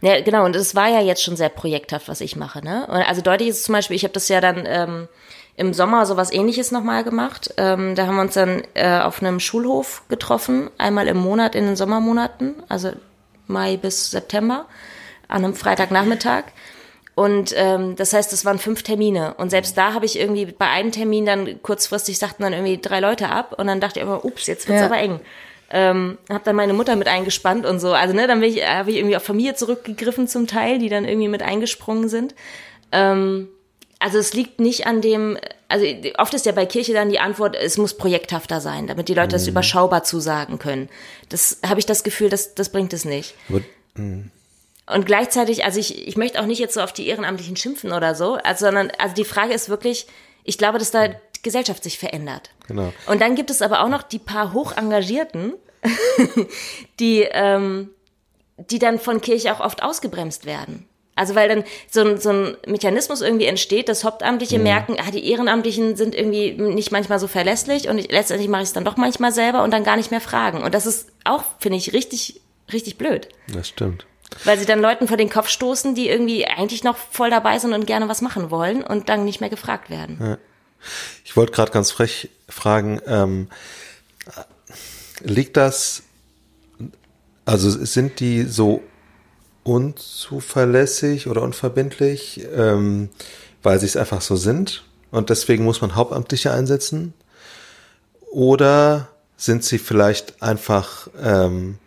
Ja, 0.00 0.20
genau, 0.20 0.44
und 0.44 0.54
es 0.54 0.74
war 0.74 0.88
ja 0.88 1.00
jetzt 1.00 1.22
schon 1.22 1.36
sehr 1.36 1.48
projekthaft, 1.48 2.08
was 2.08 2.20
ich 2.20 2.36
mache, 2.36 2.64
ne? 2.64 2.86
Und 2.86 2.96
Also 3.08 3.22
deutlich 3.22 3.48
ist 3.48 3.56
es 3.58 3.62
zum 3.64 3.72
Beispiel, 3.74 3.96
ich 3.96 4.04
habe 4.04 4.14
das 4.14 4.28
ja 4.28 4.40
dann 4.40 4.64
ähm, 4.66 5.08
im 5.56 5.72
Sommer 5.72 6.04
sowas 6.06 6.32
ähnliches 6.32 6.72
nochmal 6.72 7.04
gemacht. 7.04 7.54
Ähm, 7.56 7.94
da 7.94 8.06
haben 8.06 8.16
wir 8.16 8.22
uns 8.22 8.34
dann 8.34 8.62
äh, 8.74 9.00
auf 9.00 9.22
einem 9.22 9.38
Schulhof 9.40 10.02
getroffen, 10.08 10.70
einmal 10.78 11.06
im 11.06 11.18
Monat 11.18 11.54
in 11.54 11.64
den 11.66 11.76
Sommermonaten, 11.76 12.54
also 12.68 12.90
Mai 13.46 13.76
bis 13.76 14.10
September, 14.10 14.66
an 15.28 15.44
einem 15.44 15.54
Freitagnachmittag. 15.54 16.44
Und 17.14 17.54
ähm, 17.56 17.94
das 17.94 18.12
heißt, 18.12 18.32
das 18.32 18.44
waren 18.44 18.58
fünf 18.58 18.82
Termine. 18.82 19.34
Und 19.34 19.50
selbst 19.50 19.78
da 19.78 19.94
habe 19.94 20.04
ich 20.04 20.18
irgendwie 20.18 20.46
bei 20.46 20.68
einem 20.68 20.90
Termin 20.90 21.24
dann 21.26 21.62
kurzfristig 21.62 22.18
sagten 22.18 22.42
dann 22.42 22.52
irgendwie 22.52 22.78
drei 22.80 22.98
Leute 22.98 23.28
ab. 23.28 23.54
Und 23.56 23.68
dann 23.68 23.80
dachte 23.80 24.00
ich 24.00 24.04
immer, 24.04 24.24
ups, 24.24 24.48
jetzt 24.48 24.68
wird's 24.68 24.80
Ja. 24.80 24.86
aber 24.86 24.98
eng. 24.98 25.20
Ähm, 25.70 26.18
habe 26.28 26.42
dann 26.44 26.56
meine 26.56 26.72
Mutter 26.72 26.96
mit 26.96 27.06
eingespannt 27.06 27.66
und 27.66 27.78
so. 27.78 27.92
Also 27.92 28.14
ne, 28.14 28.26
dann 28.26 28.40
bin 28.40 28.50
ich, 28.52 28.66
habe 28.66 28.90
ich 28.90 28.96
irgendwie 28.96 29.16
auf 29.16 29.22
Familie 29.22 29.54
zurückgegriffen 29.54 30.26
zum 30.26 30.48
Teil, 30.48 30.78
die 30.80 30.88
dann 30.88 31.04
irgendwie 31.04 31.28
mit 31.28 31.42
eingesprungen 31.42 32.08
sind. 32.08 32.34
Ähm, 32.90 33.48
also 33.98 34.18
es 34.18 34.34
liegt 34.34 34.60
nicht 34.60 34.86
an 34.86 35.00
dem, 35.00 35.38
also 35.68 35.86
oft 36.18 36.34
ist 36.34 36.46
ja 36.46 36.52
bei 36.52 36.66
Kirche 36.66 36.92
dann 36.92 37.08
die 37.08 37.20
Antwort, 37.20 37.56
es 37.56 37.78
muss 37.78 37.96
projekthafter 37.96 38.60
sein, 38.60 38.86
damit 38.86 39.08
die 39.08 39.14
Leute 39.14 39.30
das 39.30 39.46
überschaubar 39.46 40.04
zusagen 40.04 40.58
können. 40.58 40.88
Das 41.28 41.58
habe 41.66 41.80
ich 41.80 41.86
das 41.86 42.04
Gefühl, 42.04 42.28
das, 42.28 42.54
das 42.54 42.70
bringt 42.70 42.92
es 42.92 43.04
nicht. 43.04 43.34
Aber, 43.48 43.60
Und 44.92 45.06
gleichzeitig, 45.06 45.64
also 45.64 45.80
ich, 45.80 46.06
ich 46.06 46.16
möchte 46.16 46.40
auch 46.40 46.46
nicht 46.46 46.58
jetzt 46.58 46.74
so 46.74 46.82
auf 46.82 46.92
die 46.92 47.06
Ehrenamtlichen 47.08 47.56
schimpfen 47.56 47.92
oder 47.92 48.14
so, 48.14 48.34
also, 48.34 48.66
sondern 48.66 48.90
also 48.98 49.14
die 49.14 49.24
Frage 49.24 49.54
ist 49.54 49.68
wirklich, 49.68 50.06
ich 50.44 50.58
glaube, 50.58 50.78
dass 50.78 50.90
da 50.90 51.08
die 51.08 51.42
Gesellschaft 51.42 51.82
sich 51.82 51.98
verändert. 51.98 52.50
Genau. 52.66 52.92
Und 53.06 53.20
dann 53.20 53.34
gibt 53.34 53.50
es 53.50 53.62
aber 53.62 53.82
auch 53.82 53.88
noch 53.88 54.02
die 54.02 54.18
paar 54.18 54.52
Hochengagierten, 54.52 55.54
die, 57.00 57.26
ähm, 57.30 57.90
die 58.58 58.78
dann 58.78 58.98
von 58.98 59.20
Kirche 59.20 59.54
auch 59.54 59.60
oft 59.60 59.82
ausgebremst 59.82 60.44
werden. 60.44 60.86
Also 61.16 61.34
weil 61.34 61.48
dann 61.48 61.64
so 61.90 62.00
ein, 62.00 62.20
so 62.20 62.30
ein 62.30 62.56
Mechanismus 62.66 63.20
irgendwie 63.20 63.46
entsteht, 63.46 63.88
dass 63.88 64.04
Hauptamtliche 64.04 64.58
merken, 64.58 64.96
ah, 64.98 65.10
die 65.10 65.30
Ehrenamtlichen 65.30 65.96
sind 65.96 66.14
irgendwie 66.14 66.52
nicht 66.52 66.90
manchmal 66.92 67.20
so 67.20 67.28
verlässlich 67.28 67.88
und 67.88 67.98
ich, 67.98 68.10
letztendlich 68.10 68.48
mache 68.48 68.62
ich 68.62 68.68
es 68.68 68.72
dann 68.72 68.84
doch 68.84 68.96
manchmal 68.96 69.32
selber 69.32 69.62
und 69.62 69.70
dann 69.70 69.84
gar 69.84 69.96
nicht 69.96 70.10
mehr 70.10 70.20
fragen. 70.20 70.62
Und 70.62 70.74
das 70.74 70.86
ist 70.86 71.08
auch, 71.24 71.44
finde 71.60 71.78
ich, 71.78 71.92
richtig, 71.92 72.40
richtig 72.72 72.98
blöd. 72.98 73.28
das 73.48 73.68
stimmt. 73.68 74.06
Weil 74.42 74.58
sie 74.58 74.66
dann 74.66 74.80
Leuten 74.80 75.06
vor 75.06 75.16
den 75.16 75.30
Kopf 75.30 75.48
stoßen, 75.48 75.94
die 75.94 76.08
irgendwie 76.08 76.46
eigentlich 76.46 76.82
noch 76.82 76.96
voll 76.96 77.30
dabei 77.30 77.58
sind 77.60 77.72
und 77.72 77.86
gerne 77.86 78.08
was 78.08 78.20
machen 78.20 78.50
wollen 78.50 78.82
und 78.82 79.08
dann 79.08 79.24
nicht 79.24 79.40
mehr 79.40 79.50
gefragt 79.50 79.90
werden. 79.90 80.38
Ich 81.24 81.36
wollte 81.36 81.52
gerade 81.52 81.70
ganz 81.70 81.92
frech 81.92 82.30
fragen, 82.48 83.00
ähm, 83.06 83.48
liegt 85.20 85.56
das 85.56 86.02
Also 87.44 87.70
sind 87.70 88.20
die 88.20 88.42
so 88.42 88.82
unzuverlässig 89.64 91.26
oder 91.26 91.42
unverbindlich, 91.42 92.46
ähm, 92.54 93.08
weil 93.62 93.80
sie 93.80 93.86
es 93.86 93.96
einfach 93.96 94.20
so 94.20 94.36
sind 94.36 94.84
und 95.10 95.30
deswegen 95.30 95.64
muss 95.64 95.80
man 95.80 95.94
Hauptamtliche 95.94 96.52
einsetzen? 96.52 97.14
Oder 98.32 99.08
sind 99.36 99.62
sie 99.62 99.78
vielleicht 99.78 100.42
einfach 100.42 101.08
ähm, 101.22 101.78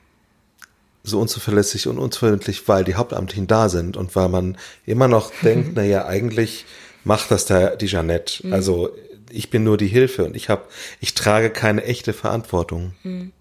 so 1.04 1.20
unzuverlässig 1.20 1.88
und 1.88 2.00
unverbindlich, 2.00 2.70
weil 2.70 2.86
die 2.86 2.96
Hauptamtlichen 2.96 3.48
da 3.48 3.68
sind 3.68 3.98
und 3.98 4.16
weil 4.16 4.30
man 4.30 4.58
immer 4.86 5.10
noch 5.10 5.32
denkt, 5.44 5.72
na 5.76 5.84
ja, 5.84 6.06
eigentlich 6.06 6.66
macht 7.04 7.30
das 7.30 7.46
da 7.46 7.76
die 7.76 7.88
Jeanette. 7.88 8.48
Mhm. 8.48 8.54
Also 8.54 8.92
ich 9.30 9.50
bin 9.50 9.66
nur 9.66 9.78
die 9.78 9.88
Hilfe 9.88 10.24
und 10.24 10.36
ich 10.36 10.48
habe, 10.48 10.63
ich 11.02 11.13
trage 11.13 11.50
keine 11.50 11.84
echte 11.84 12.13
Verantwortung. 12.13 12.94
Mhm. 13.04 13.34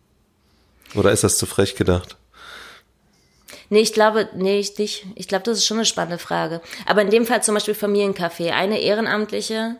Oder 0.94 1.12
ist 1.12 1.22
das 1.22 1.38
zu 1.38 1.46
frech 1.46 1.76
gedacht? 1.76 2.16
Nee, 3.68 3.80
ich 3.80 3.92
glaube, 3.92 4.28
nee, 4.34 4.58
ich 4.58 4.78
nicht. 4.78 5.06
Ich 5.14 5.28
glaube, 5.28 5.44
das 5.44 5.58
ist 5.58 5.66
schon 5.66 5.78
eine 5.78 5.86
spannende 5.86 6.18
Frage. 6.18 6.60
Aber 6.86 7.02
in 7.02 7.10
dem 7.10 7.26
Fall 7.26 7.42
zum 7.42 7.54
Beispiel 7.54 7.74
Familiencafé. 7.74 8.50
Eine 8.50 8.80
Ehrenamtliche, 8.80 9.76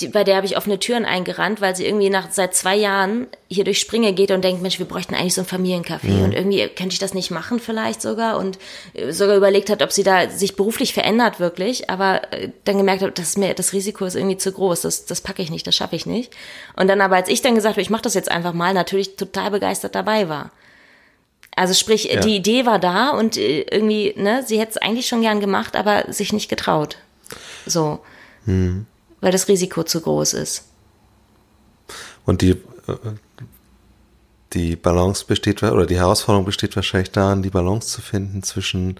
die, 0.00 0.08
bei 0.08 0.24
der 0.24 0.36
habe 0.36 0.46
ich 0.46 0.56
offene 0.56 0.78
Türen 0.78 1.04
eingerannt, 1.04 1.60
weil 1.60 1.76
sie 1.76 1.86
irgendwie 1.86 2.08
nach 2.08 2.30
seit 2.30 2.54
zwei 2.54 2.76
Jahren 2.76 3.26
hier 3.48 3.64
durch 3.64 3.78
Springe 3.78 4.14
geht 4.14 4.30
und 4.30 4.42
denkt, 4.42 4.62
Mensch, 4.62 4.78
wir 4.78 4.86
bräuchten 4.86 5.14
eigentlich 5.14 5.34
so 5.34 5.42
ein 5.42 5.46
Familiencafé 5.46 6.08
mhm. 6.08 6.24
und 6.24 6.32
irgendwie 6.32 6.66
könnte 6.68 6.94
ich 6.94 6.98
das 6.98 7.12
nicht 7.12 7.30
machen 7.30 7.60
vielleicht 7.60 8.00
sogar 8.00 8.38
und 8.38 8.58
äh, 8.94 9.12
sogar 9.12 9.36
überlegt 9.36 9.68
hat, 9.68 9.82
ob 9.82 9.92
sie 9.92 10.02
da 10.02 10.30
sich 10.30 10.56
beruflich 10.56 10.94
verändert 10.94 11.40
wirklich, 11.40 11.90
aber 11.90 12.22
äh, 12.32 12.48
dann 12.64 12.78
gemerkt 12.78 13.02
hat, 13.02 13.18
das, 13.18 13.36
mir, 13.36 13.54
das 13.54 13.72
Risiko 13.74 14.06
ist 14.06 14.16
irgendwie 14.16 14.38
zu 14.38 14.52
groß, 14.52 14.82
das, 14.82 15.04
das 15.04 15.20
packe 15.20 15.42
ich 15.42 15.50
nicht, 15.50 15.66
das 15.66 15.76
schaffe 15.76 15.96
ich 15.96 16.06
nicht. 16.06 16.32
Und 16.76 16.88
dann 16.88 17.00
aber, 17.00 17.16
als 17.16 17.28
ich 17.28 17.42
dann 17.42 17.54
gesagt 17.54 17.74
habe, 17.74 17.82
ich 17.82 17.90
mache 17.90 18.02
das 18.02 18.14
jetzt 18.14 18.30
einfach 18.30 18.54
mal, 18.54 18.74
natürlich 18.74 19.16
total 19.16 19.50
begeistert 19.50 19.94
dabei 19.94 20.28
war. 20.28 20.52
Also 21.54 21.74
sprich, 21.74 22.04
ja. 22.04 22.20
die 22.20 22.36
Idee 22.36 22.64
war 22.64 22.78
da 22.78 23.10
und 23.10 23.36
äh, 23.36 23.62
irgendwie, 23.62 24.14
ne, 24.16 24.42
sie 24.46 24.58
hätte 24.58 24.72
es 24.72 24.76
eigentlich 24.78 25.06
schon 25.06 25.20
gern 25.20 25.40
gemacht, 25.40 25.76
aber 25.76 26.10
sich 26.12 26.32
nicht 26.32 26.48
getraut. 26.48 26.96
So. 27.66 28.00
Hm. 28.46 28.86
Weil 29.20 29.32
das 29.32 29.48
Risiko 29.48 29.82
zu 29.84 30.00
groß 30.00 30.32
ist. 30.34 30.64
Und 32.24 32.40
die, 32.40 32.52
äh, 32.52 32.56
die 34.54 34.76
Balance 34.76 35.26
besteht, 35.26 35.62
oder 35.62 35.86
die 35.86 35.98
Herausforderung 35.98 36.46
besteht 36.46 36.74
wahrscheinlich 36.74 37.10
darin, 37.10 37.42
die 37.42 37.50
Balance 37.50 37.88
zu 37.88 38.00
finden 38.00 38.42
zwischen, 38.42 38.98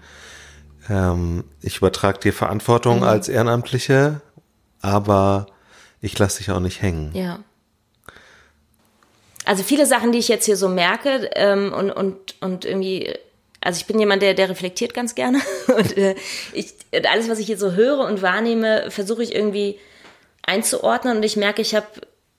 ähm, 0.89 1.43
ich 1.61 1.77
übertrage 1.77 2.19
dir 2.19 2.33
Verantwortung 2.33 2.97
mhm. 2.97 3.03
als 3.03 3.29
Ehrenamtliche, 3.29 4.21
aber 4.81 5.47
ich 6.01 6.17
lasse 6.19 6.37
dich 6.37 6.51
auch 6.51 6.59
nicht 6.59 6.81
hängen. 6.81 7.11
Ja 7.15 7.39
also 9.45 9.63
viele 9.63 9.85
Sachen, 9.85 10.11
die 10.11 10.19
ich 10.19 10.27
jetzt 10.27 10.45
hier 10.45 10.57
so 10.57 10.69
merke 10.69 11.29
ähm, 11.35 11.73
und, 11.73 11.91
und, 11.91 12.35
und 12.41 12.65
irgendwie, 12.65 13.13
also 13.61 13.79
ich 13.79 13.85
bin 13.85 13.99
jemand, 13.99 14.21
der, 14.21 14.33
der 14.33 14.49
reflektiert 14.49 14.93
ganz 14.93 15.15
gerne 15.15 15.39
und 15.77 15.97
äh, 15.97 16.15
ich, 16.53 16.73
alles, 17.09 17.29
was 17.29 17.39
ich 17.39 17.47
hier 17.47 17.57
so 17.57 17.73
höre 17.73 17.99
und 17.99 18.21
wahrnehme, 18.21 18.89
versuche 18.89 19.23
ich 19.23 19.35
irgendwie 19.35 19.79
einzuordnen 20.45 21.17
und 21.17 21.23
ich 21.23 21.35
merke, 21.35 21.61
ich 21.61 21.75
habe 21.75 21.87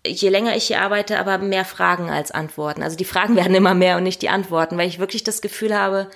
je 0.07 0.29
länger 0.29 0.57
ich 0.57 0.67
hier 0.67 0.81
arbeite, 0.81 1.19
aber 1.19 1.39
mehr 1.39 1.65
Fragen 1.65 2.11
als 2.11 2.31
Antworten. 2.31 2.83
Also 2.83 2.97
die 2.97 3.05
Fragen 3.05 3.37
werden 3.37 3.55
immer 3.55 3.75
mehr 3.75 3.97
und 3.97 4.03
nicht 4.03 4.23
die 4.23 4.29
Antworten, 4.29 4.77
weil 4.77 4.89
ich 4.89 4.99
wirklich 4.99 5.25
das 5.25 5.43
Gefühl 5.43 5.77
habe, 5.77 6.11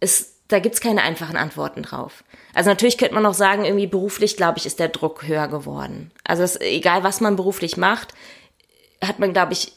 es, 0.00 0.34
da 0.48 0.58
gibt's 0.58 0.80
keine 0.80 1.02
einfachen 1.02 1.36
Antworten 1.36 1.82
drauf. 1.82 2.24
Also 2.52 2.70
natürlich 2.70 2.98
könnte 2.98 3.14
man 3.14 3.26
auch 3.26 3.34
sagen, 3.34 3.64
irgendwie 3.64 3.86
beruflich, 3.86 4.36
glaube 4.36 4.58
ich, 4.58 4.66
ist 4.66 4.78
der 4.78 4.88
Druck 4.88 5.26
höher 5.26 5.48
geworden. 5.48 6.12
Also 6.24 6.42
es, 6.42 6.60
egal, 6.60 7.02
was 7.02 7.20
man 7.20 7.36
beruflich 7.36 7.76
macht, 7.76 8.14
hat 9.02 9.18
man, 9.18 9.32
glaube 9.32 9.54
ich, 9.54 9.72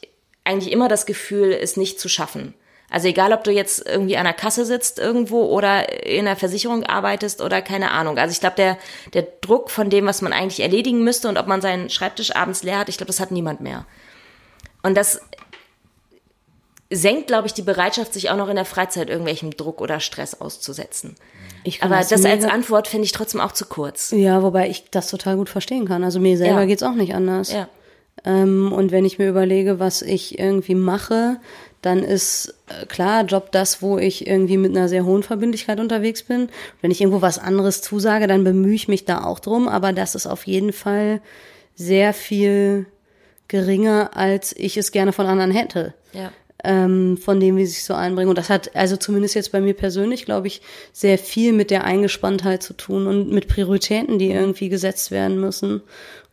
eigentlich 0.47 0.71
immer 0.71 0.87
das 0.87 1.05
Gefühl, 1.05 1.51
es 1.51 1.77
nicht 1.77 1.99
zu 1.99 2.09
schaffen. 2.09 2.53
Also 2.89 3.09
egal, 3.09 3.33
ob 3.33 3.43
du 3.43 3.51
jetzt 3.51 3.85
irgendwie 3.85 4.15
an 4.15 4.23
der 4.23 4.33
Kasse 4.33 4.65
sitzt 4.65 4.97
irgendwo 4.97 5.43
oder 5.43 6.05
in 6.05 6.25
einer 6.25 6.37
Versicherung 6.37 6.83
arbeitest 6.83 7.41
oder 7.41 7.61
keine 7.61 7.91
Ahnung. 7.91 8.17
Also 8.17 8.31
ich 8.31 8.39
glaube, 8.39 8.55
der, 8.55 8.77
der 9.13 9.27
Druck 9.41 9.69
von 9.69 9.89
dem, 9.89 10.05
was 10.05 10.21
man 10.21 10.31
eigentlich 10.31 10.61
erledigen 10.61 11.03
müsste 11.03 11.27
und 11.27 11.37
ob 11.37 11.47
man 11.47 11.61
seinen 11.61 11.89
Schreibtisch 11.89 12.33
abends 12.33 12.63
leer 12.63 12.79
hat, 12.79 12.89
ich 12.89 12.97
glaube, 12.97 13.07
das 13.07 13.19
hat 13.19 13.31
niemand 13.31 13.59
mehr. 13.59 13.85
Und 14.83 14.95
das 14.95 15.19
senkt, 16.89 17.27
glaube 17.27 17.47
ich, 17.47 17.53
die 17.53 17.61
Bereitschaft, 17.61 18.13
sich 18.13 18.29
auch 18.29 18.37
noch 18.37 18.47
in 18.47 18.55
der 18.55 18.63
Freizeit 18.63 19.09
irgendwelchem 19.09 19.51
Druck 19.51 19.81
oder 19.81 19.99
Stress 19.99 20.39
auszusetzen. 20.39 21.15
Aber 21.81 21.97
das, 21.97 22.07
das 22.07 22.23
als 22.23 22.45
Antwort 22.45 22.87
finde 22.87 23.03
ich 23.03 23.11
trotzdem 23.11 23.41
auch 23.41 23.51
zu 23.51 23.65
kurz. 23.65 24.11
Ja, 24.11 24.41
wobei 24.41 24.69
ich 24.69 24.89
das 24.89 25.09
total 25.09 25.35
gut 25.35 25.49
verstehen 25.49 25.85
kann. 25.85 26.05
Also 26.05 26.21
mir 26.21 26.37
selber 26.37 26.61
ja. 26.61 26.65
geht's 26.65 26.83
auch 26.83 26.93
nicht 26.93 27.13
anders. 27.13 27.51
Ja. 27.51 27.67
Ähm, 28.25 28.71
und 28.71 28.91
wenn 28.91 29.05
ich 29.05 29.19
mir 29.19 29.29
überlege, 29.29 29.79
was 29.79 30.01
ich 30.01 30.39
irgendwie 30.39 30.75
mache, 30.75 31.37
dann 31.81 32.03
ist 32.03 32.55
äh, 32.67 32.85
klar 32.85 33.23
Job 33.23 33.51
das, 33.51 33.81
wo 33.81 33.97
ich 33.97 34.27
irgendwie 34.27 34.57
mit 34.57 34.75
einer 34.75 34.89
sehr 34.89 35.05
hohen 35.05 35.23
Verbindlichkeit 35.23 35.79
unterwegs 35.79 36.23
bin. 36.23 36.49
Wenn 36.81 36.91
ich 36.91 37.01
irgendwo 37.01 37.21
was 37.21 37.39
anderes 37.39 37.81
zusage, 37.81 38.27
dann 38.27 38.43
bemühe 38.43 38.73
ich 38.73 38.87
mich 38.87 39.05
da 39.05 39.23
auch 39.23 39.39
drum, 39.39 39.67
aber 39.67 39.93
das 39.93 40.15
ist 40.15 40.27
auf 40.27 40.47
jeden 40.47 40.73
Fall 40.73 41.21
sehr 41.75 42.13
viel 42.13 42.87
geringer, 43.47 44.11
als 44.15 44.53
ich 44.57 44.77
es 44.77 44.91
gerne 44.91 45.13
von 45.13 45.27
anderen 45.27 45.51
hätte. 45.51 45.93
Ja. 46.13 46.31
Ähm, 46.63 47.17
von 47.17 47.39
dem, 47.39 47.55
wie 47.55 47.65
sie 47.67 47.73
sich 47.73 47.83
so 47.83 47.93
einbringen. 47.93 48.29
Und 48.29 48.37
das 48.37 48.49
hat 48.49 48.75
also 48.75 48.97
zumindest 48.97 49.35
jetzt 49.35 49.51
bei 49.51 49.61
mir 49.61 49.75
persönlich, 49.75 50.25
glaube 50.25 50.47
ich, 50.47 50.61
sehr 50.91 51.19
viel 51.19 51.53
mit 51.53 51.69
der 51.69 51.83
Eingespanntheit 51.83 52.63
zu 52.63 52.73
tun 52.73 53.05
und 53.05 53.29
mit 53.29 53.47
Prioritäten, 53.47 54.17
die 54.17 54.31
irgendwie 54.31 54.67
gesetzt 54.67 55.11
werden 55.11 55.39
müssen. 55.39 55.83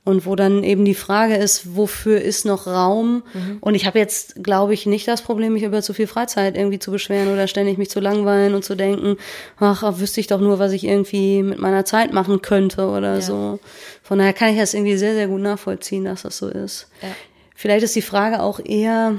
Und 0.04 0.26
wo 0.26 0.36
dann 0.36 0.64
eben 0.64 0.84
die 0.84 0.94
Frage 0.94 1.34
ist, 1.34 1.76
wofür 1.76 2.20
ist 2.20 2.44
noch 2.44 2.66
Raum? 2.66 3.22
Mhm. 3.32 3.56
Und 3.60 3.74
ich 3.74 3.86
habe 3.86 3.98
jetzt, 3.98 4.44
glaube 4.44 4.74
ich, 4.74 4.84
nicht 4.84 5.08
das 5.08 5.22
Problem, 5.22 5.54
mich 5.54 5.62
über 5.62 5.80
zu 5.80 5.94
viel 5.94 6.06
Freizeit 6.06 6.58
irgendwie 6.58 6.78
zu 6.78 6.90
beschweren 6.90 7.32
oder 7.32 7.46
ständig 7.46 7.78
mich 7.78 7.88
zu 7.88 8.00
langweilen 8.00 8.54
und 8.54 8.64
zu 8.64 8.74
denken, 8.74 9.16
ach, 9.58 9.82
wüsste 9.98 10.20
ich 10.20 10.26
doch 10.26 10.40
nur, 10.40 10.58
was 10.58 10.72
ich 10.72 10.84
irgendwie 10.84 11.42
mit 11.42 11.58
meiner 11.58 11.86
Zeit 11.86 12.12
machen 12.12 12.42
könnte 12.42 12.88
oder 12.88 13.14
ja. 13.14 13.20
so. 13.22 13.60
Von 14.02 14.18
daher 14.18 14.34
kann 14.34 14.50
ich 14.50 14.58
das 14.58 14.74
irgendwie 14.74 14.98
sehr, 14.98 15.14
sehr 15.14 15.26
gut 15.26 15.40
nachvollziehen, 15.40 16.04
dass 16.04 16.22
das 16.22 16.36
so 16.36 16.48
ist. 16.48 16.88
Ja. 17.00 17.08
Vielleicht 17.56 17.84
ist 17.84 17.96
die 17.96 18.02
Frage 18.02 18.42
auch 18.42 18.60
eher, 18.62 19.14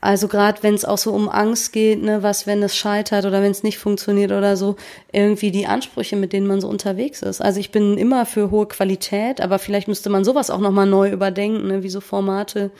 also 0.00 0.28
gerade 0.28 0.62
wenn 0.62 0.74
es 0.74 0.84
auch 0.84 0.96
so 0.98 1.12
um 1.12 1.28
Angst 1.28 1.72
geht, 1.72 2.02
ne, 2.02 2.22
was, 2.22 2.46
wenn 2.46 2.62
es 2.62 2.74
scheitert 2.74 3.26
oder 3.26 3.42
wenn 3.42 3.50
es 3.50 3.62
nicht 3.62 3.78
funktioniert 3.78 4.32
oder 4.32 4.56
so, 4.56 4.76
irgendwie 5.12 5.50
die 5.50 5.66
Ansprüche, 5.66 6.16
mit 6.16 6.32
denen 6.32 6.46
man 6.46 6.60
so 6.60 6.68
unterwegs 6.68 7.20
ist. 7.22 7.42
Also 7.42 7.60
ich 7.60 7.70
bin 7.70 7.98
immer 7.98 8.24
für 8.24 8.50
hohe 8.50 8.66
Qualität, 8.66 9.42
aber 9.42 9.58
vielleicht 9.58 9.88
müsste 9.88 10.08
man 10.08 10.24
sowas 10.24 10.50
auch 10.50 10.60
nochmal 10.60 10.86
neu 10.86 11.10
überdenken, 11.10 11.66
ne, 11.68 11.82
wie 11.82 11.90
so 11.90 12.00
Formate 12.00 12.70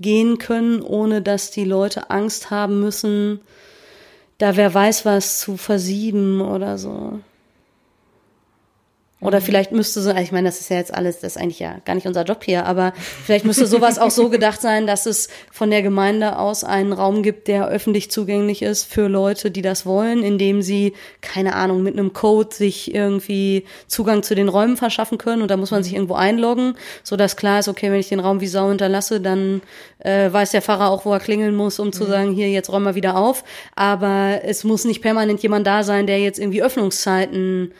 gehen 0.00 0.38
können, 0.38 0.82
ohne 0.82 1.22
dass 1.22 1.52
die 1.52 1.64
Leute 1.64 2.10
Angst 2.10 2.50
haben 2.50 2.80
müssen, 2.80 3.40
da 4.38 4.56
wer 4.56 4.74
weiß 4.74 5.04
was 5.04 5.38
zu 5.40 5.56
versieben 5.56 6.40
oder 6.40 6.76
so. 6.76 7.20
Oder 9.24 9.40
vielleicht 9.40 9.72
müsste 9.72 10.02
so, 10.02 10.10
ich 10.10 10.32
meine, 10.32 10.48
das 10.48 10.60
ist 10.60 10.68
ja 10.68 10.76
jetzt 10.76 10.92
alles, 10.92 11.20
das 11.20 11.36
ist 11.36 11.42
eigentlich 11.42 11.58
ja 11.58 11.78
gar 11.84 11.94
nicht 11.94 12.06
unser 12.06 12.24
Job 12.24 12.44
hier, 12.44 12.66
aber 12.66 12.92
vielleicht 13.24 13.46
müsste 13.46 13.66
sowas 13.66 13.98
auch 13.98 14.10
so 14.10 14.28
gedacht 14.28 14.60
sein, 14.60 14.86
dass 14.86 15.06
es 15.06 15.28
von 15.50 15.70
der 15.70 15.82
Gemeinde 15.82 16.38
aus 16.38 16.62
einen 16.62 16.92
Raum 16.92 17.22
gibt, 17.22 17.48
der 17.48 17.66
öffentlich 17.68 18.10
zugänglich 18.10 18.60
ist 18.60 18.84
für 18.84 19.08
Leute, 19.08 19.50
die 19.50 19.62
das 19.62 19.86
wollen, 19.86 20.22
indem 20.22 20.60
sie, 20.60 20.92
keine 21.22 21.54
Ahnung, 21.54 21.82
mit 21.82 21.94
einem 21.94 22.12
Code 22.12 22.54
sich 22.54 22.94
irgendwie 22.94 23.64
Zugang 23.86 24.22
zu 24.22 24.34
den 24.34 24.50
Räumen 24.50 24.76
verschaffen 24.76 25.16
können 25.16 25.40
und 25.40 25.50
da 25.50 25.56
muss 25.56 25.70
man 25.70 25.82
sich 25.82 25.94
irgendwo 25.94 26.14
einloggen, 26.14 26.76
so 27.02 27.16
dass 27.16 27.36
klar 27.36 27.60
ist, 27.60 27.68
okay, 27.68 27.90
wenn 27.90 28.00
ich 28.00 28.10
den 28.10 28.20
Raum 28.20 28.42
wie 28.42 28.46
Sau 28.46 28.68
hinterlasse, 28.68 29.22
dann 29.22 29.62
äh, 30.00 30.30
weiß 30.30 30.50
der 30.50 30.62
Pfarrer 30.62 30.90
auch, 30.90 31.04
wo 31.04 31.12
er 31.12 31.20
klingeln 31.20 31.54
muss, 31.54 31.78
um 31.78 31.92
zu 31.92 32.04
mhm. 32.04 32.08
sagen, 32.08 32.32
hier, 32.34 32.50
jetzt 32.50 32.70
räumen 32.70 32.84
wir 32.84 32.94
wieder 32.94 33.16
auf. 33.16 33.42
Aber 33.74 34.40
es 34.44 34.64
muss 34.64 34.84
nicht 34.84 35.02
permanent 35.02 35.42
jemand 35.42 35.66
da 35.66 35.82
sein, 35.82 36.06
der 36.06 36.20
jetzt 36.20 36.38
irgendwie 36.38 36.62
Öffnungszeiten 36.62 37.72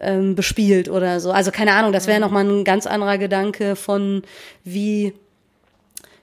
ähm, 0.00 0.34
bespielt 0.34 0.88
oder 0.88 1.20
so. 1.20 1.30
Also 1.30 1.50
keine 1.50 1.72
Ahnung, 1.72 1.92
das 1.92 2.06
wäre 2.06 2.20
nochmal 2.20 2.44
ein 2.44 2.64
ganz 2.64 2.86
anderer 2.86 3.18
Gedanke 3.18 3.76
von 3.76 4.22
wie 4.64 5.12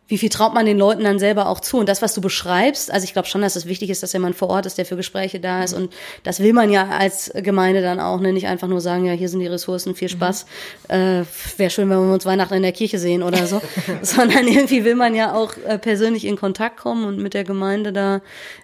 wie 0.08 0.18
viel 0.18 0.30
traut 0.30 0.54
man 0.54 0.66
den 0.66 0.78
Leuten 0.78 1.04
dann 1.04 1.18
selber 1.18 1.48
auch 1.48 1.60
zu? 1.60 1.78
Und 1.78 1.88
das, 1.88 2.02
was 2.02 2.14
du 2.14 2.22
beschreibst, 2.22 2.92
also 2.92 3.04
ich 3.04 3.14
glaube 3.14 3.28
schon, 3.28 3.42
dass 3.42 3.56
es 3.56 3.66
wichtig 3.66 3.90
ist, 3.90 4.04
dass 4.04 4.14
jemand 4.14 4.36
vor 4.36 4.50
Ort 4.50 4.66
ist, 4.66 4.78
der 4.78 4.86
für 4.86 4.98
Gespräche 4.98 5.40
da 5.40 5.64
ist. 5.64 5.76
Mhm. 5.76 5.84
Und 5.84 5.94
das 6.24 6.40
will 6.40 6.54
man 6.54 6.70
ja 6.70 6.90
als 6.90 7.32
Gemeinde 7.34 7.82
dann 7.82 8.00
auch, 8.00 8.20
ne? 8.20 8.34
nicht 8.34 8.48
einfach 8.48 8.68
nur 8.68 8.82
sagen, 8.82 9.06
ja, 9.06 9.14
hier 9.14 9.30
sind 9.30 9.40
die 9.40 9.48
Ressourcen, 9.48 9.96
viel 9.96 10.10
mhm. 10.10 10.12
Spaß. 10.12 10.46
Mhm. 10.90 10.96
Äh, 10.96 11.26
Wäre 11.58 11.70
schön, 11.70 11.90
wenn 11.90 11.98
wir 11.98 12.14
uns 12.14 12.26
Weihnachten 12.26 12.54
in 12.54 12.64
der 12.64 12.74
Kirche 12.74 13.00
sehen 13.00 13.24
oder 13.24 13.48
so. 13.48 13.62
Sondern 14.02 14.48
irgendwie 14.48 14.84
will 14.84 14.96
man 14.96 15.16
ja 15.16 15.34
auch 15.34 15.54
äh, 15.66 15.80
persönlich 15.80 16.26
in 16.26 16.36
Kontakt 16.36 16.78
kommen 16.78 17.06
und 17.06 17.18
mit 17.18 17.34
der 17.34 17.46
Gemeinde 17.46 17.94
da 17.94 18.22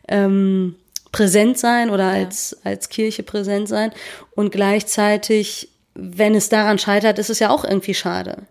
ähm, 0.07 0.75
präsent 1.11 1.57
sein 1.57 1.89
oder 1.89 2.15
ja. 2.15 2.25
als, 2.25 2.57
als 2.63 2.89
Kirche 2.89 3.23
präsent 3.23 3.67
sein. 3.67 3.91
Und 4.35 4.51
gleichzeitig, 4.51 5.69
wenn 5.93 6.35
es 6.35 6.49
daran 6.49 6.79
scheitert, 6.79 7.19
ist 7.19 7.29
es 7.29 7.39
ja 7.39 7.49
auch 7.49 7.63
irgendwie 7.63 7.93
schade. 7.93 8.43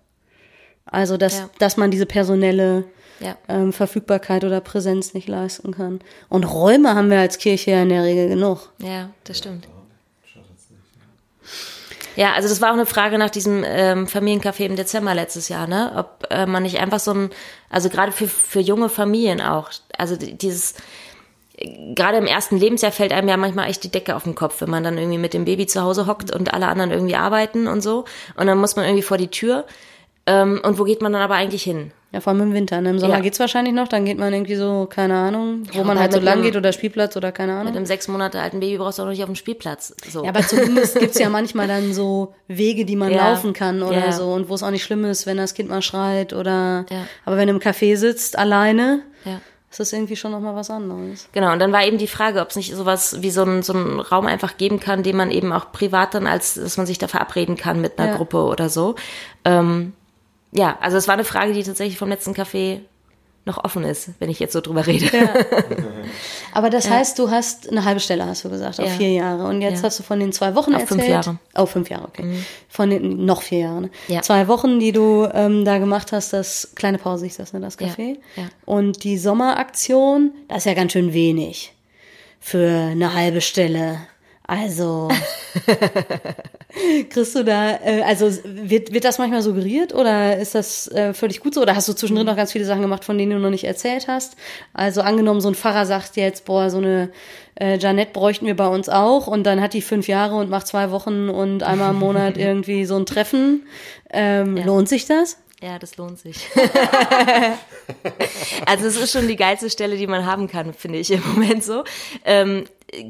Also, 0.84 1.16
dass, 1.16 1.38
ja. 1.38 1.50
dass 1.58 1.76
man 1.76 1.90
diese 1.90 2.06
personelle 2.06 2.84
ja. 3.20 3.36
ähm, 3.48 3.72
Verfügbarkeit 3.72 4.44
oder 4.44 4.60
Präsenz 4.60 5.14
nicht 5.14 5.28
leisten 5.28 5.72
kann. 5.72 6.00
Und 6.28 6.44
Räume 6.44 6.94
haben 6.94 7.10
wir 7.10 7.20
als 7.20 7.38
Kirche 7.38 7.72
ja 7.72 7.82
in 7.82 7.90
der 7.90 8.04
Regel 8.04 8.28
genug. 8.28 8.70
Ja, 8.78 9.10
das 9.24 9.38
stimmt. 9.38 9.68
Ja, 12.16 12.32
also 12.32 12.48
das 12.48 12.60
war 12.60 12.70
auch 12.70 12.74
eine 12.74 12.86
Frage 12.86 13.16
nach 13.16 13.30
diesem 13.30 13.62
ähm, 13.64 14.08
Familiencafé 14.08 14.64
im 14.64 14.74
Dezember 14.74 15.14
letztes 15.14 15.48
Jahr, 15.48 15.68
ne? 15.68 15.92
Ob 15.94 16.26
äh, 16.30 16.46
man 16.46 16.64
nicht 16.64 16.80
einfach 16.80 16.98
so 16.98 17.12
ein, 17.12 17.30
also 17.70 17.88
gerade 17.90 18.10
für, 18.10 18.26
für 18.26 18.58
junge 18.58 18.88
Familien 18.88 19.40
auch, 19.40 19.70
also 19.96 20.16
dieses, 20.16 20.74
gerade 21.94 22.18
im 22.18 22.26
ersten 22.26 22.56
Lebensjahr 22.56 22.92
fällt 22.92 23.12
einem 23.12 23.28
ja 23.28 23.36
manchmal 23.36 23.68
echt 23.68 23.82
die 23.84 23.90
Decke 23.90 24.14
auf 24.16 24.24
den 24.24 24.34
Kopf, 24.34 24.60
wenn 24.60 24.70
man 24.70 24.84
dann 24.84 24.96
irgendwie 24.98 25.18
mit 25.18 25.34
dem 25.34 25.44
Baby 25.44 25.66
zu 25.66 25.82
Hause 25.82 26.06
hockt 26.06 26.34
und 26.34 26.52
alle 26.54 26.68
anderen 26.68 26.90
irgendwie 26.90 27.16
arbeiten 27.16 27.66
und 27.66 27.80
so. 27.80 28.04
Und 28.36 28.46
dann 28.46 28.58
muss 28.58 28.76
man 28.76 28.84
irgendwie 28.84 29.02
vor 29.02 29.16
die 29.16 29.28
Tür. 29.28 29.64
Ähm, 30.26 30.60
und 30.62 30.78
wo 30.78 30.84
geht 30.84 31.00
man 31.02 31.12
dann 31.12 31.22
aber 31.22 31.34
eigentlich 31.34 31.62
hin? 31.62 31.90
Ja, 32.12 32.20
vor 32.20 32.32
allem 32.32 32.40
im 32.42 32.54
Winter. 32.54 32.80
Ne? 32.80 32.90
Im 32.90 32.98
Sommer 32.98 33.16
Ja. 33.16 33.20
geht's 33.20 33.38
wahrscheinlich 33.40 33.74
noch, 33.74 33.86
dann 33.88 34.04
geht 34.06 34.18
man 34.18 34.32
irgendwie 34.32 34.54
so, 34.54 34.86
keine 34.90 35.14
Ahnung, 35.14 35.64
wo 35.72 35.78
Ja, 35.78 35.84
man 35.84 35.98
halt 35.98 36.12
so 36.12 36.18
mit 36.18 36.24
lang 36.24 36.34
einem- 36.34 36.42
geht 36.44 36.56
oder 36.56 36.72
Spielplatz 36.72 37.16
oder 37.16 37.32
keine 37.32 37.52
Mit 37.52 37.60
Ahnung. 37.60 37.76
einem 37.76 37.86
sechs 37.86 38.08
Monate 38.08 38.40
alten 38.40 38.60
Baby 38.60 38.78
brauchst 38.78 38.98
du 38.98 39.02
auch 39.02 39.06
noch 39.06 39.12
nicht 39.12 39.22
auf 39.22 39.28
dem 39.28 39.34
Spielplatz. 39.34 39.94
So. 40.08 40.22
Ja, 40.22 40.30
aber 40.30 40.40
zumindest 40.40 40.98
gibt's 40.98 41.18
ja 41.18 41.28
manchmal 41.28 41.66
dann 41.68 41.92
so 41.92 42.34
Wege, 42.46 42.84
die 42.86 42.96
man 42.96 43.12
Ja. 43.12 43.30
laufen 43.30 43.52
kann 43.52 43.82
oder 43.82 44.12
so 44.12 44.32
und 44.32 44.48
wo 44.48 44.54
es 44.54 44.62
auch 44.62 44.70
nicht 44.70 44.84
schlimm 44.84 45.04
ist, 45.04 45.26
wenn 45.26 45.36
das 45.36 45.52
Kind 45.54 45.68
mal 45.68 45.82
schreit 45.82 46.32
oder. 46.32 46.86
Ja. 46.90 47.04
Aber 47.26 47.36
wenn 47.36 47.48
du 47.48 47.54
im 47.54 47.60
Café 47.60 47.96
sitzt, 47.96 48.38
alleine, 48.38 49.00
ja. 49.26 49.40
Ist 49.70 49.80
das 49.80 49.92
irgendwie 49.92 50.16
schon 50.16 50.32
nochmal 50.32 50.54
was 50.54 50.70
anderes. 50.70 51.28
Genau, 51.32 51.52
und 51.52 51.58
dann 51.58 51.72
war 51.72 51.84
eben 51.84 51.98
die 51.98 52.06
Frage, 52.06 52.40
ob 52.40 52.48
es 52.50 52.56
nicht 52.56 52.74
sowas 52.74 53.20
wie 53.22 53.30
so 53.30 53.42
einen 53.42 53.62
so 53.62 53.74
einen 53.74 54.00
Raum 54.00 54.26
einfach 54.26 54.56
geben 54.56 54.80
kann, 54.80 55.02
den 55.02 55.16
man 55.16 55.30
eben 55.30 55.52
auch 55.52 55.72
privat 55.72 56.14
dann 56.14 56.26
als, 56.26 56.54
dass 56.54 56.76
man 56.78 56.86
sich 56.86 56.98
da 56.98 57.06
verabreden 57.08 57.56
kann 57.56 57.80
mit 57.80 57.98
einer 57.98 58.10
Ja. 58.12 58.16
Gruppe 58.16 58.44
oder 58.44 58.68
so. 58.70 58.94
Ähm, 59.44 59.92
ja, 60.52 60.78
also 60.80 60.96
es 60.96 61.06
war 61.08 61.14
eine 61.14 61.24
Frage, 61.24 61.52
die 61.52 61.62
tatsächlich 61.62 61.98
vom 61.98 62.08
letzten 62.08 62.32
Café 62.32 62.80
noch 63.44 63.64
offen 63.64 63.82
ist, 63.84 64.10
wenn 64.18 64.28
ich 64.28 64.38
jetzt 64.40 64.52
so 64.52 64.60
drüber 64.60 64.86
rede. 64.86 65.06
Aber 66.52 66.68
das 66.70 66.90
heißt, 66.90 67.18
du 67.18 67.30
hast 67.30 67.70
eine 67.70 67.84
halbe 67.84 68.00
Stelle, 68.00 68.26
hast 68.26 68.44
du 68.44 68.50
gesagt, 68.50 68.78
auf 68.78 68.86
Ja. 68.86 68.92
vier 68.92 69.10
Jahre. 69.12 69.46
Und 69.46 69.62
jetzt 69.62 69.78
Ja. 69.78 69.84
hast 69.84 69.98
du 69.98 70.02
von 70.02 70.20
den 70.20 70.32
zwei 70.32 70.54
Wochen 70.54 70.74
Auf 70.74 70.82
erzählt. 70.82 71.00
fünf 71.00 71.08
Jahre. 71.08 71.32
Mhm. 71.32 71.38
Oh, 71.56 71.66
fünf 71.66 71.88
Jahre, 71.90 72.04
okay. 72.08 72.24
Von 72.68 72.90
den 72.90 73.24
noch 73.24 73.40
vier 73.42 73.58
Jahre. 73.60 73.80
Ne? 73.82 73.90
Ja. 74.08 74.20
Zwei 74.22 74.48
Wochen, 74.48 74.78
die 74.80 74.92
du 74.92 75.28
ähm, 75.32 75.64
da 75.64 75.78
gemacht 75.78 76.12
hast, 76.12 76.32
das 76.32 76.72
kleine 76.74 76.98
Pause, 76.98 77.26
ich 77.26 77.36
das, 77.36 77.52
ne, 77.52 77.60
das 77.60 77.78
Café. 77.78 78.16
Ja, 78.36 78.42
ja. 78.42 78.48
Und 78.66 79.02
die 79.04 79.16
Sommeraktion, 79.18 80.32
das 80.48 80.58
ist 80.58 80.64
ja 80.66 80.74
ganz 80.74 80.92
schön 80.92 81.12
wenig 81.12 81.72
für 82.40 82.68
eine 82.70 83.14
halbe 83.14 83.40
Stelle. 83.40 83.98
Also 84.48 85.10
kriegst 87.10 87.34
du 87.34 87.44
da, 87.44 87.72
äh, 87.84 88.02
also 88.02 88.30
wird, 88.44 88.94
wird 88.94 89.04
das 89.04 89.18
manchmal 89.18 89.42
suggeriert 89.42 89.94
oder 89.94 90.38
ist 90.38 90.54
das 90.54 90.88
äh, 90.88 91.12
völlig 91.12 91.40
gut 91.40 91.52
so? 91.52 91.60
Oder 91.60 91.76
hast 91.76 91.86
du 91.86 91.92
zwischendrin 91.92 92.24
noch 92.24 92.34
ganz 92.34 92.52
viele 92.52 92.64
Sachen 92.64 92.80
gemacht, 92.80 93.04
von 93.04 93.18
denen 93.18 93.32
du 93.32 93.38
noch 93.40 93.50
nicht 93.50 93.64
erzählt 93.64 94.08
hast? 94.08 94.36
Also 94.72 95.02
angenommen, 95.02 95.42
so 95.42 95.48
ein 95.48 95.54
Pfarrer 95.54 95.84
sagt 95.84 96.16
jetzt, 96.16 96.46
boah, 96.46 96.70
so 96.70 96.78
eine 96.78 97.10
äh, 97.60 97.76
Janette 97.76 98.14
bräuchten 98.14 98.46
wir 98.46 98.56
bei 98.56 98.68
uns 98.68 98.88
auch 98.88 99.26
und 99.26 99.44
dann 99.44 99.60
hat 99.60 99.74
die 99.74 99.82
fünf 99.82 100.08
Jahre 100.08 100.36
und 100.36 100.48
macht 100.48 100.66
zwei 100.66 100.90
Wochen 100.90 101.28
und 101.28 101.62
einmal 101.62 101.90
im 101.90 101.98
Monat 101.98 102.36
irgendwie 102.38 102.86
so 102.86 102.96
ein 102.96 103.04
Treffen. 103.04 103.66
Ähm, 104.08 104.56
Lohnt 104.56 104.88
sich 104.88 105.04
das? 105.04 105.36
Ja, 105.60 105.78
das 105.78 105.96
lohnt 105.96 106.20
sich. 106.20 106.48
also 108.66 108.86
es 108.86 108.96
ist 108.96 109.12
schon 109.12 109.26
die 109.26 109.34
geilste 109.34 109.68
Stelle, 109.68 109.96
die 109.96 110.06
man 110.06 110.24
haben 110.24 110.46
kann, 110.46 110.72
finde 110.72 111.00
ich 111.00 111.10
im 111.10 111.20
Moment 111.26 111.64
so. 111.64 111.82
Ähm, 112.24 112.64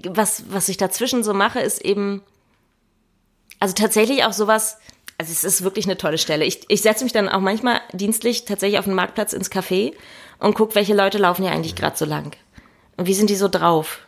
was, 0.08 0.44
was 0.50 0.68
ich 0.68 0.76
dazwischen 0.76 1.24
so 1.24 1.34
mache, 1.34 1.60
ist 1.60 1.84
eben, 1.84 2.22
also 3.60 3.74
tatsächlich 3.74 4.24
auch 4.24 4.32
sowas, 4.32 4.78
also 5.18 5.32
es 5.32 5.44
ist 5.44 5.64
wirklich 5.64 5.86
eine 5.86 5.96
tolle 5.96 6.18
Stelle. 6.18 6.44
Ich, 6.44 6.60
ich 6.68 6.82
setze 6.82 7.04
mich 7.04 7.12
dann 7.12 7.28
auch 7.28 7.40
manchmal 7.40 7.80
dienstlich 7.92 8.44
tatsächlich 8.44 8.78
auf 8.78 8.84
den 8.84 8.94
Marktplatz 8.94 9.32
ins 9.32 9.50
Café 9.50 9.92
und 10.38 10.54
guck, 10.54 10.74
welche 10.74 10.94
Leute 10.94 11.18
laufen 11.18 11.42
hier 11.42 11.52
eigentlich 11.52 11.74
gerade 11.74 11.96
so 11.96 12.04
lang. 12.04 12.36
Und 12.96 13.06
wie 13.06 13.14
sind 13.14 13.30
die 13.30 13.36
so 13.36 13.48
drauf? 13.48 14.00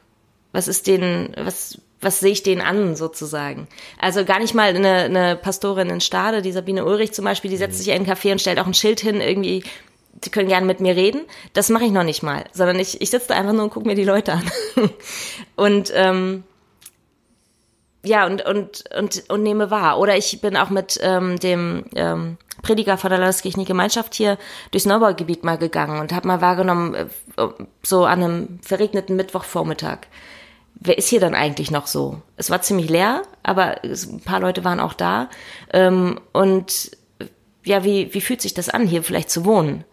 Was 0.52 0.68
ist 0.68 0.86
denen, 0.86 1.34
was, 1.36 1.78
was 2.00 2.20
sehe 2.20 2.32
ich 2.32 2.42
denen 2.42 2.60
an, 2.60 2.96
sozusagen? 2.96 3.68
Also 3.98 4.24
gar 4.24 4.38
nicht 4.38 4.54
mal 4.54 4.74
eine, 4.74 4.94
eine 5.04 5.36
Pastorin 5.36 5.90
in 5.90 6.00
Stade, 6.00 6.42
die 6.42 6.52
Sabine 6.52 6.84
Ulrich 6.84 7.12
zum 7.12 7.24
Beispiel, 7.24 7.50
die 7.50 7.56
setzt 7.56 7.78
sich 7.78 7.88
in 7.88 7.94
einen 7.94 8.06
Café 8.06 8.32
und 8.32 8.40
stellt 8.40 8.58
auch 8.58 8.66
ein 8.66 8.74
Schild 8.74 9.00
hin, 9.00 9.20
irgendwie, 9.20 9.62
die 10.12 10.30
können 10.30 10.48
gerne 10.48 10.66
mit 10.66 10.80
mir 10.80 10.96
reden. 10.96 11.22
Das 11.52 11.68
mache 11.68 11.84
ich 11.84 11.92
noch 11.92 12.02
nicht 12.04 12.22
mal, 12.22 12.44
sondern 12.52 12.78
ich, 12.78 13.00
ich 13.00 13.10
sitze 13.10 13.28
da 13.28 13.34
einfach 13.34 13.52
nur 13.52 13.64
und 13.64 13.70
gucke 13.70 13.86
mir 13.86 13.94
die 13.94 14.04
Leute 14.04 14.32
an. 14.32 14.50
und 15.56 15.92
ähm, 15.94 16.44
ja, 18.02 18.26
und, 18.26 18.44
und, 18.44 18.84
und, 18.96 19.24
und 19.28 19.42
nehme 19.42 19.70
wahr. 19.70 19.98
Oder 19.98 20.16
ich 20.16 20.40
bin 20.40 20.56
auch 20.56 20.70
mit 20.70 20.98
ähm, 21.02 21.38
dem 21.38 21.84
ähm, 21.94 22.38
Prediger 22.62 22.96
von 22.96 23.10
der 23.10 23.18
Landeskirchlichen 23.18 23.66
Gemeinschaft 23.66 24.14
hier 24.14 24.38
durchs 24.70 24.86
Neubaugebiet 24.86 25.44
mal 25.44 25.58
gegangen 25.58 26.00
und 26.00 26.12
habe 26.12 26.28
mal 26.28 26.40
wahrgenommen, 26.40 26.94
äh, 26.94 27.06
so 27.82 28.04
an 28.04 28.22
einem 28.22 28.60
verregneten 28.62 29.16
Mittwochvormittag. 29.16 30.00
Wer 30.74 30.96
ist 30.96 31.08
hier 31.08 31.20
dann 31.20 31.34
eigentlich 31.34 31.70
noch 31.70 31.86
so? 31.86 32.22
Es 32.36 32.48
war 32.48 32.62
ziemlich 32.62 32.88
leer, 32.88 33.22
aber 33.42 33.82
ein 33.84 34.22
paar 34.24 34.40
Leute 34.40 34.64
waren 34.64 34.80
auch 34.80 34.94
da. 34.94 35.28
Ähm, 35.72 36.18
und 36.32 36.92
ja, 37.64 37.84
wie, 37.84 38.14
wie 38.14 38.20
fühlt 38.22 38.40
sich 38.40 38.54
das 38.54 38.70
an, 38.70 38.86
hier 38.86 39.02
vielleicht 39.02 39.30
zu 39.30 39.44
wohnen? 39.44 39.84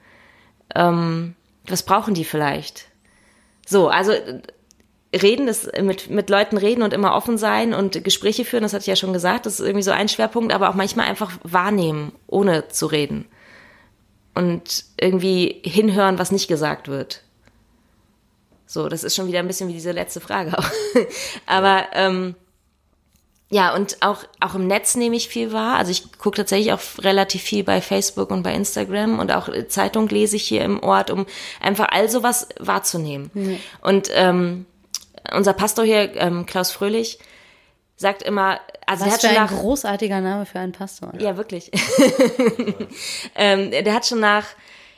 Ähm, 0.75 1.35
was 1.67 1.83
brauchen 1.83 2.13
die 2.13 2.25
vielleicht? 2.25 2.85
So, 3.65 3.89
also 3.89 4.11
äh, 4.11 4.41
reden, 5.15 5.47
das 5.47 5.69
mit, 5.81 6.09
mit 6.09 6.29
Leuten 6.29 6.57
reden 6.57 6.83
und 6.83 6.93
immer 6.93 7.15
offen 7.15 7.37
sein 7.37 7.73
und 7.73 8.03
Gespräche 8.03 8.45
führen, 8.45 8.63
das 8.63 8.73
hatte 8.73 8.83
ich 8.83 8.87
ja 8.87 8.95
schon 8.95 9.13
gesagt, 9.13 9.45
das 9.45 9.59
ist 9.59 9.65
irgendwie 9.65 9.83
so 9.83 9.91
ein 9.91 10.09
Schwerpunkt, 10.09 10.53
aber 10.53 10.69
auch 10.69 10.75
manchmal 10.75 11.07
einfach 11.07 11.31
wahrnehmen, 11.43 12.13
ohne 12.27 12.67
zu 12.69 12.87
reden. 12.87 13.25
Und 14.33 14.85
irgendwie 14.99 15.61
hinhören, 15.65 16.19
was 16.19 16.31
nicht 16.31 16.47
gesagt 16.47 16.87
wird. 16.87 17.23
So, 18.67 18.89
das 18.89 19.03
ist 19.03 19.15
schon 19.15 19.27
wieder 19.27 19.39
ein 19.39 19.47
bisschen 19.47 19.69
wie 19.69 19.73
diese 19.73 19.93
letzte 19.93 20.19
Frage 20.19 20.57
auch. 20.57 20.69
aber 21.45 21.85
ähm, 21.93 22.35
ja, 23.49 23.73
und 23.73 23.97
auch, 24.01 24.25
auch 24.41 24.55
im 24.55 24.67
Netz 24.67 24.95
nehme 24.95 25.15
ich 25.15 25.29
viel 25.29 25.53
wahr. 25.53 25.77
Also 25.77 25.91
ich 25.91 26.17
gucke 26.17 26.37
tatsächlich 26.37 26.73
auch 26.73 26.81
relativ 26.99 27.41
viel 27.43 27.63
bei 27.63 27.81
Facebook 27.81 28.29
und 28.29 28.43
bei 28.43 28.53
Instagram 28.53 29.19
und 29.19 29.31
auch 29.31 29.49
Zeitung 29.69 30.09
lese 30.09 30.35
ich 30.35 30.43
hier 30.43 30.63
im 30.63 30.83
Ort, 30.83 31.11
um 31.11 31.25
einfach 31.61 31.87
all 31.91 32.09
sowas 32.09 32.49
wahrzunehmen. 32.59 33.31
Und 33.81 34.09
ähm, 34.13 34.65
unser 35.33 35.53
Pastor 35.53 35.85
hier, 35.85 36.15
ähm, 36.17 36.45
Klaus 36.45 36.71
Fröhlich, 36.71 37.19
sagt 37.95 38.21
immer, 38.21 38.59
also 38.85 39.05
der 39.05 39.13
Was 39.13 39.13
hat 39.13 39.21
für 39.21 39.27
schon 39.27 39.37
ein 39.37 39.43
nach, 39.43 39.59
großartiger 39.59 40.21
Name 40.21 40.45
für 40.45 40.59
einen 40.59 40.73
Pastor. 40.73 41.13
ja, 41.17 41.37
wirklich. 41.37 41.71
ähm, 43.35 43.71
der 43.71 43.93
hat 43.93 44.05
schon 44.05 44.19
nach, 44.19 44.45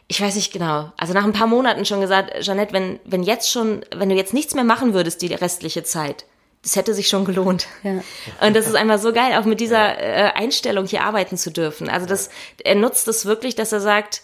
ich 0.07 0.19
weiß 0.19 0.35
nicht 0.35 0.51
genau, 0.51 0.91
also 0.97 1.13
nach 1.13 1.23
ein 1.23 1.33
paar 1.33 1.47
Monaten 1.47 1.85
schon 1.85 2.01
gesagt, 2.01 2.41
Jeanette, 2.41 2.73
wenn, 2.73 2.99
wenn 3.05 3.23
jetzt 3.23 3.51
schon, 3.51 3.85
wenn 3.95 4.09
du 4.09 4.15
jetzt 4.15 4.33
nichts 4.33 4.55
mehr 4.55 4.63
machen 4.63 4.93
würdest, 4.93 5.21
die 5.21 5.33
restliche 5.33 5.83
Zeit, 5.83 6.25
das 6.63 6.75
hätte 6.75 6.93
sich 6.93 7.07
schon 7.07 7.25
gelohnt. 7.25 7.67
Ja. 7.83 8.01
Und 8.45 8.55
das 8.55 8.67
ist 8.67 8.75
einfach 8.75 8.99
so 8.99 9.13
geil, 9.13 9.39
auch 9.39 9.45
mit 9.45 9.59
dieser 9.59 9.97
äh, 9.97 10.31
Einstellung 10.33 10.85
hier 10.85 11.03
arbeiten 11.03 11.37
zu 11.37 11.51
dürfen. 11.51 11.89
Also 11.89 12.05
das, 12.05 12.29
er 12.63 12.75
nutzt 12.75 13.07
das 13.07 13.25
wirklich, 13.25 13.55
dass 13.55 13.71
er 13.71 13.79
sagt, 13.79 14.21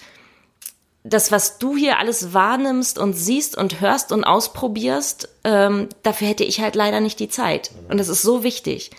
das, 1.04 1.32
was 1.32 1.60
du 1.60 1.78
hier 1.78 2.00
alles 2.00 2.34
wahrnimmst 2.34 2.98
und 2.98 3.14
siehst 3.14 3.56
und 3.56 3.80
hörst 3.80 4.12
und 4.12 4.24
ausprobierst, 4.24 5.30
ähm, 5.44 5.88
dafür 6.02 6.28
hätte 6.28 6.44
ich 6.44 6.62
halt 6.62 6.76
leider 6.76 7.00
nicht 7.00 7.20
die 7.20 7.30
Zeit. 7.30 7.72
Und 7.90 8.00
das 8.00 8.10
ist 8.10 8.24
so 8.24 8.44
wichtig. 8.44 8.90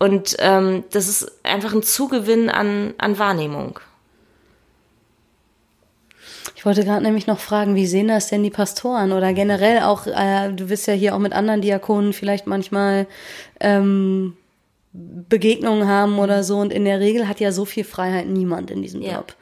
Und 0.00 0.34
ähm, 0.40 0.82
das 0.90 1.06
ist 1.06 1.30
einfach 1.44 1.72
ein 1.72 1.84
Zugewinn 1.84 2.50
an, 2.50 2.92
an 2.98 3.20
Wahrnehmung. 3.20 3.78
Ich 6.62 6.66
wollte 6.66 6.84
gerade 6.84 7.02
nämlich 7.02 7.26
noch 7.26 7.40
fragen, 7.40 7.74
wie 7.74 7.88
sehen 7.88 8.06
das 8.06 8.28
denn 8.28 8.44
die 8.44 8.48
Pastoren? 8.48 9.10
Oder 9.10 9.32
generell 9.32 9.80
auch, 9.82 10.06
äh, 10.06 10.52
du 10.52 10.68
wirst 10.68 10.86
ja 10.86 10.92
hier 10.92 11.12
auch 11.12 11.18
mit 11.18 11.32
anderen 11.32 11.60
Diakonen 11.60 12.12
vielleicht 12.12 12.46
manchmal 12.46 13.08
ähm, 13.58 14.36
Begegnungen 14.92 15.88
haben 15.88 16.18
oder 16.18 16.44
so 16.44 16.58
und 16.58 16.72
in 16.72 16.84
der 16.84 17.00
Regel 17.00 17.26
hat 17.26 17.40
ja 17.40 17.50
so 17.50 17.64
viel 17.64 17.84
Freiheit 17.84 18.26
niemand 18.26 18.70
in 18.70 18.82
diesem 18.82 19.00
Ja. 19.00 19.14
Job. 19.14 19.34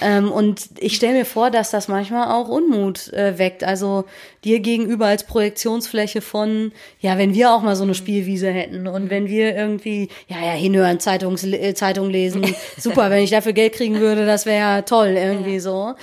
Ähm, 0.00 0.30
und 0.30 0.68
ich 0.78 0.96
stelle 0.96 1.18
mir 1.18 1.24
vor, 1.24 1.50
dass 1.50 1.70
das 1.70 1.88
manchmal 1.88 2.28
auch 2.28 2.48
Unmut 2.48 3.12
äh, 3.12 3.38
weckt. 3.38 3.64
Also 3.64 4.04
dir 4.44 4.60
gegenüber 4.60 5.06
als 5.06 5.24
Projektionsfläche 5.24 6.20
von, 6.20 6.72
ja, 7.00 7.18
wenn 7.18 7.34
wir 7.34 7.52
auch 7.52 7.62
mal 7.62 7.76
so 7.76 7.84
eine 7.84 7.94
Spielwiese 7.94 8.50
hätten 8.50 8.86
und 8.86 9.10
wenn 9.10 9.28
wir 9.28 9.54
irgendwie, 9.56 10.08
ja, 10.28 10.38
ja, 10.40 10.52
hinhören, 10.52 11.00
Zeitungs 11.00 11.44
äh, 11.44 11.74
Zeitung 11.74 12.10
lesen, 12.10 12.44
super, 12.78 13.10
wenn 13.10 13.22
ich 13.22 13.30
dafür 13.30 13.52
Geld 13.52 13.74
kriegen 13.74 14.00
würde, 14.00 14.26
das 14.26 14.46
wäre 14.46 14.58
ja 14.58 14.82
toll, 14.82 15.14
irgendwie 15.16 15.60
so. 15.60 15.94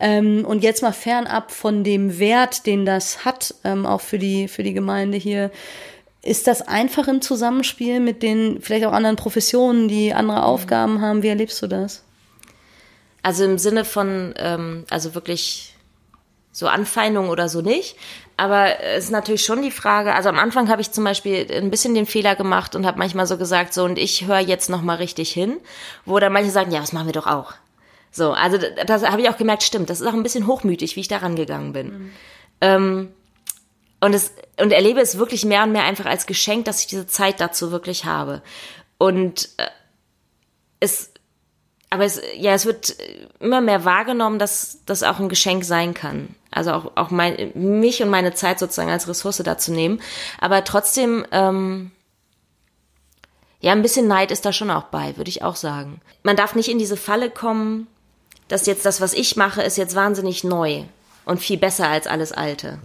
Ähm, 0.00 0.44
und 0.44 0.62
jetzt 0.62 0.82
mal 0.82 0.92
fernab 0.92 1.50
von 1.50 1.84
dem 1.84 2.18
Wert, 2.18 2.66
den 2.66 2.84
das 2.84 3.24
hat, 3.24 3.54
ähm, 3.64 3.86
auch 3.86 4.00
für 4.00 4.18
die, 4.18 4.48
für 4.48 4.62
die 4.62 4.74
Gemeinde 4.74 5.18
hier. 5.18 5.50
Ist 6.24 6.46
das 6.46 6.62
einfach 6.62 7.06
im 7.06 7.20
Zusammenspiel 7.20 8.00
mit 8.00 8.22
den 8.22 8.62
vielleicht 8.62 8.86
auch 8.86 8.92
anderen 8.92 9.16
Professionen, 9.16 9.88
die 9.88 10.14
andere 10.14 10.44
Aufgaben 10.44 11.02
haben? 11.02 11.22
Wie 11.22 11.28
erlebst 11.28 11.60
du 11.60 11.66
das? 11.66 12.02
Also 13.22 13.44
im 13.44 13.58
Sinne 13.58 13.84
von, 13.84 14.34
ähm, 14.38 14.84
also 14.88 15.14
wirklich 15.14 15.74
so 16.50 16.66
Anfeindung 16.66 17.28
oder 17.28 17.50
so 17.50 17.60
nicht. 17.60 17.96
Aber 18.38 18.80
es 18.80 19.04
ist 19.04 19.10
natürlich 19.10 19.44
schon 19.44 19.60
die 19.60 19.70
Frage, 19.70 20.14
also 20.14 20.30
am 20.30 20.38
Anfang 20.38 20.70
habe 20.70 20.80
ich 20.80 20.92
zum 20.92 21.04
Beispiel 21.04 21.46
ein 21.52 21.70
bisschen 21.70 21.94
den 21.94 22.06
Fehler 22.06 22.36
gemacht 22.36 22.74
und 22.74 22.86
habe 22.86 22.98
manchmal 22.98 23.26
so 23.26 23.36
gesagt, 23.36 23.74
so 23.74 23.84
und 23.84 23.98
ich 23.98 24.26
höre 24.26 24.40
jetzt 24.40 24.70
noch 24.70 24.82
mal 24.82 24.96
richtig 24.96 25.30
hin, 25.30 25.58
wo 26.06 26.18
dann 26.18 26.32
manche 26.32 26.50
sagen, 26.50 26.72
ja, 26.72 26.80
das 26.80 26.92
machen 26.92 27.06
wir 27.06 27.12
doch 27.12 27.26
auch. 27.26 27.52
So, 28.10 28.32
also 28.32 28.56
das, 28.56 28.70
das 28.86 29.10
habe 29.10 29.20
ich 29.20 29.28
auch 29.28 29.36
gemerkt, 29.36 29.62
stimmt, 29.62 29.90
das 29.90 30.00
ist 30.00 30.06
auch 30.06 30.14
ein 30.14 30.22
bisschen 30.22 30.46
hochmütig, 30.46 30.96
wie 30.96 31.00
ich 31.00 31.08
da 31.08 31.18
rangegangen 31.18 31.72
bin. 31.72 32.12
Ähm, 32.60 33.10
und, 34.00 34.14
es, 34.14 34.32
und 34.60 34.72
erlebe 34.72 35.00
es 35.00 35.18
wirklich 35.18 35.44
mehr 35.44 35.64
und 35.64 35.72
mehr 35.72 35.84
einfach 35.84 36.06
als 36.06 36.26
Geschenk, 36.26 36.64
dass 36.64 36.80
ich 36.80 36.86
diese 36.86 37.06
Zeit 37.06 37.40
dazu 37.40 37.70
wirklich 37.70 38.04
habe. 38.04 38.42
Und 38.98 39.48
äh, 39.56 39.66
es, 40.80 41.10
aber 41.90 42.04
es, 42.04 42.20
ja, 42.36 42.52
es 42.54 42.66
wird 42.66 42.96
immer 43.40 43.60
mehr 43.60 43.84
wahrgenommen, 43.84 44.38
dass 44.38 44.78
das 44.86 45.02
auch 45.02 45.18
ein 45.18 45.28
Geschenk 45.28 45.64
sein 45.64 45.94
kann. 45.94 46.34
Also 46.50 46.72
auch, 46.72 46.92
auch 46.96 47.10
mein, 47.10 47.52
mich 47.54 48.02
und 48.02 48.10
meine 48.10 48.34
Zeit 48.34 48.58
sozusagen 48.58 48.90
als 48.90 49.08
Ressource 49.08 49.42
dazu 49.44 49.72
nehmen. 49.72 50.00
Aber 50.38 50.64
trotzdem, 50.64 51.26
ähm, 51.32 51.90
ja, 53.60 53.72
ein 53.72 53.82
bisschen 53.82 54.06
Neid 54.06 54.30
ist 54.30 54.44
da 54.44 54.52
schon 54.52 54.70
auch 54.70 54.84
bei, 54.84 55.16
würde 55.16 55.30
ich 55.30 55.42
auch 55.42 55.56
sagen. 55.56 56.00
Man 56.22 56.36
darf 56.36 56.54
nicht 56.54 56.68
in 56.68 56.78
diese 56.78 56.96
Falle 56.96 57.30
kommen, 57.30 57.86
dass 58.48 58.66
jetzt 58.66 58.84
das, 58.84 59.00
was 59.00 59.14
ich 59.14 59.36
mache, 59.36 59.62
ist 59.62 59.78
jetzt 59.78 59.94
wahnsinnig 59.94 60.44
neu 60.44 60.84
und 61.24 61.40
viel 61.40 61.58
besser 61.58 61.88
als 61.88 62.06
alles 62.06 62.32
Alte. 62.32 62.78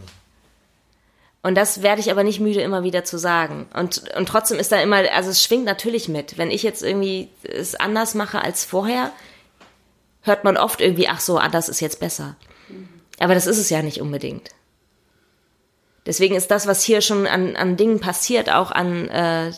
Und 1.42 1.56
das 1.56 1.82
werde 1.82 2.02
ich 2.02 2.12
aber 2.12 2.24
nicht 2.24 2.42
müde, 2.42 2.62
immer 2.62 2.84
wieder 2.84 3.06
zu 3.06 3.18
sagen. 3.18 3.68
Und, 3.74 4.04
und 4.18 4.28
trotzdem 4.28 4.60
ist 4.60 4.72
da 4.72 4.82
immer, 4.82 5.04
also 5.14 5.30
es 5.30 5.42
schwingt 5.42 5.66
natürlich 5.66 6.10
mit. 6.10 6.38
Wenn 6.38 6.52
ich 6.52 6.64
jetzt 6.64 6.84
irgendwie 6.84 7.30
es 7.44 7.76
anders 7.76 8.14
mache 8.14 8.42
als 8.42 8.66
vorher, 8.66 9.12
hört 10.22 10.44
man 10.44 10.58
oft 10.58 10.82
irgendwie, 10.82 11.08
ach 11.08 11.22
so, 11.22 11.38
anders 11.38 11.70
ist 11.70 11.80
jetzt 11.80 12.02
besser. 12.02 12.36
Aber 13.20 13.34
das 13.34 13.48
ist 13.48 13.58
es 13.58 13.70
ja 13.70 13.82
nicht 13.82 14.02
unbedingt. 14.02 14.50
Deswegen 16.06 16.36
ist 16.36 16.52
das, 16.52 16.68
was 16.68 16.84
hier 16.84 17.02
schon 17.02 17.26
an, 17.28 17.56
an 17.56 17.78
Dingen 17.78 18.00
passiert, 18.00 18.52
auch 18.52 18.72
an, 18.72 19.10
äh, 19.10 19.52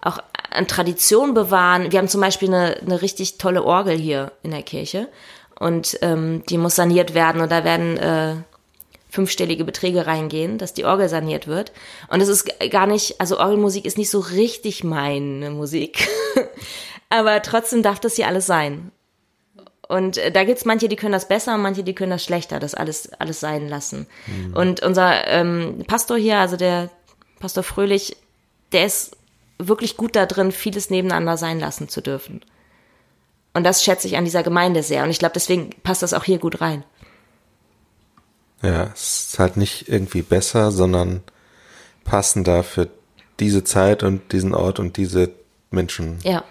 auch 0.00 0.18
an 0.50 0.68
Tradition 0.68 1.34
bewahren. 1.34 1.90
Wir 1.90 1.98
haben 1.98 2.08
zum 2.08 2.20
Beispiel 2.20 2.48
eine, 2.48 2.76
eine 2.76 3.02
richtig 3.02 3.38
tolle 3.38 3.64
Orgel 3.64 3.96
hier 3.96 4.32
in 4.42 4.50
der 4.50 4.62
Kirche 4.62 5.08
und 5.58 5.98
ähm, 6.02 6.42
die 6.48 6.58
muss 6.58 6.76
saniert 6.76 7.14
werden 7.14 7.40
und 7.40 7.50
da 7.50 7.64
werden 7.64 7.96
äh, 7.96 8.36
fünfstellige 9.08 9.64
Beträge 9.64 10.06
reingehen, 10.06 10.58
dass 10.58 10.74
die 10.74 10.84
Orgel 10.84 11.08
saniert 11.08 11.46
wird. 11.46 11.72
Und 12.08 12.20
es 12.20 12.28
ist 12.28 12.48
gar 12.70 12.86
nicht, 12.86 13.20
also 13.20 13.38
Orgelmusik 13.38 13.84
ist 13.84 13.98
nicht 13.98 14.10
so 14.10 14.20
richtig 14.20 14.84
meine 14.84 15.50
Musik, 15.50 16.08
aber 17.08 17.40
trotzdem 17.42 17.82
darf 17.82 18.00
das 18.00 18.16
hier 18.16 18.26
alles 18.26 18.46
sein. 18.46 18.92
Und 19.88 20.18
äh, 20.18 20.30
da 20.30 20.44
gibt's 20.44 20.66
manche, 20.66 20.88
die 20.88 20.96
können 20.96 21.12
das 21.12 21.28
besser 21.28 21.54
und 21.54 21.62
manche, 21.62 21.82
die 21.82 21.94
können 21.94 22.10
das 22.10 22.22
schlechter, 22.22 22.60
das 22.60 22.74
alles, 22.74 23.10
alles 23.14 23.40
sein 23.40 23.68
lassen. 23.68 24.06
Mhm. 24.26 24.54
Und 24.54 24.82
unser 24.82 25.26
ähm, 25.26 25.84
Pastor 25.86 26.18
hier, 26.18 26.38
also 26.38 26.56
der 26.56 26.90
Pastor 27.40 27.62
Fröhlich, 27.62 28.16
der 28.72 28.84
ist 28.84 29.16
wirklich 29.58 29.96
gut 29.96 30.14
da 30.14 30.26
drin, 30.26 30.52
vieles 30.52 30.90
nebeneinander 30.90 31.38
sein 31.38 31.58
lassen 31.58 31.88
zu 31.88 32.02
dürfen. 32.02 32.42
Und 33.54 33.64
das 33.64 33.82
schätze 33.82 34.06
ich 34.06 34.16
an 34.16 34.24
dieser 34.24 34.42
Gemeinde 34.42 34.82
sehr. 34.82 35.02
Und 35.02 35.10
ich 35.10 35.18
glaube, 35.18 35.32
deswegen 35.34 35.70
passt 35.82 36.02
das 36.02 36.14
auch 36.14 36.24
hier 36.24 36.38
gut 36.38 36.60
rein. 36.60 36.84
Ja, 38.62 38.90
es 38.94 39.28
ist 39.30 39.38
halt 39.38 39.56
nicht 39.56 39.88
irgendwie 39.88 40.22
besser, 40.22 40.70
sondern 40.72 41.22
passender 42.04 42.62
für 42.62 42.88
diese 43.38 43.64
Zeit 43.64 44.02
und 44.02 44.32
diesen 44.32 44.54
Ort 44.54 44.78
und 44.80 44.96
diese 44.96 45.30
Menschen. 45.70 46.18
Ja. 46.22 46.44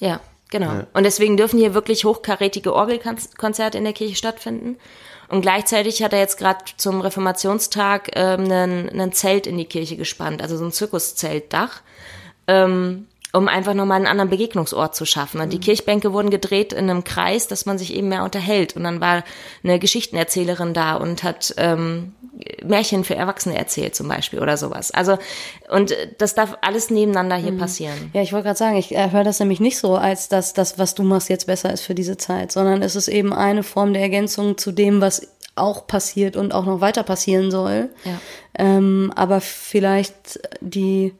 Ja. 0.00 0.20
Genau. 0.52 0.72
Ja. 0.72 0.86
Und 0.92 1.04
deswegen 1.04 1.38
dürfen 1.38 1.58
hier 1.58 1.72
wirklich 1.72 2.04
hochkarätige 2.04 2.74
Orgelkonzerte 2.74 3.78
in 3.78 3.84
der 3.84 3.94
Kirche 3.94 4.16
stattfinden. 4.16 4.76
Und 5.28 5.40
gleichzeitig 5.40 6.02
hat 6.02 6.12
er 6.12 6.18
jetzt 6.18 6.36
gerade 6.36 6.62
zum 6.76 7.00
Reformationstag 7.00 8.10
ähm, 8.14 8.44
einen, 8.44 8.90
einen 8.90 9.12
Zelt 9.12 9.46
in 9.46 9.56
die 9.56 9.64
Kirche 9.64 9.96
gespannt, 9.96 10.42
also 10.42 10.58
so 10.58 10.66
ein 10.66 10.72
Zirkuszeltdach. 10.72 11.80
Ähm, 12.46 13.06
um 13.32 13.48
einfach 13.48 13.74
nochmal 13.74 13.96
einen 13.96 14.06
anderen 14.06 14.30
Begegnungsort 14.30 14.94
zu 14.94 15.06
schaffen. 15.06 15.40
Und 15.40 15.52
die 15.52 15.56
mhm. 15.56 15.62
Kirchbänke 15.62 16.12
wurden 16.12 16.30
gedreht 16.30 16.72
in 16.72 16.90
einem 16.90 17.02
Kreis, 17.02 17.48
dass 17.48 17.64
man 17.64 17.78
sich 17.78 17.94
eben 17.94 18.08
mehr 18.08 18.24
unterhält. 18.24 18.76
Und 18.76 18.84
dann 18.84 19.00
war 19.00 19.24
eine 19.64 19.78
Geschichtenerzählerin 19.78 20.74
da 20.74 20.96
und 20.96 21.22
hat 21.22 21.54
ähm, 21.56 22.12
Märchen 22.62 23.04
für 23.04 23.14
Erwachsene 23.14 23.56
erzählt 23.56 23.94
zum 23.94 24.08
Beispiel 24.08 24.40
oder 24.40 24.56
sowas. 24.56 24.90
Also 24.90 25.18
und 25.70 25.96
das 26.18 26.34
darf 26.34 26.58
alles 26.60 26.90
nebeneinander 26.90 27.36
hier 27.36 27.52
mhm. 27.52 27.58
passieren. 27.58 28.10
Ja, 28.12 28.20
ich 28.20 28.32
wollte 28.32 28.44
gerade 28.44 28.58
sagen, 28.58 28.76
ich 28.76 28.94
äh, 28.94 29.10
höre 29.10 29.24
das 29.24 29.40
nämlich 29.40 29.60
nicht 29.60 29.78
so, 29.78 29.96
als 29.96 30.28
dass 30.28 30.52
das, 30.52 30.78
was 30.78 30.94
du 30.94 31.02
machst, 31.02 31.30
jetzt 31.30 31.46
besser 31.46 31.72
ist 31.72 31.82
für 31.82 31.94
diese 31.94 32.18
Zeit, 32.18 32.52
sondern 32.52 32.82
es 32.82 32.96
ist 32.96 33.08
eben 33.08 33.32
eine 33.32 33.62
Form 33.62 33.94
der 33.94 34.02
Ergänzung 34.02 34.58
zu 34.58 34.72
dem, 34.72 35.00
was 35.00 35.28
auch 35.54 35.86
passiert 35.86 36.36
und 36.36 36.52
auch 36.52 36.64
noch 36.64 36.80
weiter 36.80 37.02
passieren 37.02 37.50
soll. 37.50 37.90
Ja. 38.04 38.20
Ähm, 38.58 39.12
aber 39.14 39.40
vielleicht 39.40 40.40
die 40.60 41.14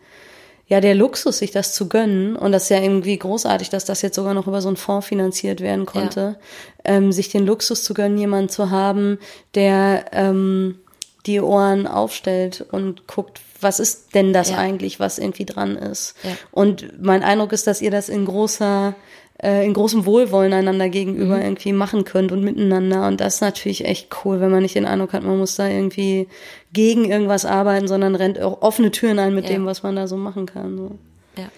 ja, 0.67 0.81
der 0.81 0.95
Luxus, 0.95 1.39
sich 1.39 1.51
das 1.51 1.75
zu 1.75 1.89
gönnen, 1.89 2.37
und 2.37 2.53
das 2.53 2.65
ist 2.65 2.69
ja 2.71 2.81
irgendwie 2.81 3.19
großartig, 3.19 3.69
dass 3.69 3.85
das 3.85 4.03
jetzt 4.03 4.17
sogar 4.17 4.35
noch 4.35 4.47
über 4.47 4.63
so 4.63 4.69
einen 4.69 4.77
Fonds 4.77 5.07
finanziert 5.07 5.61
werden 5.61 5.87
konnte, 5.87 6.39
ja. 6.85 6.97
ähm, 6.97 7.13
sich 7.13 7.29
den 7.29 7.45
Luxus 7.45 7.83
zu 7.83 7.95
gönnen, 7.95 8.17
jemanden 8.17 8.49
zu 8.49 8.71
haben, 8.71 9.19
der 9.55 10.07
ähm, 10.13 10.79
die 11.27 11.41
Ohren 11.41 11.87
aufstellt 11.87 12.65
und 12.73 13.07
guckt, 13.07 13.41
was 13.61 13.81
ist 13.81 14.15
denn 14.15 14.33
das 14.33 14.51
ja. 14.51 14.59
eigentlich, 14.59 14.99
was 14.99 15.19
irgendwie 15.19 15.45
dran 15.45 15.77
ist. 15.77 16.15
Ja. 16.23 16.31
Und 16.51 17.01
mein 17.01 17.23
Eindruck 17.23 17.53
ist, 17.53 17.67
dass 17.67 17.81
ihr 17.81 17.91
das 17.91 18.09
in 18.09 18.25
großer 18.25 18.95
äh, 19.43 19.67
in 19.67 19.75
großem 19.75 20.07
Wohlwollen 20.07 20.53
einander 20.53 20.89
gegenüber 20.89 21.37
mhm. 21.37 21.43
irgendwie 21.43 21.73
machen 21.73 22.05
könnt 22.05 22.33
und 22.33 22.45
miteinander. 22.45 23.07
Und 23.07 23.21
das 23.21 23.37
ist 23.37 23.41
natürlich 23.41 23.85
echt 23.85 24.09
cool, 24.25 24.41
wenn 24.41 24.51
man 24.51 24.63
nicht 24.63 24.77
den 24.77 24.87
Eindruck 24.87 25.13
hat, 25.13 25.25
man 25.25 25.39
muss 25.39 25.57
da 25.57 25.69
irgendwie 25.69 26.29
gegen 26.73 27.05
irgendwas 27.11 27.45
arbeiten, 27.45 27.89
sondern 27.89 28.15
rennt 28.15 28.41
auch 28.41 28.63
offene 28.63 28.91
Türen 28.91 29.19
ein 29.19 29.35
mit 29.35 29.45
ja. 29.45 29.51
dem, 29.53 29.67
was 29.67 29.83
man 29.83 29.97
da 29.97 30.07
so 30.07 30.17
machen 30.17 30.47
kann. 30.47 30.77
So. 30.77 30.99
Ja. 31.37 31.49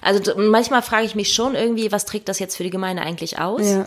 Also 0.00 0.32
manchmal 0.36 0.82
frage 0.82 1.04
ich 1.04 1.14
mich 1.14 1.32
schon 1.32 1.54
irgendwie, 1.54 1.92
was 1.92 2.06
trägt 2.06 2.28
das 2.28 2.38
jetzt 2.38 2.56
für 2.56 2.64
die 2.64 2.70
Gemeinde 2.70 3.02
eigentlich 3.02 3.38
aus? 3.38 3.70
Ja. 3.70 3.86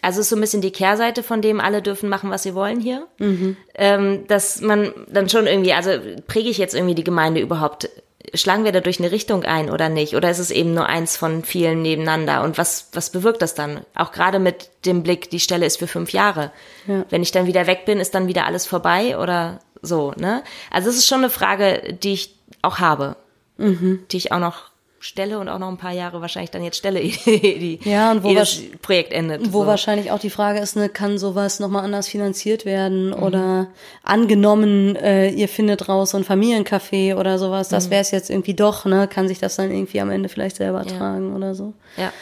Also 0.00 0.20
ist 0.20 0.28
so 0.28 0.36
ein 0.36 0.40
bisschen 0.40 0.60
die 0.60 0.70
Kehrseite 0.70 1.22
von 1.22 1.42
dem, 1.42 1.60
alle 1.60 1.82
dürfen 1.82 2.08
machen, 2.08 2.30
was 2.30 2.44
sie 2.44 2.54
wollen 2.54 2.78
hier. 2.78 3.08
Mhm. 3.18 3.56
Ähm, 3.74 4.26
dass 4.28 4.60
man 4.60 4.92
dann 5.08 5.28
schon 5.28 5.46
irgendwie, 5.46 5.72
also 5.72 5.90
präge 6.26 6.50
ich 6.50 6.58
jetzt 6.58 6.74
irgendwie 6.74 6.94
die 6.94 7.04
Gemeinde 7.04 7.40
überhaupt 7.40 7.88
schlagen 8.34 8.64
wir 8.64 8.72
dadurch 8.72 8.98
eine 8.98 9.10
Richtung 9.10 9.44
ein 9.44 9.70
oder 9.70 9.88
nicht? 9.88 10.14
Oder 10.14 10.30
ist 10.30 10.38
es 10.38 10.50
eben 10.50 10.74
nur 10.74 10.86
eins 10.86 11.16
von 11.16 11.44
vielen 11.44 11.82
nebeneinander? 11.82 12.42
Und 12.42 12.58
was, 12.58 12.88
was 12.92 13.10
bewirkt 13.10 13.42
das 13.42 13.54
dann? 13.54 13.80
Auch 13.94 14.12
gerade 14.12 14.38
mit 14.38 14.70
dem 14.84 15.02
Blick, 15.02 15.30
die 15.30 15.40
Stelle 15.40 15.66
ist 15.66 15.78
für 15.78 15.86
fünf 15.86 16.12
Jahre. 16.12 16.52
Ja. 16.86 17.04
Wenn 17.10 17.22
ich 17.22 17.32
dann 17.32 17.46
wieder 17.46 17.66
weg 17.66 17.84
bin, 17.84 18.00
ist 18.00 18.14
dann 18.14 18.28
wieder 18.28 18.46
alles 18.46 18.66
vorbei 18.66 19.18
oder 19.18 19.60
so, 19.82 20.12
ne? 20.16 20.42
Also 20.70 20.90
es 20.90 20.96
ist 20.96 21.06
schon 21.06 21.18
eine 21.18 21.30
Frage, 21.30 21.96
die 22.02 22.14
ich 22.14 22.34
auch 22.62 22.78
habe, 22.78 23.16
mhm. 23.56 24.04
die 24.10 24.16
ich 24.16 24.32
auch 24.32 24.40
noch 24.40 24.70
stelle 25.00 25.38
und 25.38 25.48
auch 25.48 25.58
noch 25.58 25.68
ein 25.68 25.76
paar 25.76 25.92
Jahre 25.92 26.20
wahrscheinlich 26.20 26.50
dann 26.50 26.64
jetzt 26.64 26.76
stelle, 26.76 27.00
die 27.26 27.78
ja, 27.84 28.10
und 28.10 28.24
wo 28.24 28.34
das 28.34 28.60
Projekt 28.82 29.12
endet. 29.12 29.52
Wo 29.52 29.62
so. 29.62 29.66
wahrscheinlich 29.66 30.10
auch 30.10 30.18
die 30.18 30.30
Frage 30.30 30.58
ist, 30.58 30.76
ne, 30.76 30.88
kann 30.88 31.18
sowas 31.18 31.60
nochmal 31.60 31.84
anders 31.84 32.08
finanziert 32.08 32.64
werden 32.64 33.08
mhm. 33.08 33.22
oder 33.22 33.68
angenommen, 34.02 34.96
äh, 34.96 35.30
ihr 35.30 35.48
findet 35.48 35.88
raus 35.88 36.10
so 36.10 36.18
ein 36.18 36.24
Familiencafé 36.24 37.14
oder 37.14 37.38
sowas, 37.38 37.68
das 37.68 37.86
mhm. 37.86 37.90
wäre 37.90 38.02
es 38.02 38.10
jetzt 38.10 38.30
irgendwie 38.30 38.54
doch, 38.54 38.84
ne, 38.84 39.06
kann 39.08 39.28
sich 39.28 39.38
das 39.38 39.56
dann 39.56 39.70
irgendwie 39.70 40.00
am 40.00 40.10
Ende 40.10 40.28
vielleicht 40.28 40.56
selber 40.56 40.84
ja. 40.84 40.96
tragen 40.96 41.34
oder 41.34 41.54
so. 41.54 41.74
Ja. 41.96 42.12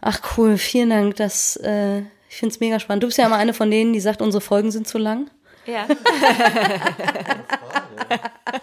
Ach 0.00 0.20
cool, 0.36 0.56
vielen 0.56 0.90
Dank, 0.90 1.16
das, 1.16 1.56
äh, 1.56 2.00
ich 2.28 2.36
find's 2.36 2.60
mega 2.60 2.80
spannend. 2.80 3.02
Du 3.02 3.08
bist 3.08 3.18
ja 3.18 3.26
immer 3.26 3.36
eine 3.36 3.54
von 3.54 3.70
denen, 3.70 3.92
die 3.92 4.00
sagt, 4.00 4.22
unsere 4.22 4.40
Folgen 4.40 4.70
sind 4.70 4.88
zu 4.88 4.98
lang. 4.98 5.30
Ja. 5.66 5.86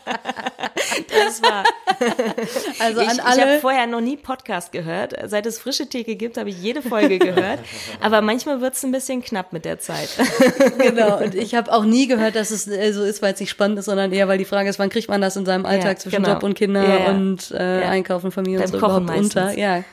das 1.25 1.41
war. 1.41 1.63
Also 2.79 3.01
ich, 3.01 3.09
an 3.09 3.19
alle. 3.19 3.35
Ich 3.35 3.41
habe 3.41 3.59
vorher 3.59 3.87
noch 3.87 4.01
nie 4.01 4.17
Podcast 4.17 4.71
gehört. 4.71 5.15
Seit 5.25 5.45
es 5.45 5.59
frische 5.59 5.87
Theke 5.87 6.15
gibt, 6.15 6.37
habe 6.37 6.49
ich 6.49 6.61
jede 6.61 6.81
Folge 6.81 7.17
gehört. 7.17 7.59
Aber 8.01 8.21
manchmal 8.21 8.61
wird 8.61 8.75
es 8.75 8.83
ein 8.83 8.91
bisschen 8.91 9.23
knapp 9.23 9.51
mit 9.51 9.65
der 9.65 9.79
Zeit. 9.79 10.09
genau. 10.77 11.17
Und 11.17 11.33
ich 11.33 11.55
habe 11.55 11.71
auch 11.71 11.83
nie 11.83 12.07
gehört, 12.07 12.35
dass 12.35 12.51
es 12.51 12.67
äh, 12.67 12.91
so 12.91 13.03
ist, 13.03 13.21
weil 13.21 13.33
es 13.33 13.39
nicht 13.39 13.49
spannend 13.49 13.79
ist, 13.79 13.85
sondern 13.85 14.11
eher, 14.11 14.27
weil 14.27 14.37
die 14.37 14.45
Frage 14.45 14.69
ist, 14.69 14.79
wann 14.79 14.89
kriegt 14.89 15.09
man 15.09 15.21
das 15.21 15.35
in 15.35 15.45
seinem 15.45 15.65
Alltag 15.65 15.93
ja, 15.93 15.97
zwischen 15.97 16.23
genau. 16.23 16.35
Job 16.35 16.43
und 16.43 16.53
Kinder 16.53 16.83
ja, 16.83 16.99
ja. 16.99 17.09
und 17.09 17.51
äh, 17.51 17.83
Einkaufen, 17.83 18.31
Familie 18.31 18.59
Beim 18.59 18.65
und 18.65 18.71
so 18.73 18.79
Kochen 18.79 19.03
überhaupt 19.03 19.23
meistens. 19.23 19.35
unter. 19.35 19.57
Ja. 19.57 19.83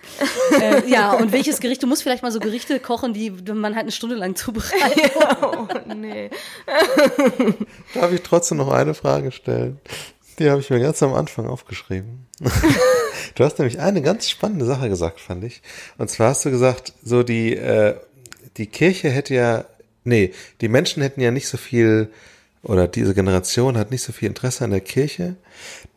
äh, 0.61 0.89
ja. 0.91 1.13
Und 1.15 1.33
welches 1.33 1.61
Gericht? 1.61 1.83
Du 1.83 1.87
musst 1.87 2.03
vielleicht 2.03 2.23
mal 2.23 2.33
so 2.33 2.41
Gerichte 2.41 2.79
kochen, 2.81 3.15
die 3.15 3.31
man 3.31 3.75
halt 3.75 3.85
eine 3.85 3.93
Stunde 3.93 4.17
lang 4.17 4.35
zubereitet. 4.37 5.13
oh, 5.43 5.67
nee. 5.95 6.31
Darf 7.95 8.13
ich 8.13 8.23
trotzdem 8.23 8.59
noch 8.59 8.71
eine 8.71 8.95
Frage 8.95 9.33
stellen? 9.33 9.81
Die 10.39 10.51
habe 10.51 10.61
ich 10.61 10.71
mir 10.71 10.81
ganz 10.81 11.03
am 11.03 11.15
Anfang 11.15 11.47
aufgeschrieben. 11.47 12.27
du 13.35 13.45
hast 13.45 13.59
nämlich 13.59 13.81
eine 13.81 14.03
ganz 14.03 14.29
spannende 14.29 14.65
Sache 14.65 14.89
gesagt, 14.89 15.21
fand 15.21 15.45
ich. 15.45 15.63
Und 15.99 16.11
zwar 16.11 16.31
hast 16.31 16.45
du 16.45 16.51
gesagt, 16.51 16.93
so 17.03 17.23
die, 17.23 17.55
äh, 17.55 17.97
die 18.57 18.67
Kirche 18.67 19.11
hätte 19.11 19.35
ja, 19.35 19.65
nee, 20.03 20.33
die 20.61 20.69
Menschen 20.69 21.03
hätten 21.03 21.21
ja 21.21 21.31
nicht 21.31 21.49
so 21.49 21.57
viel, 21.57 22.11
oder 22.63 22.89
diese 22.89 23.15
Generation 23.15 23.77
hat 23.77 23.91
nicht 23.91 24.03
so 24.03 24.13
viel 24.13 24.29
Interesse 24.29 24.65
an 24.65 24.71
der 24.71 24.81
Kirche. 24.81 25.37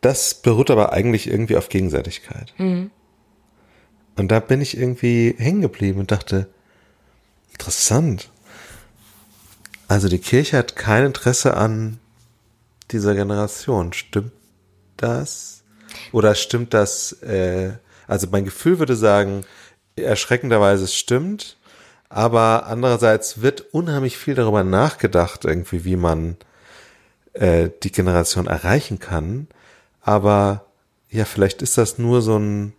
Das 0.00 0.34
beruht 0.34 0.70
aber 0.70 0.92
eigentlich 0.92 1.28
irgendwie 1.28 1.56
auf 1.56 1.68
Gegenseitigkeit. 1.68 2.52
Mhm. 2.58 2.90
Und 4.16 4.28
da 4.28 4.40
bin 4.40 4.60
ich 4.60 4.76
irgendwie 4.76 5.34
hängen 5.38 5.62
geblieben 5.62 6.00
und 6.00 6.10
dachte, 6.10 6.48
interessant. 7.52 8.30
Also 9.86 10.08
die 10.08 10.18
Kirche 10.18 10.58
hat 10.58 10.76
kein 10.76 11.06
Interesse 11.06 11.56
an 11.56 11.98
dieser 12.90 13.14
Generation. 13.14 13.92
Stimmt 13.92 14.32
das? 14.96 15.62
Oder 16.12 16.34
stimmt 16.34 16.74
das, 16.74 17.12
äh, 17.22 17.72
also 18.06 18.26
mein 18.30 18.44
Gefühl 18.44 18.78
würde 18.78 18.96
sagen, 18.96 19.44
erschreckenderweise 19.96 20.84
es 20.84 20.94
stimmt, 20.94 21.56
aber 22.08 22.66
andererseits 22.66 23.42
wird 23.42 23.60
unheimlich 23.72 24.16
viel 24.16 24.34
darüber 24.34 24.64
nachgedacht, 24.64 25.44
irgendwie, 25.44 25.84
wie 25.84 25.96
man 25.96 26.36
äh, 27.34 27.70
die 27.82 27.92
Generation 27.92 28.46
erreichen 28.46 28.98
kann. 28.98 29.48
Aber 30.00 30.64
ja, 31.10 31.24
vielleicht 31.24 31.62
ist 31.62 31.76
das 31.76 31.98
nur 31.98 32.22
so 32.22 32.38
ein, 32.38 32.72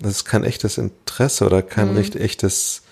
das 0.00 0.12
ist 0.12 0.24
kein 0.24 0.44
echtes 0.44 0.78
Interesse 0.78 1.44
oder 1.44 1.62
kein 1.62 1.90
mhm. 1.90 1.96
richtig 1.98 2.22
echtes 2.22 2.82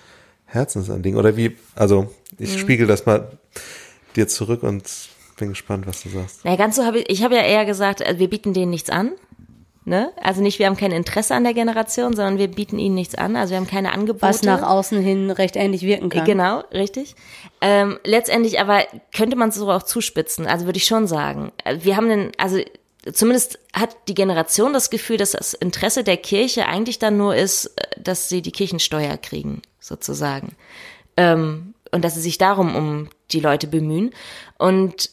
Herzensanliegen. 0.45 1.17
Oder 1.17 1.35
wie, 1.35 1.57
also 1.75 2.13
ich 2.37 2.55
mhm. 2.55 2.59
spiegel 2.59 2.87
das 2.87 3.05
mal 3.05 3.31
dir 4.15 4.27
zurück 4.27 4.63
und 4.63 4.85
bin 5.37 5.49
gespannt, 5.49 5.87
was 5.87 6.03
du 6.03 6.09
sagst. 6.09 6.41
Na, 6.43 6.55
ganz 6.55 6.75
so 6.75 6.85
habe 6.85 6.99
ich, 6.99 7.09
ich 7.09 7.23
habe 7.23 7.35
ja 7.35 7.41
eher 7.41 7.65
gesagt, 7.65 8.05
also 8.05 8.19
wir 8.19 8.29
bieten 8.29 8.53
denen 8.53 8.71
nichts 8.71 8.89
an. 8.89 9.13
Ne? 9.85 10.11
Also 10.21 10.41
nicht, 10.41 10.59
wir 10.59 10.65
haben 10.65 10.75
kein 10.75 10.91
Interesse 10.91 11.33
an 11.33 11.45
der 11.45 11.53
Generation, 11.53 12.13
sondern 12.13 12.37
wir 12.37 12.49
bieten 12.49 12.77
ihnen 12.77 12.95
nichts 12.95 13.15
an. 13.15 13.37
Also 13.37 13.51
wir 13.51 13.57
haben 13.57 13.67
keine 13.67 13.93
Angebote. 13.93 14.21
Was 14.21 14.43
nach 14.43 14.61
außen 14.61 15.01
hin 15.01 15.31
recht 15.31 15.55
ähnlich 15.55 15.83
wirken 15.83 16.09
kann. 16.09 16.25
Genau, 16.25 16.59
richtig. 16.73 17.15
Ähm, 17.61 17.97
letztendlich 18.03 18.59
aber 18.59 18.83
könnte 19.15 19.37
man 19.37 19.47
es 19.47 19.55
so 19.55 19.71
auch 19.71 19.83
zuspitzen. 19.83 20.45
Also 20.45 20.65
würde 20.65 20.75
ich 20.75 20.83
schon 20.83 21.07
sagen. 21.07 21.53
Wir 21.79 21.95
haben 21.95 22.09
den, 22.09 22.31
also 22.37 22.59
zumindest 23.13 23.59
hat 23.71 23.95
die 24.09 24.13
Generation 24.13 24.73
das 24.73 24.89
Gefühl, 24.89 25.15
dass 25.15 25.31
das 25.31 25.53
Interesse 25.53 26.03
der 26.03 26.17
Kirche 26.17 26.65
eigentlich 26.65 26.99
dann 26.99 27.15
nur 27.15 27.37
ist, 27.37 27.73
dass 27.97 28.27
sie 28.27 28.41
die 28.41 28.51
Kirchensteuer 28.51 29.15
kriegen, 29.15 29.61
sozusagen. 29.79 30.57
Ähm, 31.15 31.75
und 31.91 32.03
dass 32.03 32.15
sie 32.15 32.21
sich 32.21 32.37
darum 32.37 32.75
um 32.75 33.07
die 33.31 33.39
Leute 33.39 33.67
bemühen. 33.67 34.13
Und 34.57 35.11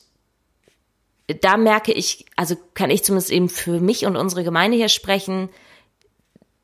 da 1.27 1.57
merke 1.57 1.93
ich, 1.93 2.27
also 2.37 2.57
kann 2.75 2.91
ich 2.91 3.03
zumindest 3.03 3.31
eben 3.31 3.49
für 3.49 3.81
mich 3.81 4.05
und 4.05 4.17
unsere 4.17 4.45
Gemeinde 4.45 4.77
hier 4.77 4.89
sprechen, 4.89 5.49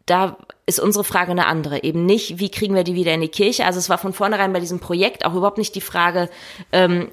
da 0.06 0.36
ist 0.66 0.80
unsere 0.80 1.04
Frage 1.04 1.30
eine 1.30 1.46
andere. 1.46 1.82
Eben 1.82 2.04
nicht, 2.04 2.38
wie 2.38 2.50
kriegen 2.50 2.74
wir 2.74 2.84
die 2.84 2.94
wieder 2.94 3.14
in 3.14 3.20
die 3.20 3.28
Kirche. 3.28 3.64
Also 3.64 3.78
es 3.78 3.88
war 3.88 3.98
von 3.98 4.12
vornherein 4.12 4.52
bei 4.52 4.60
diesem 4.60 4.80
Projekt 4.80 5.24
auch 5.24 5.34
überhaupt 5.34 5.58
nicht 5.58 5.74
die 5.74 5.80
Frage, 5.80 6.28
ähm, 6.72 7.08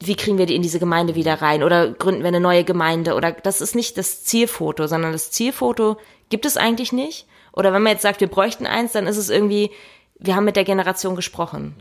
wie 0.00 0.14
kriegen 0.14 0.38
wir 0.38 0.46
die 0.46 0.54
in 0.54 0.62
diese 0.62 0.78
Gemeinde 0.78 1.14
wieder 1.14 1.34
rein 1.42 1.62
oder 1.62 1.90
gründen 1.90 2.22
wir 2.22 2.28
eine 2.28 2.40
neue 2.40 2.64
Gemeinde 2.64 3.14
oder 3.14 3.32
das 3.32 3.60
ist 3.60 3.74
nicht 3.74 3.98
das 3.98 4.24
Zielfoto, 4.24 4.86
sondern 4.86 5.12
das 5.12 5.30
Zielfoto 5.30 5.96
gibt 6.28 6.46
es 6.46 6.56
eigentlich 6.56 6.92
nicht. 6.92 7.26
Oder 7.52 7.72
wenn 7.72 7.82
man 7.82 7.92
jetzt 7.92 8.02
sagt, 8.02 8.20
wir 8.20 8.28
bräuchten 8.28 8.66
eins, 8.66 8.92
dann 8.92 9.06
ist 9.06 9.16
es 9.16 9.30
irgendwie, 9.30 9.70
wir 10.18 10.36
haben 10.36 10.44
mit 10.44 10.56
der 10.56 10.64
Generation 10.64 11.16
gesprochen. 11.16 11.74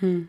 Hm. 0.00 0.28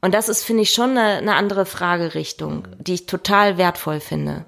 Und 0.00 0.14
das 0.14 0.28
ist, 0.28 0.44
finde 0.44 0.62
ich, 0.62 0.70
schon 0.70 0.90
eine, 0.90 1.18
eine 1.18 1.34
andere 1.34 1.66
Fragerichtung, 1.66 2.68
die 2.78 2.94
ich 2.94 3.06
total 3.06 3.58
wertvoll 3.58 4.00
finde. 4.00 4.44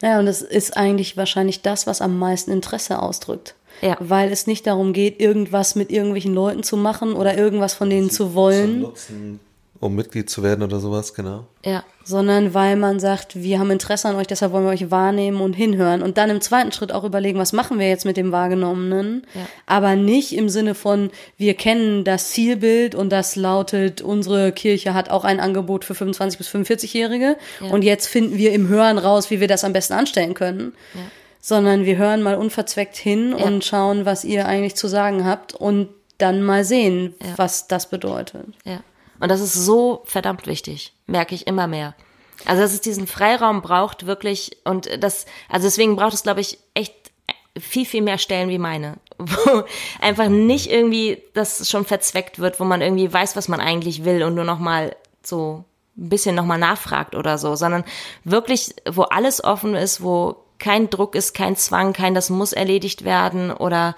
Naja, 0.00 0.18
und 0.18 0.26
es 0.26 0.42
ist 0.42 0.76
eigentlich 0.76 1.16
wahrscheinlich 1.16 1.62
das, 1.62 1.86
was 1.86 2.02
am 2.02 2.18
meisten 2.18 2.50
Interesse 2.50 3.00
ausdrückt. 3.00 3.54
Ja. 3.80 3.96
Weil 3.98 4.30
es 4.30 4.46
nicht 4.46 4.66
darum 4.66 4.92
geht, 4.92 5.20
irgendwas 5.20 5.74
mit 5.74 5.90
irgendwelchen 5.90 6.34
Leuten 6.34 6.62
zu 6.62 6.76
machen 6.76 7.14
oder 7.14 7.36
irgendwas 7.36 7.74
von 7.74 7.88
denen 7.88 8.10
zu 8.10 8.34
wollen. 8.34 8.80
Zu 8.80 8.86
nutzen, 8.88 9.40
um 9.82 9.96
Mitglied 9.96 10.30
zu 10.30 10.44
werden 10.44 10.62
oder 10.62 10.78
sowas, 10.78 11.12
genau. 11.12 11.46
Ja. 11.64 11.82
Sondern 12.04 12.54
weil 12.54 12.76
man 12.76 13.00
sagt, 13.00 13.42
wir 13.42 13.58
haben 13.58 13.72
Interesse 13.72 14.08
an 14.08 14.14
euch, 14.14 14.28
deshalb 14.28 14.52
wollen 14.52 14.64
wir 14.64 14.70
euch 14.70 14.92
wahrnehmen 14.92 15.40
und 15.40 15.54
hinhören. 15.54 16.02
Und 16.02 16.18
dann 16.18 16.30
im 16.30 16.40
zweiten 16.40 16.70
Schritt 16.70 16.92
auch 16.92 17.02
überlegen, 17.02 17.38
was 17.40 17.52
machen 17.52 17.80
wir 17.80 17.88
jetzt 17.88 18.04
mit 18.04 18.16
dem 18.16 18.30
Wahrgenommenen. 18.30 19.26
Ja. 19.34 19.40
Aber 19.66 19.96
nicht 19.96 20.36
im 20.36 20.48
Sinne 20.48 20.76
von, 20.76 21.10
wir 21.36 21.54
kennen 21.54 22.04
das 22.04 22.30
Zielbild 22.30 22.94
und 22.94 23.10
das 23.10 23.34
lautet, 23.34 24.02
unsere 24.02 24.52
Kirche 24.52 24.94
hat 24.94 25.10
auch 25.10 25.24
ein 25.24 25.40
Angebot 25.40 25.84
für 25.84 25.94
25- 25.94 26.38
bis 26.38 26.48
45-Jährige. 26.48 27.36
Ja. 27.60 27.70
Und 27.72 27.82
jetzt 27.82 28.06
finden 28.06 28.38
wir 28.38 28.52
im 28.52 28.68
Hören 28.68 28.98
raus, 28.98 29.30
wie 29.30 29.40
wir 29.40 29.48
das 29.48 29.64
am 29.64 29.72
besten 29.72 29.94
anstellen 29.94 30.34
können. 30.34 30.74
Ja. 30.94 31.00
Sondern 31.40 31.84
wir 31.84 31.96
hören 31.96 32.22
mal 32.22 32.36
unverzweckt 32.36 32.96
hin 32.96 33.34
Ja. 33.36 33.44
und 33.44 33.64
schauen, 33.64 34.04
was 34.06 34.22
ihr 34.24 34.46
eigentlich 34.46 34.76
zu 34.76 34.86
sagen 34.86 35.24
habt 35.24 35.54
und 35.54 35.88
dann 36.18 36.40
mal 36.40 36.64
sehen, 36.64 37.14
Ja. 37.20 37.30
was 37.36 37.66
das 37.66 37.90
bedeutet. 37.90 38.46
Ja. 38.64 38.78
Und 39.22 39.28
das 39.28 39.40
ist 39.40 39.54
so 39.54 40.02
verdammt 40.04 40.48
wichtig, 40.48 40.92
merke 41.06 41.36
ich 41.36 41.46
immer 41.46 41.68
mehr. 41.68 41.94
Also, 42.44 42.60
dass 42.60 42.72
es 42.72 42.80
diesen 42.80 43.06
Freiraum 43.06 43.62
braucht, 43.62 44.04
wirklich, 44.04 44.56
und 44.64 44.90
das, 45.00 45.26
also 45.48 45.68
deswegen 45.68 45.94
braucht 45.94 46.14
es, 46.14 46.24
glaube 46.24 46.40
ich, 46.40 46.58
echt 46.74 46.92
viel, 47.56 47.86
viel 47.86 48.02
mehr 48.02 48.18
Stellen 48.18 48.48
wie 48.48 48.58
meine, 48.58 48.96
wo 49.18 49.62
einfach 50.00 50.28
nicht 50.28 50.68
irgendwie 50.68 51.22
das 51.34 51.70
schon 51.70 51.84
verzweckt 51.84 52.40
wird, 52.40 52.58
wo 52.58 52.64
man 52.64 52.82
irgendwie 52.82 53.12
weiß, 53.12 53.36
was 53.36 53.46
man 53.46 53.60
eigentlich 53.60 54.04
will 54.04 54.24
und 54.24 54.34
nur 54.34 54.42
noch 54.42 54.58
mal 54.58 54.96
so 55.22 55.62
ein 55.96 56.08
bisschen 56.08 56.34
noch 56.34 56.44
mal 56.44 56.58
nachfragt 56.58 57.14
oder 57.14 57.38
so, 57.38 57.54
sondern 57.54 57.84
wirklich, 58.24 58.74
wo 58.90 59.02
alles 59.02 59.44
offen 59.44 59.76
ist, 59.76 60.02
wo 60.02 60.34
kein 60.58 60.90
Druck 60.90 61.14
ist, 61.14 61.32
kein 61.32 61.54
Zwang, 61.54 61.92
kein 61.92 62.14
das 62.14 62.28
muss 62.28 62.52
erledigt 62.52 63.04
werden 63.04 63.52
oder 63.52 63.94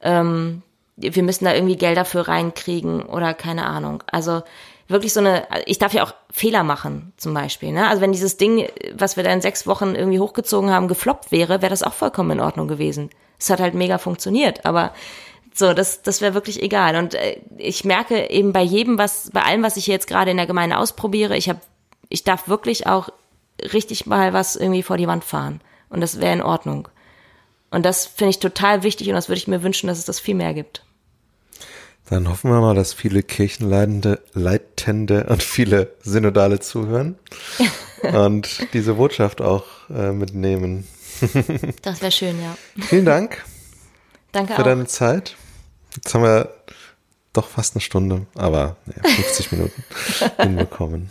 ähm, 0.00 0.63
wir 0.96 1.22
müssen 1.22 1.44
da 1.44 1.54
irgendwie 1.54 1.76
Gelder 1.76 2.04
für 2.04 2.28
reinkriegen 2.28 3.02
oder 3.02 3.34
keine 3.34 3.66
Ahnung. 3.66 4.02
Also 4.10 4.42
wirklich 4.88 5.12
so 5.12 5.20
eine, 5.20 5.46
ich 5.66 5.78
darf 5.78 5.92
ja 5.92 6.04
auch 6.04 6.14
Fehler 6.32 6.62
machen, 6.62 7.12
zum 7.16 7.34
Beispiel. 7.34 7.72
Ne? 7.72 7.88
Also 7.88 8.00
wenn 8.00 8.12
dieses 8.12 8.36
Ding, 8.36 8.68
was 8.92 9.16
wir 9.16 9.24
da 9.24 9.32
in 9.32 9.40
sechs 9.40 9.66
Wochen 9.66 9.94
irgendwie 9.94 10.20
hochgezogen 10.20 10.70
haben, 10.70 10.88
gefloppt 10.88 11.32
wäre, 11.32 11.62
wäre 11.62 11.70
das 11.70 11.82
auch 11.82 11.94
vollkommen 11.94 12.32
in 12.32 12.40
Ordnung 12.40 12.68
gewesen. 12.68 13.10
Es 13.38 13.50
hat 13.50 13.60
halt 13.60 13.74
mega 13.74 13.98
funktioniert, 13.98 14.64
aber 14.64 14.92
so, 15.52 15.72
das, 15.72 16.02
das 16.02 16.20
wäre 16.20 16.34
wirklich 16.34 16.62
egal. 16.62 16.96
Und 16.96 17.14
äh, 17.14 17.40
ich 17.56 17.84
merke 17.84 18.28
eben 18.30 18.52
bei 18.52 18.62
jedem, 18.62 18.98
was, 18.98 19.30
bei 19.32 19.42
allem, 19.42 19.62
was 19.62 19.76
ich 19.76 19.86
jetzt 19.86 20.08
gerade 20.08 20.32
in 20.32 20.36
der 20.36 20.46
Gemeinde 20.46 20.78
ausprobiere, 20.78 21.36
ich 21.36 21.48
habe, 21.48 21.60
ich 22.08 22.24
darf 22.24 22.48
wirklich 22.48 22.86
auch 22.86 23.08
richtig 23.72 24.06
mal 24.06 24.32
was 24.32 24.56
irgendwie 24.56 24.82
vor 24.82 24.96
die 24.96 25.06
Wand 25.06 25.24
fahren. 25.24 25.60
Und 25.88 26.00
das 26.00 26.20
wäre 26.20 26.32
in 26.32 26.42
Ordnung. 26.42 26.88
Und 27.74 27.84
das 27.84 28.06
finde 28.06 28.30
ich 28.30 28.38
total 28.38 28.84
wichtig 28.84 29.08
und 29.08 29.14
das 29.14 29.28
würde 29.28 29.38
ich 29.38 29.48
mir 29.48 29.64
wünschen, 29.64 29.88
dass 29.88 29.98
es 29.98 30.04
das 30.04 30.20
viel 30.20 30.36
mehr 30.36 30.54
gibt. 30.54 30.84
Dann 32.08 32.28
hoffen 32.28 32.50
wir 32.50 32.60
mal, 32.60 32.76
dass 32.76 32.92
viele 32.92 33.24
Kirchenleitende 33.24 34.20
Leitende 34.32 35.24
und 35.24 35.42
viele 35.42 35.92
Synodale 36.02 36.60
zuhören 36.60 37.18
und 38.02 38.72
diese 38.74 38.94
Botschaft 38.94 39.40
auch 39.40 39.64
äh, 39.90 40.12
mitnehmen. 40.12 40.86
Das 41.82 42.00
wäre 42.00 42.12
schön, 42.12 42.40
ja. 42.40 42.56
Vielen 42.86 43.04
Dank 43.04 43.44
Danke 44.32 44.54
für 44.54 44.60
auch. 44.60 44.64
deine 44.64 44.86
Zeit. 44.86 45.36
Jetzt 45.96 46.14
haben 46.14 46.22
wir 46.22 46.54
doch 47.32 47.48
fast 47.48 47.74
eine 47.74 47.80
Stunde, 47.80 48.26
aber 48.34 48.76
naja, 48.86 49.02
50 49.16 49.52
Minuten 49.52 49.82
hinbekommen. 50.38 51.08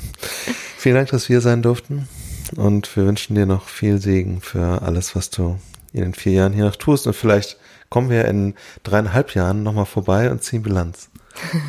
Vielen 0.78 0.96
Dank, 0.96 1.10
dass 1.10 1.28
wir 1.28 1.42
sein 1.42 1.62
durften 1.62 2.08
und 2.56 2.96
wir 2.96 3.06
wünschen 3.06 3.36
dir 3.36 3.46
noch 3.46 3.68
viel 3.68 4.00
Segen 4.00 4.42
für 4.42 4.82
alles, 4.82 5.16
was 5.16 5.30
du 5.30 5.60
in 5.94 6.02
den 6.02 6.14
vier 6.14 6.34
Jahren 6.34 6.54
hier 6.54 6.66
noch 6.66 6.76
tust 6.76 7.08
und 7.08 7.14
vielleicht 7.14 7.58
kommen 7.90 8.10
wir 8.10 8.26
in 8.26 8.56
dreieinhalb 8.84 9.36
Jahren 9.36 9.64
nochmal 9.64 9.86
vorbei 9.86 10.32
und 10.32 10.44
ziehen 10.44 10.64
Bilanz. 10.64 11.10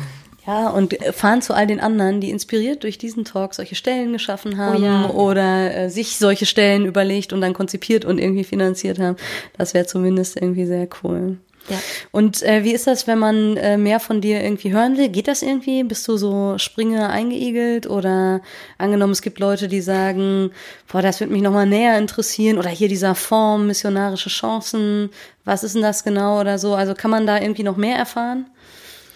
Ja, 0.47 0.69
und 0.69 0.95
fahren 1.13 1.41
zu 1.41 1.55
all 1.55 1.65
den 1.65 1.79
anderen, 1.79 2.21
die 2.21 2.29
inspiriert 2.29 2.83
durch 2.83 2.99
diesen 2.99 3.25
Talk 3.25 3.55
solche 3.55 3.73
Stellen 3.73 4.13
geschaffen 4.13 4.57
haben 4.57 4.83
ja. 4.83 5.09
oder 5.09 5.75
äh, 5.75 5.89
sich 5.89 6.17
solche 6.17 6.45
Stellen 6.45 6.85
überlegt 6.85 7.33
und 7.33 7.41
dann 7.41 7.53
konzipiert 7.53 8.05
und 8.05 8.19
irgendwie 8.19 8.43
finanziert 8.43 8.99
haben. 8.99 9.17
Das 9.57 9.73
wäre 9.73 9.87
zumindest 9.87 10.35
irgendwie 10.39 10.67
sehr 10.67 10.87
cool. 11.03 11.37
Ja. 11.69 11.77
Und 12.11 12.43
äh, 12.43 12.63
wie 12.63 12.73
ist 12.73 12.85
das, 12.87 13.07
wenn 13.07 13.17
man 13.17 13.57
äh, 13.57 13.77
mehr 13.77 13.99
von 13.99 14.21
dir 14.21 14.43
irgendwie 14.43 14.71
hören 14.71 14.97
will? 14.97 15.09
Geht 15.09 15.27
das 15.27 15.41
irgendwie? 15.41 15.83
Bist 15.83 16.07
du 16.07 16.17
so 16.17 16.57
Springer 16.57 17.09
eingeigelt 17.09 17.87
oder 17.87 18.41
angenommen, 18.77 19.13
es 19.13 19.21
gibt 19.21 19.39
Leute, 19.39 19.67
die 19.67 19.81
sagen, 19.81 20.51
boah, 20.91 21.01
das 21.01 21.19
würde 21.19 21.33
mich 21.33 21.41
nochmal 21.41 21.65
näher 21.65 21.97
interessieren 21.97 22.57
oder 22.57 22.69
hier 22.69 22.87
dieser 22.87 23.15
Form, 23.15 23.67
missionarische 23.67 24.29
Chancen, 24.29 25.09
was 25.43 25.63
ist 25.63 25.75
denn 25.75 25.81
das 25.81 26.03
genau 26.03 26.39
oder 26.39 26.59
so? 26.59 26.75
Also 26.75 26.93
kann 26.93 27.11
man 27.11 27.25
da 27.25 27.39
irgendwie 27.39 27.63
noch 27.63 27.77
mehr 27.77 27.97
erfahren? 27.97 28.47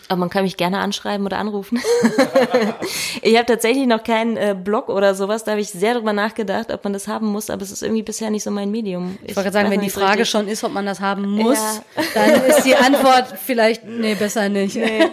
Aber 0.10 0.20
man 0.20 0.30
kann 0.30 0.43
mich 0.43 0.57
gerne 0.57 0.80
anschreiben 0.80 1.26
oder 1.26 1.38
anrufen. 1.38 1.80
ich 3.22 3.36
habe 3.36 3.45
tatsächlich 3.45 3.86
noch 3.88 4.03
keinen 4.03 4.38
äh, 4.38 4.55
Blog 4.62 4.89
oder 4.89 5.14
sowas. 5.16 5.43
Da 5.43 5.51
habe 5.51 5.62
ich 5.62 5.70
sehr 5.70 5.93
drüber 5.93 6.14
nachgedacht, 6.14 6.72
ob 6.74 6.84
man 6.84 6.93
das 6.93 7.07
haben 7.07 7.28
muss, 7.28 7.49
aber 7.49 7.62
es 7.62 7.72
ist 7.72 7.84
irgendwie 7.84 8.01
bisher 8.03 8.30
nicht 8.30 8.43
so 8.43 8.51
mein 8.51 8.72
Medium. 8.72 9.18
Ich 9.24 9.36
wollte 9.36 9.51
gerade 9.51 9.53
sagen, 9.53 9.72
wenn 9.72 9.82
die 9.82 9.89
Frage 9.89 10.22
richtig- 10.22 10.30
schon 10.30 10.47
ist, 10.47 10.64
ob 10.64 10.74
man 10.74 10.86
das 10.86 10.99
haben 10.99 11.30
muss, 11.30 11.60
Ja. 11.95 12.03
dann 12.16 12.43
ist 12.45 12.64
die 12.64 12.76
Antwort 12.76 13.36
vielleicht, 13.45 13.86
nee, 13.86 14.16
besser 14.16 14.49
nicht. 14.49 14.76
Nee, 14.76 15.05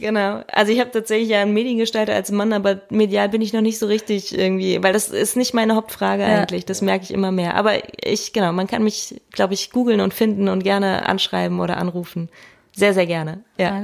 genau. 0.00 0.42
Also 0.52 0.72
ich 0.72 0.80
habe 0.80 0.90
tatsächlich 0.90 1.28
ja 1.28 1.40
einen 1.40 1.52
Mediengestalter 1.54 2.12
als 2.14 2.32
Mann, 2.32 2.52
aber 2.52 2.80
medial 2.90 3.28
bin 3.28 3.42
ich 3.42 3.52
noch 3.52 3.60
nicht 3.60 3.78
so 3.78 3.86
richtig 3.86 4.36
irgendwie, 4.36 4.82
weil 4.82 4.92
das 4.92 5.08
ist 5.08 5.36
nicht 5.36 5.54
meine 5.54 5.76
Hauptfrage 5.76 6.22
Ja. 6.22 6.28
eigentlich. 6.40 6.64
Das 6.66 6.82
merke 6.82 7.04
ich 7.04 7.12
immer 7.12 7.30
mehr. 7.30 7.54
Aber 7.54 7.74
ich, 8.04 8.32
genau, 8.32 8.52
man 8.52 8.66
kann 8.66 8.82
mich, 8.82 9.20
glaube 9.30 9.54
ich, 9.54 9.70
googeln 9.70 10.00
und 10.00 10.12
finden 10.14 10.48
und 10.48 10.64
gerne 10.64 11.08
anschreiben 11.08 11.60
oder 11.60 11.76
anrufen. 11.76 12.28
Sehr, 12.74 12.94
sehr 12.94 13.06
gerne. 13.06 13.42
Ja. 13.58 13.82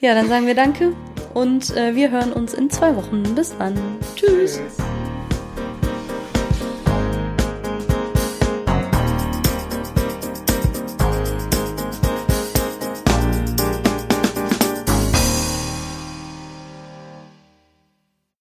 Ja, 0.00 0.14
dann 0.14 0.28
sagen 0.28 0.46
wir 0.46 0.54
Danke 0.54 0.94
und 1.34 1.76
äh, 1.76 1.94
wir 1.94 2.10
hören 2.10 2.32
uns 2.32 2.54
in 2.54 2.70
zwei 2.70 2.94
Wochen. 2.96 3.22
Bis 3.34 3.56
dann. 3.58 3.74
Tschüss. 4.14 4.58
Tschüss. 4.58 4.76